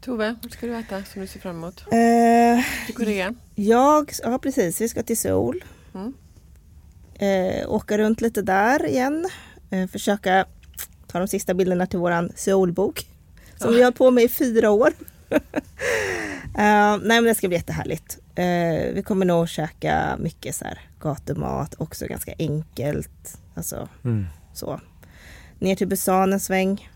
Tove, 0.01 0.35
vad 0.43 0.51
ska 0.51 0.67
du 0.67 0.75
äta 0.75 1.03
som 1.03 1.21
du 1.21 1.27
ser 1.27 1.39
fram 1.39 1.55
emot? 1.55 1.81
Eh, 1.81 2.85
Till 2.85 2.95
Korea? 2.95 3.35
jag, 3.55 4.11
ja 4.23 4.39
precis, 4.39 4.81
vi 4.81 4.89
ska 4.89 5.03
till 5.03 5.17
Seoul. 5.17 5.63
Mm. 5.93 6.13
Eh, 7.19 7.69
åka 7.71 7.97
runt 7.97 8.21
lite 8.21 8.41
där 8.41 8.85
igen. 8.85 9.29
Eh, 9.69 9.87
försöka 9.87 10.45
ta 11.07 11.19
de 11.19 11.27
sista 11.27 11.53
bilderna 11.53 11.87
till 11.87 11.99
våran 11.99 12.31
Seoulbok. 12.35 13.07
Som 13.57 13.73
vi 13.73 13.83
har 13.83 13.91
på 13.91 14.11
med 14.11 14.23
i 14.23 14.29
fyra 14.29 14.69
år. 14.71 14.93
Eh, 16.57 16.97
nej 16.97 17.01
men 17.01 17.23
det 17.23 17.35
ska 17.35 17.47
bli 17.47 17.57
jättehärligt. 17.57 18.17
Eh, 18.35 18.93
vi 18.93 19.03
kommer 19.05 19.25
nog 19.25 19.49
käka 19.49 20.17
mycket 20.19 20.55
så 20.55 20.65
här 20.65 20.79
gatumat, 20.99 21.75
också 21.77 22.05
ganska 22.07 22.33
enkelt. 22.39 23.37
Alltså 23.55 23.89
Mm. 24.03 24.25
så. 24.53 24.79
Ner 25.59 25.75
till 25.75 25.87
Busan 25.87 26.33
en 26.33 26.39
sväng. 26.39 26.89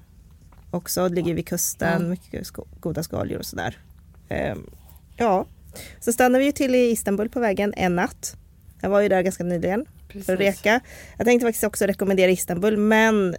Också, 0.72 1.08
ligger 1.08 1.34
vid 1.34 1.48
kusten, 1.48 1.94
Mm. 1.98 2.10
mycket 2.10 2.48
sko- 2.48 2.68
goda 2.80 3.04
skaldjur 3.04 3.38
och 3.40 3.46
sådär. 3.46 3.78
Ehm, 4.30 4.70
ja, 5.18 5.46
så 6.00 6.14
stannar 6.14 6.40
vi 6.40 6.46
ju 6.46 6.52
till 6.52 6.76
i 6.76 6.92
Istanbul 6.92 7.30
på 7.30 7.40
vägen 7.40 7.74
en 7.78 7.96
natt. 7.96 8.36
Jag 8.82 8.90
var 8.90 9.02
ju 9.02 9.10
där 9.10 9.22
ganska 9.22 9.44
nyligen 9.44 9.86
för 10.26 10.34
att 10.34 10.40
reka. 10.40 10.80
Jag 11.18 11.26
tänkte 11.28 11.46
faktiskt 11.48 11.64
också 11.64 11.86
rekommendera 11.86 12.32
Istanbul 12.32 12.78
men 12.78 13.36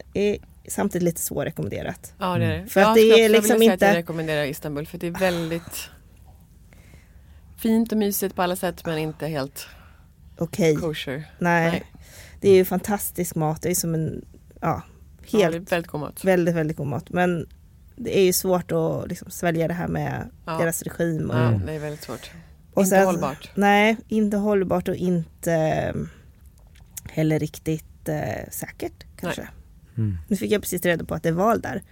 samtidigt 0.68 1.02
lite 1.04 1.20
svårrekommenderat. 1.20 2.14
Ja 2.18 2.38
det 2.38 2.44
är 2.44 2.58
det. 2.58 2.66
För 2.66 2.80
att 2.80 2.86
jag 2.86 2.96
det 2.96 3.24
är 3.24 3.28
liksom 3.28 3.58
vilja 3.58 3.58
säga 3.58 3.74
att 3.74 3.80
jag 3.80 3.90
inte- 3.90 3.98
rekommenderar 3.98 4.44
Istanbul 4.44 4.86
för 4.86 4.98
det 4.98 5.06
är 5.06 5.10
väldigt 5.10 5.90
fint 7.58 7.92
och 7.92 7.98
mysigt 7.98 8.34
på 8.36 8.42
alla 8.42 8.56
sätt 8.56 8.86
men 8.86 8.98
inte 8.98 9.26
helt 9.26 9.66
Okej, 10.38 10.76
kosher. 10.76 11.24
nej. 11.38 11.70
Nej. 11.70 11.82
Det 12.40 12.48
är 12.50 12.54
ju 12.54 12.64
fantastisk 12.64 13.34
mat. 13.34 13.62
Det 13.62 13.70
är 13.70 13.74
som 13.74 13.94
en, 13.94 14.24
ja, 14.60 14.82
Ja, 15.26 15.38
helt 15.38 15.72
väldigt 15.72 15.90
god 15.90 16.00
mat. 16.00 16.24
väldigt, 16.24 16.54
väldigt 16.54 16.76
god 16.76 16.86
mat. 16.86 17.10
Men 17.10 17.46
det 17.96 18.18
är 18.18 18.22
ju 18.24 18.32
svårt 18.32 18.72
att 18.72 19.08
liksom 19.08 19.30
svälja 19.30 19.68
det 19.68 19.74
här 19.74 19.88
med 19.88 20.30
Ja. 20.46 20.52
deras 20.58 20.82
regim. 20.82 21.30
Och, 21.30 21.36
Ja, 21.36 21.60
det 21.66 21.72
är 21.72 21.78
väldigt 21.78 22.02
svårt. 22.02 22.30
och 22.74 22.82
inte 22.82 22.98
hållbart. 23.00 23.50
Nej, 23.54 23.96
inte 24.08 24.36
hållbart 24.36 24.88
och 24.88 24.94
inte 24.94 25.94
heller 27.10 27.38
riktigt 27.38 28.08
eh, 28.08 28.50
säkert 28.50 29.06
kanske. 29.16 29.48
Mm. 29.96 30.18
Nu 30.28 30.36
fick 30.36 30.52
jag 30.52 30.62
precis 30.62 30.84
reda 30.84 31.04
på 31.04 31.14
att 31.14 31.22
det 31.22 31.28
är 31.28 31.32
val 31.32 31.60
där 31.60 31.82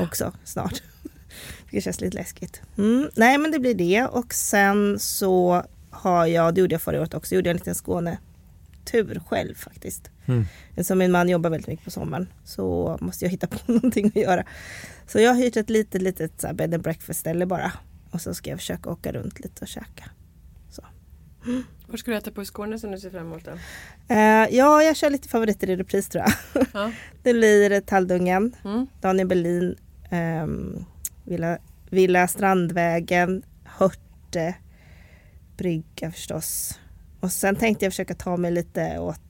också 0.00 0.32
snart. 0.44 0.82
Det 1.70 1.80
känns 1.80 2.00
lite 2.00 2.16
läskigt. 2.16 2.62
Mm. 2.78 3.10
Nej 3.16 3.38
men 3.38 3.50
det 3.50 3.58
blir 3.58 3.74
det 3.74 4.04
och 4.04 4.34
sen 4.34 4.98
så 4.98 5.64
har 5.90 6.26
jag, 6.26 6.54
det 6.54 6.60
gjorde 6.60 6.74
jag 6.74 6.82
förra 6.82 7.00
året 7.00 7.14
också, 7.14 7.34
gjorde 7.34 7.48
jag 7.48 7.54
en 7.54 7.58
liten 7.58 7.74
Skåne-tur 7.74 9.22
själv 9.26 9.54
faktiskt. 9.54 10.10
Mm. 10.26 10.44
Eftersom 10.70 10.98
min 10.98 11.12
man 11.12 11.28
jobbar 11.28 11.50
väldigt 11.50 11.68
mycket 11.68 11.84
på 11.84 11.90
sommaren 11.90 12.28
så 12.44 12.98
måste 13.00 13.24
jag 13.24 13.30
hitta 13.30 13.46
på 13.46 13.58
någonting 13.72 14.06
att 14.06 14.16
göra. 14.16 14.44
Så 15.06 15.20
jag 15.20 15.34
har 15.34 15.42
hyrt 15.42 15.56
ett 15.56 15.70
litet, 15.70 16.02
litet 16.02 16.40
så 16.40 16.46
här 16.46 16.54
bed 16.54 16.74
and 16.74 16.82
breakfast 16.82 17.20
ställe 17.20 17.46
bara. 17.46 17.72
Och 18.10 18.20
så 18.20 18.34
ska 18.34 18.50
jag 18.50 18.58
försöka 18.58 18.90
åka 18.90 19.12
runt 19.12 19.40
lite 19.40 19.60
och 19.60 19.68
käka. 19.68 20.10
Vad 21.90 22.00
ska 22.00 22.10
du 22.10 22.16
äta 22.16 22.30
på 22.30 22.42
i 22.42 22.44
Skåne 22.46 22.78
som 22.78 22.90
du 22.90 22.98
ser 22.98 23.10
fram 23.10 23.26
emot 23.26 23.44
då? 23.44 23.50
Eh, 24.14 24.46
ja, 24.56 24.82
jag 24.82 24.96
kör 24.96 25.10
lite 25.10 25.28
favoriter 25.28 25.70
i 25.70 25.76
repris 25.76 26.08
tror 26.08 26.24
jag. 26.24 26.66
Ja. 26.72 26.92
Det 27.22 27.32
blir 27.32 27.80
Talldungen, 27.80 28.56
Mm. 28.64 28.86
Daniel 29.00 29.28
Berlin, 29.28 29.76
ehm, 30.10 30.84
Villa, 31.24 31.58
Villa 31.90 32.28
Strandvägen, 32.28 33.42
Hörte, 33.64 34.54
Brygga 35.56 36.10
förstås. 36.12 36.78
Och 37.20 37.32
sen 37.32 37.56
tänkte 37.56 37.84
jag 37.84 37.92
försöka 37.92 38.14
ta 38.14 38.36
mig 38.36 38.50
lite 38.50 38.98
åt 38.98 39.20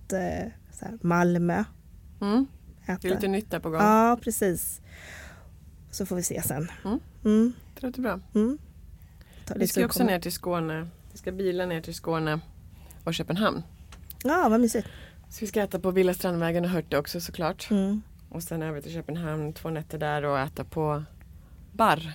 så 0.72 0.84
här 0.84 0.98
Malmö. 1.00 1.64
Mm. 2.20 2.46
Äta. 2.84 2.98
Det 3.02 3.08
är 3.08 3.14
lite 3.14 3.28
nytt 3.28 3.50
där 3.50 3.60
på 3.60 3.70
gång. 3.70 3.80
Ja, 3.80 4.18
precis. 4.22 4.80
Så 5.90 6.06
får 6.06 6.16
vi 6.16 6.22
se 6.22 6.42
sen. 6.42 6.68
Mm. 6.84 7.00
Mm, 7.24 7.52
Det 7.74 7.86
låter 7.86 8.02
bra. 8.02 8.20
mm. 8.34 8.58
Vi 9.56 9.66
ska 9.68 9.84
också 9.84 10.04
ner 10.04 10.20
till 10.20 10.32
Skåne. 10.32 10.88
Vi 11.18 11.20
ska 11.20 11.32
bila 11.32 11.66
ner 11.66 11.80
till 11.80 11.94
Skåne 11.94 12.40
och 13.04 13.14
Köpenhamn. 13.14 13.62
Ja, 14.24 14.48
vad 14.48 14.60
mysigt. 14.60 14.88
Så 15.28 15.40
vi 15.40 15.46
ska 15.46 15.62
äta 15.62 15.78
på 15.78 15.90
Villa 15.90 16.14
Strandvägen 16.14 16.64
och 16.64 16.70
Hörte 16.70 16.98
också 16.98 17.20
såklart. 17.20 17.70
Mm. 17.70 18.02
Och 18.28 18.42
sen 18.42 18.62
över 18.62 18.80
till 18.80 18.92
Köpenhamn, 18.92 19.52
två 19.52 19.70
nätter 19.70 19.98
där 19.98 20.24
och 20.24 20.38
äta 20.38 20.64
på 20.64 21.04
bar. 21.72 22.12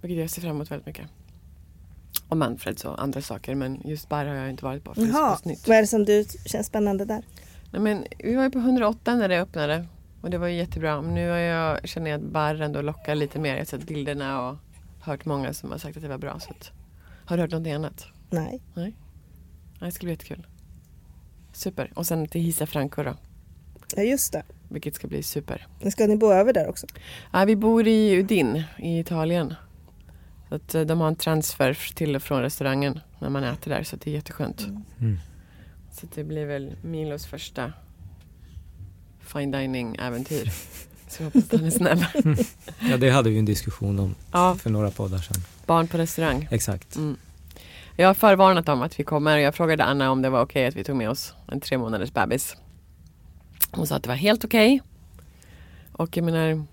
Vilket 0.00 0.18
jag 0.18 0.30
ser 0.30 0.42
fram 0.42 0.50
emot 0.50 0.70
väldigt 0.70 0.86
mycket. 0.86 1.06
Och 2.28 2.36
Manfreds 2.36 2.84
och 2.84 3.02
andra 3.02 3.22
saker 3.22 3.54
men 3.54 3.80
just 3.84 4.08
bar 4.08 4.24
har 4.24 4.34
jag 4.34 4.50
inte 4.50 4.64
varit 4.64 4.84
på. 4.84 4.94
För 4.94 5.02
Jaha, 5.02 5.38
vad 5.66 5.76
är 5.76 5.80
det 5.80 5.86
som 5.86 6.04
du 6.04 6.24
känns 6.46 6.66
spännande 6.66 7.04
där? 7.04 7.22
Nej, 7.70 7.82
men 7.82 8.04
vi 8.18 8.34
var 8.34 8.42
ju 8.42 8.50
på 8.50 8.58
108 8.58 9.14
när 9.14 9.28
det 9.28 9.40
öppnade. 9.40 9.86
Och 10.20 10.30
det 10.30 10.38
var 10.38 10.46
ju 10.46 10.56
jättebra. 10.56 11.02
Men 11.02 11.14
nu 11.14 11.30
har 11.30 11.36
jag, 11.36 11.88
känner 11.88 12.10
jag 12.10 12.20
att 12.20 12.26
bar 12.32 12.54
ändå 12.54 12.82
lockar 12.82 13.14
lite 13.14 13.38
mer. 13.38 13.50
Jag 13.50 13.60
har 13.60 13.64
sett 13.64 13.86
bilderna 13.86 14.48
och 14.48 14.56
hört 15.00 15.24
många 15.24 15.52
som 15.52 15.70
har 15.70 15.78
sagt 15.78 15.96
att 15.96 16.02
det 16.02 16.08
var 16.08 16.18
bra. 16.18 16.40
Så 16.40 16.50
att, 16.50 16.70
har 17.24 17.36
du 17.36 17.42
hört 17.42 17.50
någonting 17.50 17.72
annat? 17.72 18.06
Nej. 18.30 18.60
Nej, 18.74 18.94
det 19.80 19.90
ska 19.92 20.04
bli 20.04 20.12
jättekul. 20.12 20.46
Super. 21.52 21.92
Och 21.94 22.06
sen 22.06 22.28
till 22.28 22.40
Hisa 22.40 22.66
Franco 22.66 23.02
då. 23.02 23.16
Ja, 23.96 24.02
just 24.02 24.32
det. 24.32 24.42
Vilket 24.68 24.94
ska 24.94 25.08
bli 25.08 25.22
super. 25.22 25.66
Ska 25.92 26.06
ni 26.06 26.16
bo 26.16 26.32
över 26.32 26.52
där 26.52 26.68
också? 26.68 26.86
Ja, 27.32 27.44
vi 27.44 27.56
bor 27.56 27.86
i 27.88 28.18
Udin 28.20 28.62
i 28.78 28.98
Italien. 28.98 29.54
Så 30.48 30.54
att 30.54 30.74
eh, 30.74 30.82
de 30.82 31.00
har 31.00 31.08
en 31.08 31.16
transfer 31.16 31.78
till 31.94 32.16
och 32.16 32.22
från 32.22 32.42
restaurangen 32.42 33.00
när 33.20 33.28
man 33.30 33.44
äter 33.44 33.70
där. 33.70 33.82
Så 33.82 33.96
att 33.96 34.02
det 34.02 34.10
är 34.10 34.14
jätteskönt. 34.14 34.60
Mm. 35.00 35.18
Så 35.92 36.06
att 36.06 36.12
det 36.12 36.24
blir 36.24 36.46
väl 36.46 36.76
Milos 36.82 37.26
första 37.26 37.72
fine 39.20 39.50
dining-äventyr. 39.50 40.50
Så 41.08 41.22
jag 41.22 41.24
hoppas 41.24 41.44
att 41.44 41.52
han 41.60 41.64
är 41.64 41.70
snäll. 41.70 42.06
Ja 42.90 42.96
det 42.96 43.10
hade 43.10 43.30
vi 43.30 43.38
en 43.38 43.44
diskussion 43.44 43.98
om 43.98 44.14
Ja, 44.32 44.54
för 44.54 44.70
några 44.70 44.90
poddar 44.90 45.18
sedan. 45.18 45.42
barn 45.66 45.88
på 45.88 45.98
restaurang. 45.98 46.48
Exakt. 46.50 46.96
Mm. 46.96 47.16
Jag 47.98 48.06
har 48.06 48.14
förvarnat 48.14 48.68
om 48.68 48.82
att 48.82 49.00
vi 49.00 49.04
kommer. 49.04 49.38
Jag 49.38 49.54
frågade 49.54 49.84
Anna 49.84 50.10
om 50.10 50.22
det 50.22 50.30
var 50.30 50.42
okej 50.42 50.66
att 50.66 50.76
vi 50.76 50.84
tog 50.84 50.96
med 50.96 51.10
oss 51.10 51.34
en 51.52 51.60
tre 51.60 51.78
månaders 51.78 52.12
bebis. 52.12 52.56
Hon 53.70 53.86
sa 53.86 53.96
att 53.96 54.02
det 54.02 54.08
var 54.08 54.16
helt 54.16 54.44
okej. 54.44 54.82
Och 55.92 56.16
jag 56.16 56.24
menar, 56.24 56.64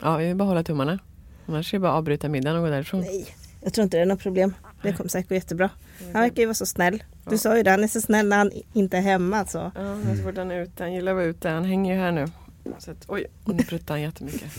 ja 0.00 0.16
vi 0.16 0.26
vill 0.26 0.36
bara 0.36 0.48
hålla 0.48 0.62
tummarna. 0.64 0.98
Annars 1.46 1.74
är 1.74 1.78
det 1.78 1.82
bara 1.82 1.92
att 1.92 1.98
avbryta 1.98 2.28
middagen 2.28 2.56
och 2.56 2.62
gå 2.64 2.70
därifrån. 2.70 3.00
Nej, 3.00 3.26
jag 3.60 3.72
tror 3.72 3.82
inte 3.82 3.96
det 3.96 4.02
är 4.02 4.06
något 4.06 4.22
problem. 4.22 4.54
Det 4.82 4.92
kommer 4.92 5.08
säkert 5.08 5.28
gå 5.28 5.34
jättebra. 5.34 5.70
Han 6.12 6.22
verkar 6.22 6.36
ju 6.36 6.46
vara 6.46 6.54
så 6.54 6.66
snäll. 6.66 7.02
Du 7.30 7.38
sa 7.38 7.56
ju 7.56 7.62
det, 7.62 7.70
han 7.70 7.84
är 7.84 7.88
så 7.88 8.00
snäll 8.00 8.28
när 8.28 8.36
han 8.36 8.50
inte 8.72 8.96
är 8.96 9.00
hemma 9.02 9.36
alltså. 9.36 9.72
Ja, 9.74 9.94
men 9.94 10.16
så 10.16 10.22
fort 10.22 10.36
han 10.36 10.50
är 10.50 10.60
ute. 10.62 10.82
Han 10.82 10.92
gillar 10.92 11.12
att 11.12 11.16
vara 11.16 11.26
ute. 11.26 11.48
Han 11.48 11.64
hänger 11.64 11.94
ju 11.94 12.00
här 12.00 12.12
nu. 12.12 12.26
Så 12.78 12.90
att, 12.90 13.04
oj, 13.08 13.26
nu 13.44 13.64
pruttar 13.64 13.94
han 13.94 14.02
jättemycket. 14.02 14.50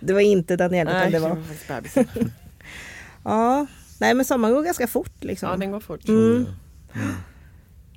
Det 0.00 0.12
var 0.12 0.20
inte 0.20 0.56
Daniel 0.56 0.88
utan 0.88 1.00
Nej, 1.00 1.10
det 1.10 1.18
var... 1.18 1.36
faktiskt 1.36 1.68
bebisen. 1.68 2.06
Ja, 3.24 3.66
nej 4.00 4.14
men 4.14 4.24
sommaren 4.24 4.54
går 4.54 4.62
ganska 4.62 4.86
fort 4.86 5.24
liksom. 5.24 5.48
Ja, 5.50 5.56
den 5.56 5.70
går 5.70 5.80
fort. 5.80 6.08
Mm. 6.08 6.46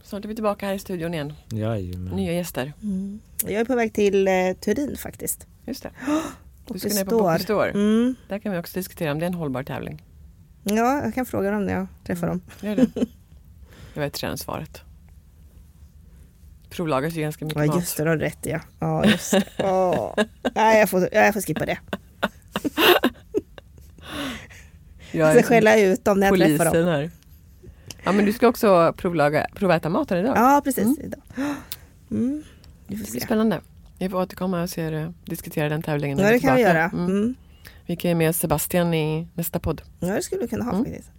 Snart 0.03 0.23
är 0.23 0.29
vi 0.29 0.35
tillbaka 0.35 0.65
här 0.65 0.73
i 0.73 0.79
studion 0.79 1.13
igen. 1.13 1.33
Jajamän. 1.49 2.15
Nya 2.15 2.33
gäster. 2.33 2.73
Mm. 2.83 3.19
Jag 3.43 3.53
är 3.53 3.65
på 3.65 3.75
väg 3.75 3.93
till 3.93 4.27
eh, 4.27 4.33
Turin 4.65 4.97
faktiskt. 4.97 5.47
Just 5.65 5.83
det. 5.83 5.91
Och 6.67 6.73
Du 6.73 6.79
ska 6.79 6.89
ner 6.89 7.05
på. 7.05 7.19
Poppy 7.19 7.43
Store. 7.43 7.69
Mm. 7.71 8.15
Där 8.27 8.39
kan 8.39 8.51
vi 8.51 8.57
också 8.57 8.79
diskutera 8.79 9.11
om 9.11 9.19
det 9.19 9.25
är 9.25 9.27
en 9.27 9.33
hållbar 9.33 9.63
tävling. 9.63 10.03
Ja, 10.63 11.01
jag 11.03 11.13
kan 11.15 11.25
fråga 11.25 11.51
dem 11.51 11.65
när 11.65 11.73
jag 11.73 11.87
träffar 12.05 12.27
dem. 12.27 12.41
Gör 12.61 12.75
det. 12.75 12.87
Jag 13.93 14.01
vet 14.01 14.23
redan 14.23 14.37
svaret. 14.37 14.81
provlagas 16.69 17.13
ju 17.13 17.21
ganska 17.21 17.45
mycket 17.45 17.59
Ja 17.61 17.65
mat. 17.67 17.75
just 17.75 17.97
det, 17.97 18.03
du 18.03 18.09
har 18.09 18.17
rätt 18.17 18.39
ja. 18.45 18.59
Ja 18.79 19.05
just 19.05 19.31
det. 19.31 19.43
Åh. 19.59 20.13
Nej 20.55 20.79
jag 20.79 20.89
får, 20.89 21.01
ja, 21.01 21.07
jag 21.25 21.33
får 21.33 21.41
skippa 21.41 21.65
det. 21.65 21.77
Jag 25.11 25.33
ska 25.33 25.43
skälla 25.43 25.79
ut 25.79 26.05
dem 26.05 26.19
när 26.19 26.27
jag 26.27 26.37
träffar 26.37 26.57
polisen 26.65 26.85
dem. 26.85 26.93
här. 26.93 27.11
Ja 28.03 28.11
men 28.11 28.25
du 28.25 28.33
ska 28.33 28.47
också 28.47 28.93
provlaga, 28.97 29.47
prova 29.55 29.75
äta 29.75 29.89
mat 29.89 30.09
här 30.09 30.17
idag. 30.17 30.33
Ja 30.37 30.61
precis. 30.63 30.83
Mm. 30.83 30.97
Idag. 31.03 31.21
Mm. 32.11 32.43
Det 32.87 32.95
blir 32.95 33.05
spännande. 33.21 33.61
Vi 33.99 34.09
får 34.09 34.17
återkomma 34.21 34.61
och 34.63 34.69
se, 34.69 35.11
diskutera 35.25 35.69
den 35.69 35.81
tävlingen. 35.81 36.17
Ja 36.17 36.29
det 36.31 36.39
kan 36.39 36.55
vi 36.55 36.61
göra. 36.61 36.83
Mm. 36.83 37.05
Mm. 37.05 37.35
Vi 37.85 37.95
kan 37.95 38.09
ju 38.09 38.15
med 38.15 38.35
Sebastian 38.35 38.93
i 38.93 39.27
nästa 39.33 39.59
podd. 39.59 39.81
Ja 39.99 40.07
det 40.07 40.21
skulle 40.21 40.41
vi 40.41 40.47
kunna 40.47 40.63
ha 40.63 40.71
Mm. 40.73 40.85
faktiskt. 40.85 41.11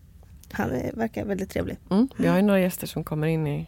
Han 0.52 0.70
verkar 0.94 1.24
väldigt 1.24 1.50
trevlig. 1.50 1.78
Mm. 1.90 2.08
Vi 2.16 2.26
har 2.26 2.36
ju 2.36 2.42
några 2.42 2.60
gäster 2.60 2.86
som 2.86 3.04
kommer 3.04 3.26
in 3.26 3.46
i, 3.46 3.66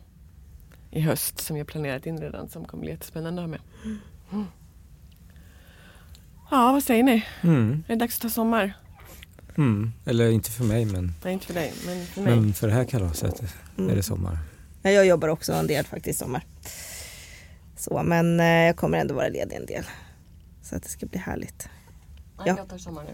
i 0.90 1.00
höst 1.00 1.40
som 1.40 1.54
vi 1.54 1.60
har 1.60 1.66
planerat 1.66 2.06
in 2.06 2.18
redan 2.20 2.48
som 2.48 2.64
kommer 2.64 2.80
bli 2.80 2.90
jättespännande 2.90 3.42
att 3.42 3.48
ha 3.48 3.50
med. 3.50 3.60
Mm. 4.32 4.46
Ja, 6.50 6.72
vad 6.72 6.82
säger 6.82 7.02
ni? 7.02 7.24
Mm. 7.42 7.84
Är 7.88 7.92
det 7.94 7.98
dags 8.00 8.16
att 8.16 8.22
ta 8.22 8.28
sommar? 8.28 8.72
Mm. 9.56 9.92
Eller 10.04 10.30
inte 10.30 10.50
för 10.50 10.64
mig 10.64 10.84
men, 10.84 11.14
Nej, 11.24 11.32
inte 11.32 11.46
för 11.46 11.54
dig, 11.54 11.72
men 11.86 12.06
för 12.06 12.20
mig. 12.22 12.36
men 12.36 12.54
för 12.54 12.66
det 12.68 12.72
här 12.74 12.84
kalaset 12.84 13.42
Mm. 13.78 13.90
är 13.90 13.96
det 13.96 14.02
sommar. 14.02 14.38
Ja, 14.82 14.90
Jag 14.90 15.06
jobbar 15.06 15.28
också 15.28 15.52
en 15.52 15.66
del 15.66 15.84
faktiskt 15.84 16.18
sommar. 16.18 16.44
Så, 17.76 18.02
men 18.02 18.40
eh, 18.40 18.46
jag 18.46 18.76
kommer 18.76 18.98
ändå 18.98 19.14
vara 19.14 19.28
ledig 19.28 19.56
en 19.56 19.66
del. 19.66 19.84
Så 20.62 20.76
att 20.76 20.82
det 20.82 20.88
ska 20.88 21.06
bli 21.06 21.18
härligt. 21.18 21.68
Nej, 22.38 22.44
ja. 22.48 22.54
Jag 22.58 22.68
tar 22.68 22.78
sommar 22.78 23.04
nu. 23.04 23.10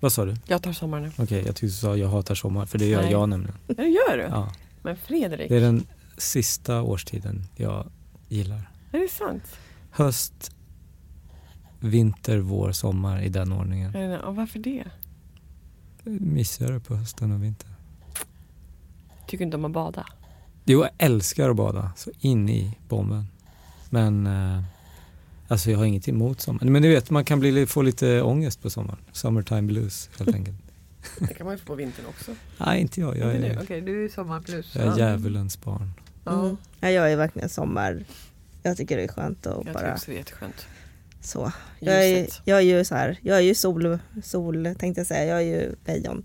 Vad 0.00 0.12
sa 0.12 0.24
du? 0.24 0.36
Jag 0.46 0.62
tar 0.62 0.72
sommar 0.72 1.00
nu. 1.00 1.12
Okej, 1.18 1.38
jag 1.38 1.46
tyckte 1.46 1.66
du 1.66 1.70
sa 1.70 1.96
jag 1.96 2.08
hatar 2.08 2.34
sommar 2.34 2.66
för 2.66 2.78
det 2.78 2.86
gör 2.86 3.02
Nej. 3.02 3.12
jag 3.12 3.28
nämligen. 3.28 3.56
Det 3.66 3.82
gör 3.82 4.16
du? 4.16 4.22
Ja. 4.22 4.52
Men 4.82 4.96
Fredrik, 4.96 5.48
Det 5.48 5.56
är 5.56 5.60
den 5.60 5.86
sista 6.18 6.82
årstiden 6.82 7.44
jag 7.56 7.90
gillar. 8.28 8.70
är 8.92 8.98
det 8.98 9.08
sant? 9.08 9.42
Höst, 9.90 10.55
vinter, 11.86 12.38
vår, 12.38 12.72
sommar 12.72 13.22
i 13.22 13.28
den 13.28 13.52
ordningen. 13.52 14.20
Och 14.20 14.36
varför 14.36 14.58
det? 14.58 14.84
Mysigare 16.04 16.80
på 16.80 16.96
hösten 16.96 17.32
och 17.32 17.42
vintern. 17.42 17.70
Tycker 19.26 19.44
inte 19.44 19.56
om 19.56 19.64
att 19.64 19.70
bada? 19.72 20.06
Jo, 20.64 20.80
jag 20.82 20.90
älskar 20.98 21.50
att 21.50 21.56
bada. 21.56 21.92
Så 21.96 22.10
in 22.20 22.48
i 22.48 22.78
bomben. 22.88 23.26
Men 23.90 24.26
eh, 24.26 24.62
alltså 25.48 25.70
jag 25.70 25.78
har 25.78 25.84
inget 25.84 26.08
emot 26.08 26.40
sommaren. 26.40 26.72
Men 26.72 26.82
du 26.82 26.88
vet, 26.88 27.10
man 27.10 27.24
kan 27.24 27.40
bli, 27.40 27.66
få 27.66 27.82
lite 27.82 28.22
ångest 28.22 28.62
på 28.62 28.70
sommaren. 28.70 28.98
Summertime 29.12 29.62
blues 29.62 30.10
helt 30.18 30.34
enkelt. 30.34 30.56
Det 31.18 31.34
kan 31.34 31.46
man 31.46 31.54
ju 31.54 31.58
få 31.58 31.66
på 31.66 31.74
vintern 31.74 32.06
också. 32.06 32.32
Nej, 32.58 32.80
inte 32.80 33.00
jag. 33.00 33.18
Jag 33.18 33.34
Inte 33.34 33.48
är, 33.48 33.54
du? 33.54 33.62
Okej, 33.62 33.80
du 33.80 34.04
är 34.04 34.08
sommar 34.08 34.40
plus. 34.40 34.74
jag 34.74 34.84
är 34.86 34.98
djävulens 34.98 35.60
barn. 35.60 35.92
Ja, 36.24 36.40
Mm. 36.44 36.56
Ja, 36.80 36.90
jag 36.90 37.12
är 37.12 37.16
verkligen 37.16 37.48
sommar. 37.48 38.04
Jag 38.62 38.76
tycker 38.76 38.96
det 38.96 39.02
är 39.04 39.08
skönt 39.08 39.46
att 39.46 39.54
jag 39.54 39.60
tycker 39.60 39.72
bara 39.72 39.92
också 39.92 40.06
det 40.06 40.12
är 40.12 40.18
jätteskönt. 40.18 40.66
Så. 41.26 41.52
Jag 41.80 42.08
är, 42.08 42.28
jag 42.44 42.58
är 42.58 42.62
ju 42.62 42.84
så 42.84 42.94
här, 42.94 43.18
jag 43.22 43.36
är 43.36 43.42
ju 43.42 43.54
sol, 43.54 43.98
sol 44.22 44.74
tänkte 44.78 45.00
jag 45.00 45.06
säga. 45.06 45.24
Jag 45.24 45.38
är 45.38 45.60
ju 45.60 45.74
lejon. 45.84 46.24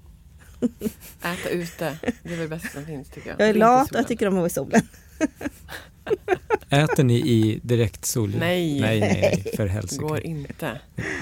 Äta 1.22 1.50
ute, 1.50 1.98
det 2.02 2.34
är 2.34 2.38
väl 2.38 2.40
det 2.40 2.48
bästa 2.48 2.68
som 2.68 2.86
finns 2.86 3.10
tycker 3.10 3.30
jag. 3.30 3.40
Jag 3.40 3.50
är 3.50 3.54
lat 3.54 3.92
och 3.92 3.98
jag 3.98 4.08
tycker 4.08 4.28
om 4.28 4.34
att 4.34 4.38
vara 4.38 4.48
i 4.48 4.50
solen. 4.50 4.82
Äter 6.70 7.04
ni 7.04 7.16
i 7.16 7.60
direkt 7.64 8.06
sol? 8.06 8.36
Nej. 8.40 8.82
nej, 8.82 9.00
nej, 9.00 9.46
för 9.58 9.68
Det 9.68 9.98
går 9.98 10.20
inte. 10.20 10.80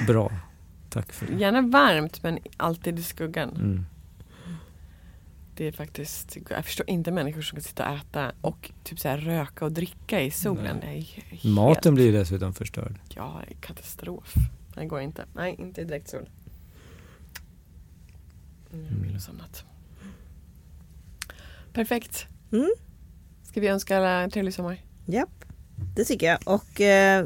Bra. 0.07 0.32
Tack 0.89 1.13
för 1.13 1.25
det. 1.25 1.34
Gärna 1.34 1.61
varmt 1.61 2.23
men 2.23 2.39
alltid 2.57 2.99
i 2.99 3.03
skuggan. 3.03 3.49
Mm. 3.49 3.86
Det 5.60 5.68
är 5.68 5.72
faktiskt, 5.72 6.38
jag 6.49 6.66
förstår 6.66 6.89
inte 6.89 7.12
människor 7.12 7.41
som 7.41 7.55
kan 7.55 7.64
sitta 7.64 7.89
och 7.89 7.95
äta 7.95 8.32
och 8.41 8.72
typ 8.84 8.99
så 8.99 9.07
här 9.07 9.18
röka 9.18 9.66
och 9.66 9.72
dricka 9.72 10.22
i 10.22 10.32
solen. 10.32 10.80
Det 10.82 10.88
är 10.88 11.01
helt, 11.01 11.43
Maten 11.43 11.95
blir 11.95 12.14
dessutom 12.14 12.53
förstörd. 12.53 12.99
Ja, 13.16 13.41
det 13.47 13.53
är 13.53 13.57
katastrof. 13.62 14.34
Det 14.76 14.86
går 14.86 15.01
inte. 15.01 15.26
Nej, 15.36 15.55
inte 15.60 15.82
i 15.82 15.84
direkt 15.84 16.10
sol. 16.10 16.30
Mm, 18.74 18.86
Mm. 18.88 19.01
Vilosamnat. 19.03 19.64
Perfekt. 21.74 22.28
Mm. 22.51 22.70
Ska 23.43 23.62
vi 23.62 23.68
önska 23.68 23.97
alla 23.97 24.22
en 24.22 24.32
trevlig 24.32 24.53
sommar? 24.53 24.82
Japp, 25.05 25.45
det 25.95 26.03
tycker 26.03 26.28
jag. 26.28 26.39
Och 26.45 26.82
eh, 26.82 27.26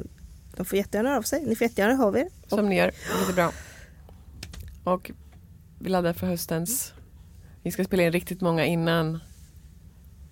de 0.56 0.66
får 0.66 0.78
jättegärna 0.78 1.10
höra 1.10 1.18
av 1.18 1.24
sig. 1.24 1.46
Ni 1.46 1.56
får 1.56 1.68
jättegärna 1.68 1.96
höra 1.96 2.08
av 2.08 2.18
er. 2.18 2.28
Som 2.48 2.70
ni 2.70 2.76
gör. 2.78 2.92
Lite 3.22 3.34
bra. 3.34 3.52
Och 4.84 5.12
vi 5.80 5.90
laddar 5.90 6.14
för 6.14 6.28
höstens. 6.28 6.94
Vi 7.64 7.72
ska 7.72 7.84
spela 7.84 8.03
in 8.03 8.11
riktigt 8.11 8.41
många 8.41 8.66
innan 8.66 9.20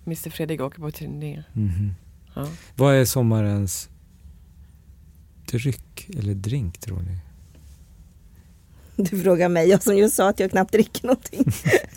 Mr 0.06 0.30
Fredrik 0.30 0.60
åker 0.60 0.78
på 0.78 0.90
turné. 0.90 1.42
Mhm. 1.52 1.94
Ja. 2.34 2.48
Vad 2.76 2.94
är 2.94 3.04
sommarens 3.04 3.88
dryck 5.46 6.08
eller 6.18 6.34
drink 6.34 6.78
tror 6.78 6.98
ni? 7.00 7.18
Du 9.10 9.22
frågar 9.22 9.48
mig, 9.48 9.68
jag 9.68 9.82
som 9.82 9.96
just 9.96 10.16
sa 10.16 10.28
att 10.28 10.40
jag 10.40 10.50
knappt 10.50 10.72
dricker 10.72 11.06
någonting. 11.06 11.44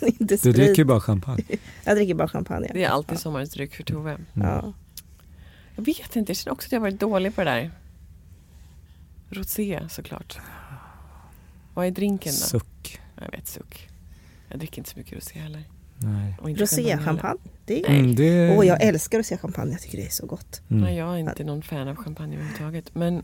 inte 0.20 0.36
Du 0.36 0.52
dricker 0.52 0.74
ju 0.78 0.84
bara 0.84 1.00
champagne. 1.00 1.44
Jag 1.84 1.96
dricker 1.96 2.14
bara 2.14 2.28
champagne. 2.28 2.70
Det 2.74 2.84
är 2.84 2.88
alltid 2.88 3.18
sommarens 3.18 3.50
dryck 3.50 3.74
för 3.74 3.82
Tove. 3.82 4.12
Mm. 4.12 4.26
Ja. 4.34 4.72
Jag 5.76 5.84
vet 5.84 6.16
inte, 6.16 6.30
jag 6.30 6.36
känner 6.36 6.52
också 6.52 6.66
att 6.68 6.72
jag 6.72 6.80
har 6.80 6.86
varit 6.86 7.00
dålig 7.00 7.34
på 7.34 7.44
det 7.44 7.50
där. 7.50 7.70
Rosé 9.30 9.80
såklart. 9.90 10.38
Vad 11.74 11.86
är 11.86 11.90
drinken 11.90 12.32
då? 12.32 12.46
Suck. 12.46 13.00
Jag 13.20 13.30
vet, 13.30 13.48
suck. 13.48 13.88
Jag 14.48 14.58
dricker 14.58 14.78
inte 14.78 14.90
så 14.90 14.98
mycket 14.98 15.12
rosé 15.12 15.38
heller. 15.38 15.62
Roséchampagne. 16.42 17.38
Det 17.64 17.84
är... 17.86 17.90
Mm, 17.90 18.14
det... 18.14 18.56
Åh, 18.58 18.66
jag 18.66 18.82
älskar 18.82 19.18
roséchampagne. 19.18 19.72
Jag 19.72 19.80
tycker 19.80 19.98
det 19.98 20.06
är 20.06 20.10
så 20.10 20.26
gott. 20.26 20.60
Mm. 20.68 20.82
Nej, 20.82 20.96
jag 20.96 21.14
är 21.14 21.18
inte 21.18 21.44
någon 21.44 21.62
fan 21.62 21.88
av 21.88 21.96
champagne 21.96 22.34
överhuvudtaget. 22.34 22.94
Men 22.94 23.22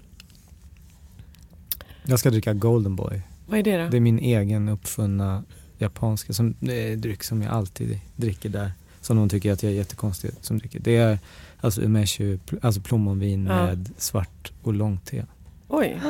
Jag 2.05 2.19
ska 2.19 2.31
dricka 2.31 2.53
Golden 2.55 2.97
Boy. 2.97 3.23
vad 3.47 3.59
är 3.59 3.63
det 3.63 3.85
då? 3.85 3.89
Det 3.91 3.97
är 3.97 4.01
min 4.01 4.19
egen 4.19 4.69
uppfunna 4.69 5.45
japanska 5.79 6.33
som, 6.33 6.55
det 6.61 6.93
är 6.93 6.97
dryck 6.97 7.25
som 7.25 7.43
jag 7.43 7.53
alltid 7.53 8.01
dricker 8.17 8.49
där. 8.49 8.73
Som 9.01 9.17
de 9.17 9.29
tycker 9.29 9.53
att 9.53 9.63
jag 9.63 9.73
är 9.73 9.77
jättekonstig 9.77 10.31
som 10.41 10.59
dricker. 10.59 10.81
Det 10.81 10.97
är 10.97 11.19
alltså 11.61 11.83
umeshu, 11.83 12.39
alltså 12.63 12.81
plommonvin 12.81 13.47
Ja. 13.47 13.67
med 13.67 13.91
svart 13.97 14.53
och 14.63 14.73
långt 14.75 15.05
te. 15.07 15.25
Oj, 15.75 16.01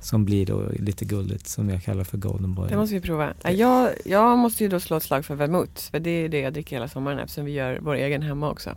Som 0.00 0.24
blir 0.24 0.46
då 0.46 0.68
lite 0.78 1.04
gulligt 1.04 1.46
som 1.48 1.70
jag 1.70 1.82
kallar 1.82 2.04
för 2.04 2.18
Golden 2.18 2.54
Boy. 2.54 2.68
det 2.68 2.76
måste 2.76 2.94
vi 2.94 3.00
prova. 3.00 3.34
Ja, 3.42 3.50
Jag, 3.50 3.90
jag 4.04 4.38
måste 4.38 4.64
ju 4.64 4.70
då 4.70 4.80
slå 4.80 4.96
ett 4.96 5.02
slag 5.02 5.24
för 5.24 5.34
vermouth. 5.34 5.90
För 5.90 6.00
det 6.00 6.10
är 6.10 6.28
det 6.28 6.40
jag 6.40 6.52
dricker 6.52 6.76
hela 6.76 6.88
sommaren 6.88 7.18
eftersom 7.18 7.44
vi 7.44 7.52
gör 7.52 7.78
vår 7.82 7.94
egen 7.94 8.22
hemma 8.22 8.50
också. 8.50 8.76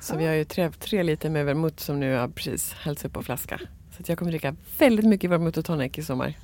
Så 0.00 0.16
vi 0.16 0.26
har 0.26 0.34
ju 0.34 0.44
tre, 0.44 0.70
tre 0.70 1.02
liter 1.02 1.30
med 1.30 1.46
vermouth 1.46 1.76
som 1.76 2.00
nu 2.00 2.16
har 2.16 2.28
precis 2.28 2.72
hällts 2.72 3.04
upp 3.04 3.12
på 3.12 3.22
flaska. 3.22 3.60
Så 3.96 4.00
att 4.02 4.08
jag 4.08 4.18
kommer 4.18 4.30
dricka 4.30 4.56
väldigt 4.78 5.06
mycket 5.06 5.30
vermouth 5.30 5.58
och 5.58 5.64
tonic 5.64 5.98
i 5.98 6.02
sommar. 6.02 6.34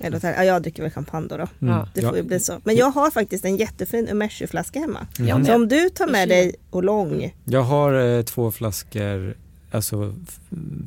Eller 0.00 0.20
så 0.20 0.26
här, 0.26 0.34
ja, 0.34 0.44
jag 0.44 0.62
dricker 0.62 0.82
väl 0.82 0.92
champagne 0.92 1.28
då. 1.28 1.36
då. 1.36 1.66
Mm. 1.66 1.86
Det 1.94 2.00
får 2.02 2.16
ju 2.16 2.22
bli 2.22 2.40
så. 2.40 2.60
Men 2.64 2.76
jag 2.76 2.90
har 2.90 3.10
faktiskt 3.10 3.44
en 3.44 3.56
jättefin 3.56 4.08
umeshu-flaska 4.08 4.80
hemma. 4.80 5.06
Mm. 5.18 5.44
Så 5.44 5.54
om 5.54 5.68
du 5.68 5.88
tar 5.88 6.06
med 6.06 6.20
Jag 6.20 6.28
dig 6.28 6.54
Oolong. 6.70 7.34
Jag 7.44 7.62
har 7.62 8.16
eh, 8.18 8.22
två 8.22 8.52
flaskor 8.52 9.34
alltså, 9.74 10.14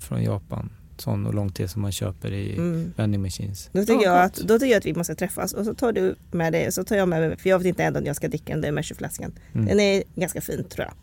från 0.01 0.23
Japan. 0.23 0.69
Sån 0.97 1.25
och 1.25 1.33
långt 1.33 1.55
te 1.55 1.67
som 1.67 1.81
man 1.81 1.91
köper 1.91 2.31
i 2.31 2.53
Mm. 2.57 2.93
vending 2.95 3.21
machines. 3.21 3.69
Då 3.73 3.79
tycker, 3.85 3.93
Ja, 3.93 4.01
jag 4.15 4.23
att, 4.23 4.35
då 4.35 4.59
tycker 4.59 4.71
jag 4.71 4.77
att 4.79 4.85
vi 4.85 4.93
måste 4.93 5.15
träffas 5.15 5.53
och 5.53 5.65
så 5.65 5.73
tar 5.73 5.91
du 5.91 6.15
med 6.31 6.53
dig 6.53 6.67
och 6.67 6.73
så 6.73 6.83
tar 6.83 6.95
jag 6.95 7.07
med 7.09 7.21
mig, 7.29 7.37
för 7.37 7.49
jag 7.49 7.57
vet 7.59 7.67
inte 7.67 7.83
ändå 7.83 7.99
om 7.99 8.05
jag 8.05 8.15
ska 8.15 8.27
dricka 8.27 8.53
den 8.53 8.61
där 8.61 8.69
umeshu-flaskan. 8.69 9.31
Mm. 9.53 9.65
Den 9.67 9.79
är 9.79 10.03
ganska 10.15 10.41
fin 10.41 10.63
tror 10.69 10.85
jag. 10.85 10.93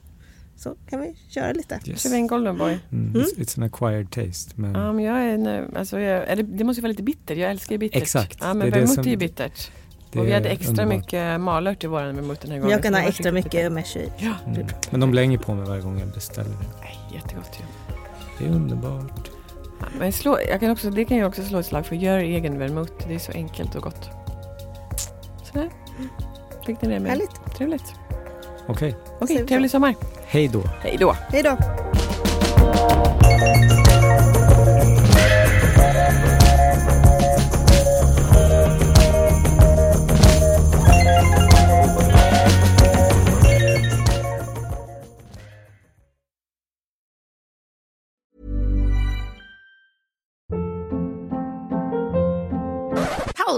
Så 0.57 0.77
kan 0.91 1.01
vi 1.01 1.15
köra 1.29 1.53
lite. 1.53 1.81
Yes. 1.87 2.03
Kör 2.03 2.11
vi 2.11 2.17
en 2.17 2.27
golden 2.27 2.59
boy? 2.59 2.79
Mm. 2.93 3.13
It's, 3.15 3.37
it's 3.39 3.59
an 3.59 3.63
acquired 3.65 4.11
taste. 4.11 4.51
Men... 4.55 4.75
Ja, 4.75 4.93
men 4.93 5.05
jag 5.05 5.25
är, 5.25 5.67
alltså 5.79 6.01
jag, 6.01 6.29
är 6.29 6.37
det, 6.37 6.43
det 6.43 6.65
måste 6.65 6.81
ju 6.81 6.83
vara 6.83 6.91
lite 6.91 7.03
bitter. 7.03 7.37
Jag 7.37 7.51
älskar 7.51 7.73
ju 7.75 7.79
bittert. 7.79 8.03
Exakt. 8.03 8.37
Ja, 8.41 8.47
Det 8.49 8.55
men 8.55 8.67
är 8.67 8.71
vermouth 8.71 8.95
som- 8.95 9.05
är 9.07 9.11
ju 9.11 9.17
bittert. 9.17 9.71
Det 10.13 10.19
Och 10.21 10.27
vi 10.27 10.33
hade 10.33 10.49
extra 10.49 10.71
underbart. 10.71 10.89
mycket 10.97 11.41
malört 11.41 11.85
i 11.85 11.87
våran 11.87 12.17
vermouth 12.17 12.41
den 12.43 12.51
här 12.51 12.59
gången. 12.59 12.71
Jag 12.73 12.83
kan 12.83 12.95
ha 12.95 13.01
extra 13.01 13.33
mycket 13.33 13.67
umeshu 13.67 14.01
i. 14.01 14.13
Ja, 14.17 14.33
Mm. 14.47 14.67
Men 14.91 15.01
de 15.01 15.11
blänger 15.11 15.39
på 15.39 15.55
mig 15.55 15.65
varje 15.69 15.83
gång 15.83 15.99
jag 15.99 16.09
beställer 16.09 16.51
nej, 16.81 16.99
jättegott 17.15 17.59
ju. 17.61 17.65
Det 18.39 18.51
är 18.53 18.55
underbart. 18.57 19.31
Ja, 19.81 19.87
men 19.99 20.13
slå, 20.13 20.39
jag 20.49 20.61
kan 20.61 20.71
också, 20.71 20.91
det 20.91 21.05
kan 21.05 21.17
jag 21.19 21.29
också 21.29 21.43
slå 21.43 21.59
ett 21.59 21.67
slag 21.67 21.87
för. 21.87 21.97
Gör 21.97 22.19
egen 22.19 22.59
vermouth. 22.59 22.93
Det 23.09 23.15
är 23.15 23.19
så 23.19 23.33
enkelt 23.33 23.75
och 23.75 23.83
gott. 23.83 24.11
Sådär. 25.45 25.71
Fick 26.67 26.83
ni 26.83 26.89
det 26.89 27.01
med? 27.01 27.11
Härligt. 27.11 27.55
Trevligt. 27.57 27.95
Okej, 28.67 28.95
Okej, 29.15 29.27
säger 29.27 29.41
vi 29.43 29.49
trevlig 29.49 29.71
sommar. 29.71 29.95
hej 30.27 30.49
då. 30.49 30.63
Hej 30.81 30.97
då. 31.01 31.17
Hej 31.29 31.43
då! 31.43 31.57